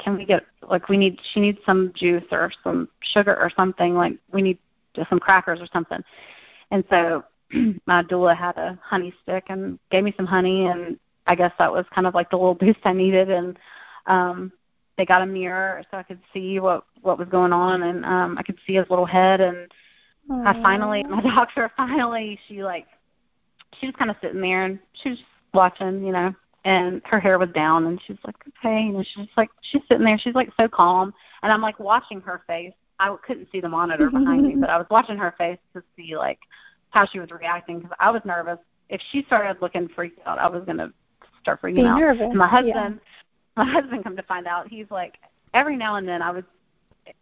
can 0.00 0.16
we 0.16 0.24
get 0.24 0.44
like 0.68 0.88
we 0.88 0.96
need 0.96 1.20
she 1.32 1.40
needs 1.40 1.58
some 1.64 1.92
juice 1.94 2.24
or 2.30 2.50
some 2.64 2.88
sugar 3.00 3.36
or 3.38 3.50
something 3.56 3.94
like 3.94 4.14
we 4.32 4.42
need 4.42 4.58
just 4.94 5.08
some 5.08 5.20
crackers 5.20 5.60
or 5.60 5.66
something 5.72 6.02
and 6.70 6.84
so 6.90 7.22
my 7.86 8.02
doula 8.02 8.36
had 8.36 8.56
a 8.56 8.78
honey 8.82 9.12
stick 9.22 9.44
and 9.48 9.78
gave 9.90 10.04
me 10.04 10.14
some 10.16 10.26
honey, 10.26 10.66
and 10.66 10.98
I 11.26 11.34
guess 11.34 11.52
that 11.58 11.72
was 11.72 11.86
kind 11.94 12.06
of 12.06 12.14
like 12.14 12.30
the 12.30 12.36
little 12.36 12.54
boost 12.60 12.80
I 12.84 12.92
needed. 12.92 13.30
And 13.30 13.58
um, 14.06 14.52
they 14.96 15.06
got 15.06 15.22
a 15.22 15.26
mirror 15.26 15.82
so 15.90 15.96
I 15.96 16.02
could 16.02 16.20
see 16.32 16.60
what 16.60 16.84
what 17.02 17.18
was 17.18 17.28
going 17.28 17.52
on, 17.52 17.82
and 17.82 18.04
um, 18.04 18.38
I 18.38 18.42
could 18.42 18.58
see 18.66 18.74
his 18.74 18.88
little 18.90 19.06
head. 19.06 19.40
And 19.40 19.70
Aww. 20.30 20.46
I 20.46 20.62
finally, 20.62 21.02
my 21.04 21.22
doctor 21.22 21.70
finally, 21.76 22.38
she 22.46 22.62
like, 22.62 22.86
she 23.78 23.86
was 23.86 23.94
kind 23.96 24.10
of 24.10 24.16
sitting 24.20 24.40
there 24.40 24.64
and 24.64 24.78
she 24.92 25.10
was 25.10 25.18
watching, 25.54 26.04
you 26.04 26.12
know, 26.12 26.34
and 26.64 27.00
her 27.04 27.18
hair 27.18 27.38
was 27.38 27.48
down 27.50 27.86
and 27.86 28.00
she's 28.06 28.18
like 28.24 28.36
okay 28.48 28.88
and 28.88 29.06
she's 29.06 29.24
just 29.24 29.36
like 29.36 29.50
she's 29.62 29.82
sitting 29.88 30.04
there 30.04 30.18
she's 30.18 30.34
like 30.34 30.50
so 30.58 30.68
calm 30.68 31.12
and 31.42 31.52
i'm 31.52 31.62
like 31.62 31.78
watching 31.80 32.20
her 32.20 32.42
face 32.46 32.72
i 32.98 33.14
couldn't 33.26 33.48
see 33.50 33.60
the 33.60 33.68
monitor 33.68 34.10
behind 34.10 34.42
me 34.42 34.54
but 34.60 34.68
i 34.68 34.76
was 34.76 34.86
watching 34.90 35.16
her 35.16 35.34
face 35.38 35.58
to 35.72 35.82
see 35.96 36.16
like 36.16 36.38
how 36.90 37.06
she 37.06 37.18
was 37.18 37.30
reacting 37.30 37.78
because 37.78 37.96
i 38.00 38.10
was 38.10 38.22
nervous 38.24 38.58
if 38.88 39.00
she 39.10 39.22
started 39.24 39.60
looking 39.60 39.88
freaked 39.88 40.20
out 40.26 40.38
i 40.38 40.48
was 40.48 40.64
going 40.64 40.78
to 40.78 40.92
start 41.40 41.60
freaking 41.62 41.76
Be 41.76 41.86
out 41.86 41.98
nervous. 41.98 42.22
And 42.22 42.36
my 42.36 42.48
husband 42.48 43.00
yeah. 43.56 43.64
my 43.64 43.70
husband 43.70 44.04
come 44.04 44.16
to 44.16 44.22
find 44.24 44.46
out 44.46 44.68
he's 44.68 44.90
like 44.90 45.14
every 45.54 45.76
now 45.76 45.96
and 45.96 46.06
then 46.06 46.22
i 46.22 46.30
was 46.30 46.44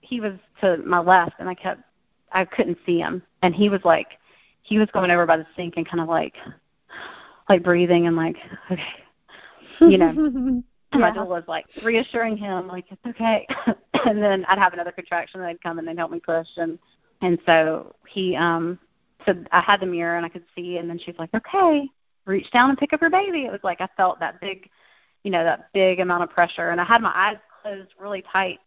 he 0.00 0.20
was 0.20 0.34
to 0.60 0.78
my 0.78 0.98
left 0.98 1.34
and 1.38 1.48
i 1.48 1.54
kept 1.54 1.82
i 2.32 2.44
couldn't 2.44 2.78
see 2.84 2.98
him 2.98 3.22
and 3.42 3.54
he 3.54 3.68
was 3.68 3.80
like 3.84 4.18
he 4.62 4.78
was 4.78 4.88
going 4.92 5.10
over 5.10 5.24
by 5.24 5.36
the 5.36 5.46
sink 5.56 5.74
and 5.76 5.88
kind 5.88 6.00
of 6.00 6.08
like 6.08 6.34
like 7.48 7.62
breathing 7.62 8.06
and 8.06 8.16
like 8.16 8.36
okay 8.70 8.82
you 9.80 9.98
know. 9.98 10.12
yeah. 10.92 10.98
My 10.98 11.10
doula 11.10 11.28
was 11.28 11.44
like 11.46 11.66
reassuring 11.84 12.36
him, 12.36 12.66
like 12.66 12.86
it's 12.90 13.06
okay. 13.06 13.46
and 14.06 14.22
then 14.22 14.44
I'd 14.46 14.58
have 14.58 14.72
another 14.72 14.92
contraction, 14.92 15.40
and 15.40 15.48
they'd 15.48 15.62
come 15.62 15.78
and 15.78 15.86
they'd 15.86 15.98
help 15.98 16.10
me 16.10 16.20
push, 16.20 16.48
and 16.56 16.78
and 17.20 17.38
so 17.44 17.94
he 18.06 18.36
um 18.36 18.78
said 19.28 19.48
I 19.52 19.60
had 19.60 19.80
the 19.80 19.86
mirror 19.86 20.16
and 20.16 20.26
I 20.26 20.28
could 20.28 20.44
see, 20.56 20.78
and 20.78 20.88
then 20.88 20.98
she's 20.98 21.18
like, 21.18 21.30
okay, 21.34 21.88
reach 22.24 22.50
down 22.50 22.70
and 22.70 22.78
pick 22.78 22.92
up 22.92 23.00
your 23.00 23.10
baby. 23.10 23.44
It 23.44 23.52
was 23.52 23.60
like 23.62 23.80
I 23.80 23.88
felt 23.96 24.20
that 24.20 24.40
big, 24.40 24.68
you 25.22 25.30
know, 25.30 25.44
that 25.44 25.72
big 25.72 26.00
amount 26.00 26.24
of 26.24 26.30
pressure, 26.30 26.70
and 26.70 26.80
I 26.80 26.84
had 26.84 27.02
my 27.02 27.12
eyes 27.14 27.38
closed 27.62 27.90
really 27.98 28.24
tight 28.32 28.58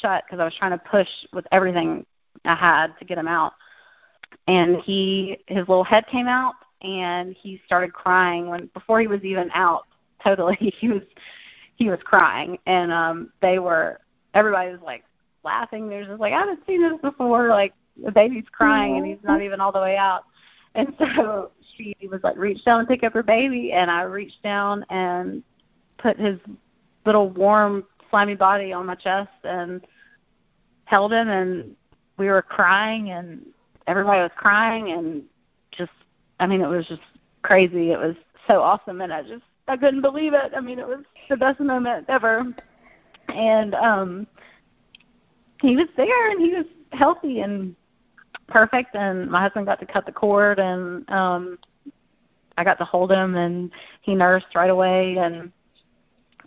shut 0.00 0.24
because 0.26 0.40
I 0.40 0.44
was 0.44 0.54
trying 0.58 0.72
to 0.72 0.78
push 0.78 1.08
with 1.32 1.46
everything 1.52 2.04
I 2.44 2.54
had 2.54 2.98
to 2.98 3.04
get 3.04 3.18
him 3.18 3.28
out. 3.28 3.54
And 4.48 4.76
he, 4.80 5.38
his 5.46 5.68
little 5.68 5.84
head 5.84 6.06
came 6.08 6.26
out, 6.28 6.54
and 6.82 7.34
he 7.34 7.60
started 7.66 7.92
crying 7.92 8.48
when 8.48 8.66
before 8.74 9.00
he 9.00 9.06
was 9.06 9.22
even 9.22 9.50
out 9.54 9.86
totally 10.24 10.56
he 10.78 10.88
was 10.88 11.02
he 11.76 11.88
was 11.88 12.00
crying. 12.04 12.58
And 12.66 12.92
um 12.92 13.32
they 13.40 13.58
were 13.58 14.00
everybody 14.34 14.70
was 14.70 14.80
like 14.82 15.04
laughing. 15.44 15.88
They're 15.88 16.04
just 16.04 16.20
like 16.20 16.32
i 16.32 16.38
haven't 16.40 16.66
seen 16.66 16.82
this 16.82 17.00
before. 17.02 17.48
Like 17.48 17.74
the 18.04 18.10
baby's 18.10 18.44
crying 18.52 18.96
and 18.96 19.06
he's 19.06 19.22
not 19.22 19.42
even 19.42 19.60
all 19.60 19.72
the 19.72 19.80
way 19.80 19.96
out. 19.96 20.24
And 20.74 20.94
so 20.98 21.50
she 21.76 21.96
was 22.10 22.20
like 22.22 22.36
reach 22.36 22.64
down 22.64 22.80
and 22.80 22.88
pick 22.88 23.02
up 23.02 23.14
her 23.14 23.22
baby. 23.22 23.72
And 23.72 23.90
i 23.90 24.02
reached 24.02 24.42
down 24.42 24.84
and 24.90 25.42
put 25.98 26.18
his 26.18 26.38
little 27.04 27.30
warm 27.30 27.84
slimy 28.10 28.34
body 28.34 28.72
on 28.72 28.86
my 28.86 28.94
chest 28.94 29.30
and 29.44 29.86
held 30.84 31.12
him. 31.12 31.28
And 31.28 31.74
we 32.18 32.26
were 32.26 32.42
crying 32.42 33.10
and 33.10 33.44
everybody 33.86 34.20
was 34.20 34.32
crying 34.36 34.90
and 34.90 35.22
just 35.70 35.92
i 36.40 36.46
mean 36.46 36.60
it 36.60 36.68
was 36.68 36.86
just 36.86 37.02
crazy. 37.42 37.92
It 37.92 37.98
was 37.98 38.16
so 38.46 38.60
awesome. 38.60 39.00
And 39.00 39.12
i 39.12 39.22
just 39.22 39.44
I 39.68 39.76
couldn't 39.76 40.02
believe 40.02 40.32
it. 40.32 40.52
I 40.56 40.60
mean, 40.60 40.78
it 40.78 40.86
was 40.86 41.00
the 41.28 41.36
best 41.36 41.58
moment 41.58 42.06
ever. 42.08 42.44
And 43.28 43.74
um 43.74 44.26
he 45.60 45.74
was 45.74 45.88
there 45.96 46.30
and 46.30 46.40
he 46.40 46.52
was 46.52 46.66
healthy 46.92 47.40
and 47.40 47.74
perfect 48.48 48.94
and 48.94 49.30
my 49.30 49.40
husband 49.40 49.66
got 49.66 49.80
to 49.80 49.86
cut 49.86 50.06
the 50.06 50.12
cord 50.12 50.58
and 50.58 51.08
um 51.10 51.58
I 52.58 52.64
got 52.64 52.78
to 52.78 52.84
hold 52.84 53.12
him 53.12 53.34
and 53.34 53.70
he 54.02 54.14
nursed 54.14 54.54
right 54.54 54.70
away 54.70 55.16
and 55.18 55.52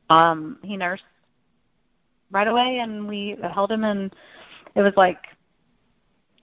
um 0.10 0.58
he 0.64 0.78
nursed 0.78 1.04
right 2.32 2.48
away 2.48 2.80
and 2.80 3.08
we 3.08 3.38
held 3.54 3.72
him 3.72 3.84
and 3.84 4.14
it 4.76 4.82
was 4.82 4.94
like 4.96 5.20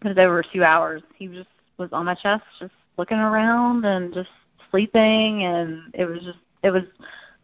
it 0.04 0.08
was 0.08 0.18
over 0.18 0.42
two 0.52 0.62
hours. 0.62 1.02
He 1.16 1.26
just 1.26 1.48
was 1.78 1.88
on 1.92 2.04
my 2.04 2.14
chest 2.14 2.44
just 2.58 2.72
looking 2.98 3.18
around 3.18 3.84
and 3.84 4.12
just 4.12 4.30
sleeping 4.70 5.44
and 5.44 5.94
it 5.94 6.04
was 6.04 6.20
just 6.20 6.38
it 6.62 6.70
was 6.70 6.82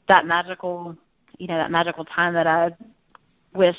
that 0.08 0.26
magical, 0.26 0.96
you 1.38 1.46
know, 1.46 1.56
that 1.56 1.70
magical 1.70 2.04
time 2.04 2.34
that 2.34 2.46
I 2.46 2.70
wish 3.54 3.76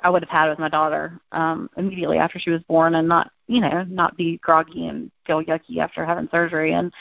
I 0.00 0.10
would 0.10 0.22
have 0.22 0.30
had 0.30 0.48
with 0.48 0.58
my 0.58 0.68
daughter 0.68 1.20
um, 1.32 1.68
immediately 1.76 2.18
after 2.18 2.38
she 2.38 2.50
was 2.50 2.62
born, 2.62 2.94
and 2.94 3.08
not, 3.08 3.30
you 3.46 3.60
know, 3.60 3.84
not 3.88 4.16
be 4.16 4.38
groggy 4.38 4.86
and 4.86 5.10
feel 5.26 5.42
yucky 5.42 5.78
after 5.78 6.04
having 6.04 6.28
surgery. 6.30 6.72
And 6.72 6.92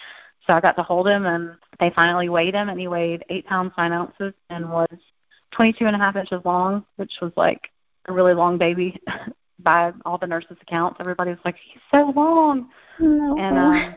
so 0.45 0.53
I 0.53 0.61
got 0.61 0.75
to 0.77 0.83
hold 0.83 1.07
him, 1.07 1.25
and 1.25 1.55
they 1.79 1.91
finally 1.91 2.29
weighed 2.29 2.55
him, 2.55 2.69
and 2.69 2.79
he 2.79 2.87
weighed 2.87 3.23
eight 3.29 3.45
pounds 3.45 3.73
nine 3.77 3.91
ounces 3.91 4.33
and 4.49 4.69
was 4.69 4.89
22 5.51 5.85
and 5.85 5.95
a 5.95 5.99
half 5.99 6.15
inches 6.15 6.41
long, 6.43 6.85
which 6.95 7.13
was 7.21 7.31
like 7.35 7.69
a 8.05 8.13
really 8.13 8.33
long 8.33 8.57
baby 8.57 8.99
by 9.59 9.91
all 10.05 10.17
the 10.17 10.27
nurses' 10.27 10.57
accounts. 10.61 10.97
Everybody 10.99 11.31
was 11.31 11.39
like, 11.45 11.55
"He's 11.55 11.81
so 11.91 12.11
long," 12.15 12.69
no. 12.99 13.37
and 13.37 13.57
um, 13.57 13.95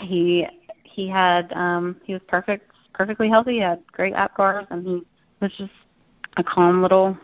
he 0.00 0.46
he 0.84 1.08
had 1.08 1.52
um 1.52 2.00
he 2.04 2.12
was 2.12 2.22
perfect 2.28 2.72
perfectly 2.92 3.28
healthy, 3.28 3.54
he 3.54 3.60
had 3.60 3.82
great 3.92 4.14
Apgars 4.14 4.66
and 4.70 4.86
he 4.86 5.02
was 5.40 5.52
just 5.56 5.72
a 6.36 6.44
calm 6.44 6.82
little 6.82 7.16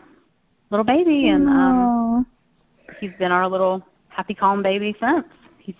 little 0.69 0.83
baby 0.83 1.29
and 1.29 1.47
um 1.47 2.25
he's 2.99 3.11
been 3.19 3.31
our 3.31 3.47
little 3.47 3.83
happy 4.09 4.33
calm 4.33 4.61
baby 4.61 4.95
since. 4.99 5.25
He's 5.57 5.75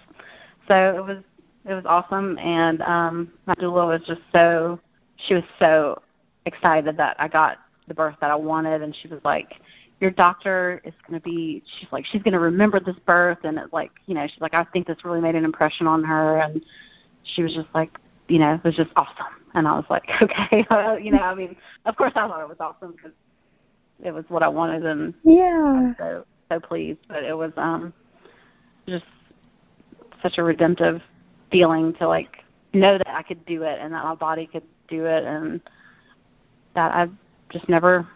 so 0.67 0.95
it 0.95 1.05
was 1.05 1.23
it 1.65 1.73
was 1.73 1.85
awesome 1.85 2.37
and 2.39 2.81
um 2.81 3.31
my 3.45 3.55
doula 3.55 3.87
was 3.87 4.01
just 4.07 4.21
so 4.33 4.79
she 5.27 5.33
was 5.33 5.43
so 5.59 6.01
excited 6.45 6.97
that 6.97 7.15
I 7.19 7.27
got 7.27 7.57
the 7.87 7.93
birth 7.93 8.15
that 8.21 8.31
I 8.31 8.35
wanted 8.35 8.81
and 8.81 8.95
she 8.95 9.07
was 9.07 9.19
like 9.23 9.55
your 9.99 10.11
doctor 10.11 10.81
is 10.85 10.93
going 11.05 11.19
to 11.19 11.23
be 11.23 11.61
she's 11.77 11.91
like 11.91 12.05
she's 12.05 12.21
going 12.21 12.33
to 12.33 12.39
remember 12.39 12.79
this 12.79 12.95
birth 13.05 13.39
and 13.43 13.57
it's 13.57 13.73
like 13.73 13.91
you 14.05 14.15
know 14.15 14.25
she's 14.27 14.41
like 14.41 14.53
I 14.53 14.63
think 14.65 14.87
this 14.87 15.03
really 15.03 15.21
made 15.21 15.35
an 15.35 15.43
impression 15.43 15.87
on 15.87 16.03
her 16.03 16.39
and 16.39 16.63
she 17.23 17.43
was 17.43 17.53
just 17.53 17.67
like, 17.73 17.97
you 18.27 18.39
know, 18.39 18.55
it 18.55 18.63
was 18.63 18.75
just 18.75 18.91
awesome. 18.95 19.25
And 19.53 19.67
I 19.67 19.73
was 19.73 19.85
like, 19.89 20.07
okay, 20.21 20.65
you 21.03 21.11
know, 21.11 21.19
I 21.19 21.35
mean, 21.35 21.55
of 21.85 21.95
course 21.95 22.13
I 22.15 22.27
thought 22.27 22.41
it 22.41 22.49
was 22.49 22.57
awesome 22.59 22.93
because 22.93 23.11
it 24.03 24.11
was 24.11 24.25
what 24.29 24.43
I 24.43 24.47
wanted, 24.47 24.85
and 24.85 25.13
yeah, 25.23 25.93
so 25.97 26.25
so 26.51 26.59
pleased. 26.59 26.99
But 27.07 27.23
it 27.23 27.37
was 27.37 27.51
um 27.57 27.93
just 28.87 29.05
such 30.21 30.37
a 30.37 30.43
redemptive 30.43 31.01
feeling 31.51 31.93
to 31.95 32.07
like 32.07 32.43
know 32.73 32.97
that 32.97 33.09
I 33.09 33.23
could 33.23 33.45
do 33.45 33.63
it 33.63 33.79
and 33.79 33.93
that 33.93 34.03
my 34.03 34.15
body 34.15 34.47
could 34.47 34.63
do 34.87 35.05
it, 35.05 35.23
and 35.23 35.61
that 36.75 36.93
I 36.93 37.07
just 37.51 37.67
never 37.69 38.07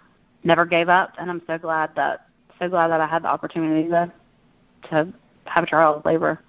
never 0.44 0.66
gave 0.66 0.90
up. 0.90 1.14
And 1.18 1.30
I'm 1.30 1.42
so 1.48 1.58
glad 1.58 1.92
that 1.96 2.28
so 2.60 2.70
glad 2.70 2.90
that 2.90 3.02
I 3.02 3.08
had 3.08 3.24
the 3.24 3.30
opportunity 3.30 3.90
to 3.90 4.12
to 4.90 5.14
have 5.46 5.64
a 5.64 5.68
trial 5.68 5.96
of 5.96 6.06
labor. 6.06 6.40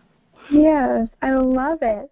Yes, 0.51 1.09
I 1.23 1.33
love 1.33 1.79
it. 1.83 2.11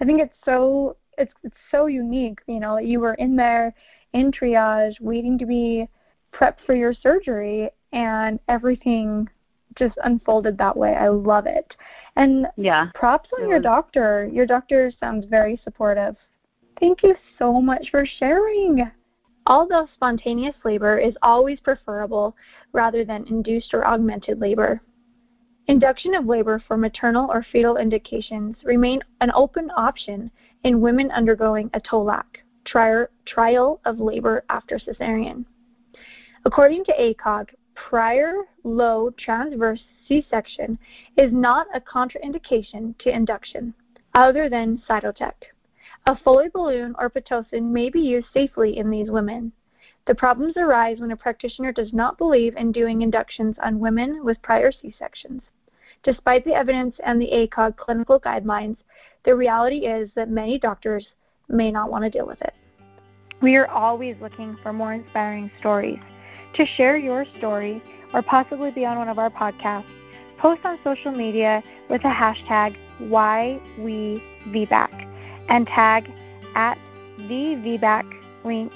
I 0.00 0.04
think 0.04 0.20
it's 0.20 0.34
so 0.44 0.96
it's 1.18 1.32
it's 1.42 1.56
so 1.70 1.86
unique, 1.86 2.40
you 2.46 2.60
know, 2.60 2.76
that 2.76 2.86
you 2.86 3.00
were 3.00 3.14
in 3.14 3.36
there 3.36 3.74
in 4.12 4.30
triage 4.30 5.00
waiting 5.00 5.38
to 5.38 5.46
be 5.46 5.88
prepped 6.32 6.64
for 6.66 6.74
your 6.74 6.94
surgery 6.94 7.70
and 7.92 8.38
everything 8.48 9.28
just 9.76 9.96
unfolded 10.04 10.58
that 10.58 10.76
way. 10.76 10.94
I 10.94 11.08
love 11.08 11.46
it. 11.46 11.74
And 12.16 12.46
yeah, 12.56 12.90
props 12.94 13.30
on 13.38 13.48
your 13.48 13.60
doctor. 13.60 14.28
Your 14.32 14.46
doctor 14.46 14.92
sounds 15.00 15.26
very 15.26 15.60
supportive. 15.64 16.16
Thank 16.78 17.02
you 17.02 17.14
so 17.38 17.60
much 17.60 17.90
for 17.90 18.04
sharing. 18.04 18.90
Although 19.46 19.88
spontaneous 19.94 20.56
labor 20.64 20.98
is 20.98 21.14
always 21.22 21.58
preferable 21.60 22.36
rather 22.72 23.04
than 23.04 23.26
induced 23.26 23.74
or 23.74 23.86
augmented 23.86 24.40
labor, 24.40 24.80
Induction 25.68 26.14
of 26.14 26.26
labor 26.26 26.58
for 26.66 26.76
maternal 26.76 27.30
or 27.30 27.46
fetal 27.52 27.76
indications 27.76 28.56
remain 28.64 29.00
an 29.20 29.30
open 29.32 29.70
option 29.76 30.28
in 30.64 30.80
women 30.80 31.10
undergoing 31.12 31.70
a 31.72 31.80
TOLAC, 31.80 32.24
trial 32.64 33.80
of 33.84 34.00
labor 34.00 34.44
after 34.48 34.78
cesarean. 34.78 35.44
According 36.44 36.84
to 36.86 36.92
ACOG, 36.92 37.50
prior 37.74 38.32
low 38.64 39.10
transverse 39.16 39.80
C-section 40.08 40.76
is 41.16 41.32
not 41.32 41.68
a 41.72 41.80
contraindication 41.80 42.98
to 42.98 43.14
induction, 43.14 43.72
other 44.14 44.48
than 44.48 44.82
Cytotec. 44.88 45.34
A 46.06 46.16
Foley 46.16 46.48
balloon 46.52 46.96
or 46.98 47.08
Pitocin 47.08 47.70
may 47.70 47.90
be 47.90 48.00
used 48.00 48.26
safely 48.34 48.76
in 48.76 48.90
these 48.90 49.08
women. 49.08 49.52
The 50.06 50.16
problems 50.16 50.56
arise 50.56 50.98
when 50.98 51.12
a 51.12 51.16
practitioner 51.16 51.70
does 51.70 51.92
not 51.92 52.18
believe 52.18 52.56
in 52.56 52.72
doing 52.72 53.02
inductions 53.02 53.54
on 53.62 53.78
women 53.78 54.24
with 54.24 54.42
prior 54.42 54.72
C-sections. 54.72 55.42
Despite 56.02 56.44
the 56.44 56.54
evidence 56.54 56.96
and 57.04 57.22
the 57.22 57.30
ACOG 57.32 57.76
clinical 57.76 58.18
guidelines, 58.18 58.78
the 59.24 59.36
reality 59.36 59.86
is 59.86 60.10
that 60.16 60.28
many 60.28 60.58
doctors 60.58 61.06
may 61.48 61.70
not 61.70 61.88
want 61.88 62.02
to 62.02 62.10
deal 62.10 62.26
with 62.26 62.42
it. 62.42 62.54
We 63.40 63.54
are 63.54 63.68
always 63.68 64.16
looking 64.20 64.56
for 64.60 64.72
more 64.72 64.92
inspiring 64.92 65.52
stories. 65.60 66.00
To 66.54 66.66
share 66.66 66.96
your 66.96 67.24
story 67.24 67.82
or 68.12 68.22
possibly 68.22 68.70
be 68.70 68.84
on 68.84 68.98
one 68.98 69.08
of 69.08 69.18
our 69.18 69.30
podcasts, 69.30 69.84
post 70.36 70.64
on 70.64 70.78
social 70.84 71.12
media 71.12 71.62
with 71.88 72.02
the 72.02 72.08
hashtag 72.08 72.76
why 72.98 73.60
we 73.78 74.22
VBAC 74.48 75.08
and 75.48 75.66
tag 75.66 76.10
at 76.54 76.78
the 77.16 77.56
VBAC 77.56 78.18
link 78.44 78.72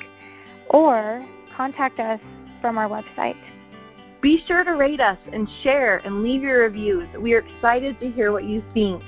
or 0.70 1.24
contact 1.50 2.00
us 2.00 2.20
from 2.60 2.78
our 2.78 2.88
website. 2.88 3.36
Be 4.20 4.42
sure 4.46 4.64
to 4.64 4.72
rate 4.72 5.00
us 5.00 5.18
and 5.32 5.48
share 5.62 5.98
and 6.04 6.22
leave 6.22 6.42
your 6.42 6.60
reviews. 6.60 7.08
We 7.16 7.34
are 7.34 7.38
excited 7.38 8.00
to 8.00 8.10
hear 8.10 8.32
what 8.32 8.44
you 8.44 8.62
think. 8.74 9.02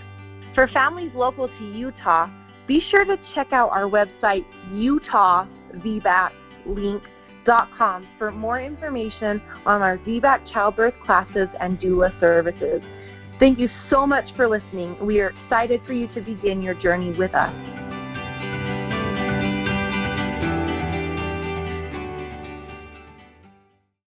For 0.55 0.69
families 0.69 1.12
local 1.15 1.49
to 1.49 1.65
Utah, 1.65 2.29
be 2.66 2.81
sure 2.81 3.05
to 3.05 3.19
check 3.35 3.53
out 3.53 3.70
our 3.70 3.85
website, 3.85 4.45
for 8.19 8.31
more 8.31 8.61
information 8.61 9.41
on 9.65 9.81
our 9.81 9.97
VBAC 9.99 10.47
childbirth 10.53 11.01
classes 11.01 11.49
and 11.61 11.81
doula 11.81 12.12
services. 12.20 12.83
Thank 13.39 13.59
you 13.59 13.70
so 13.89 14.07
much 14.07 14.35
for 14.35 14.47
listening. 14.47 14.99
We 15.05 15.20
are 15.20 15.29
excited 15.29 15.81
for 15.85 15.95
you 15.95 16.09
to 16.09 16.20
begin 16.20 16.61
your 16.61 16.75
journey 16.75 17.12
with 17.12 17.35
us. 17.35 17.55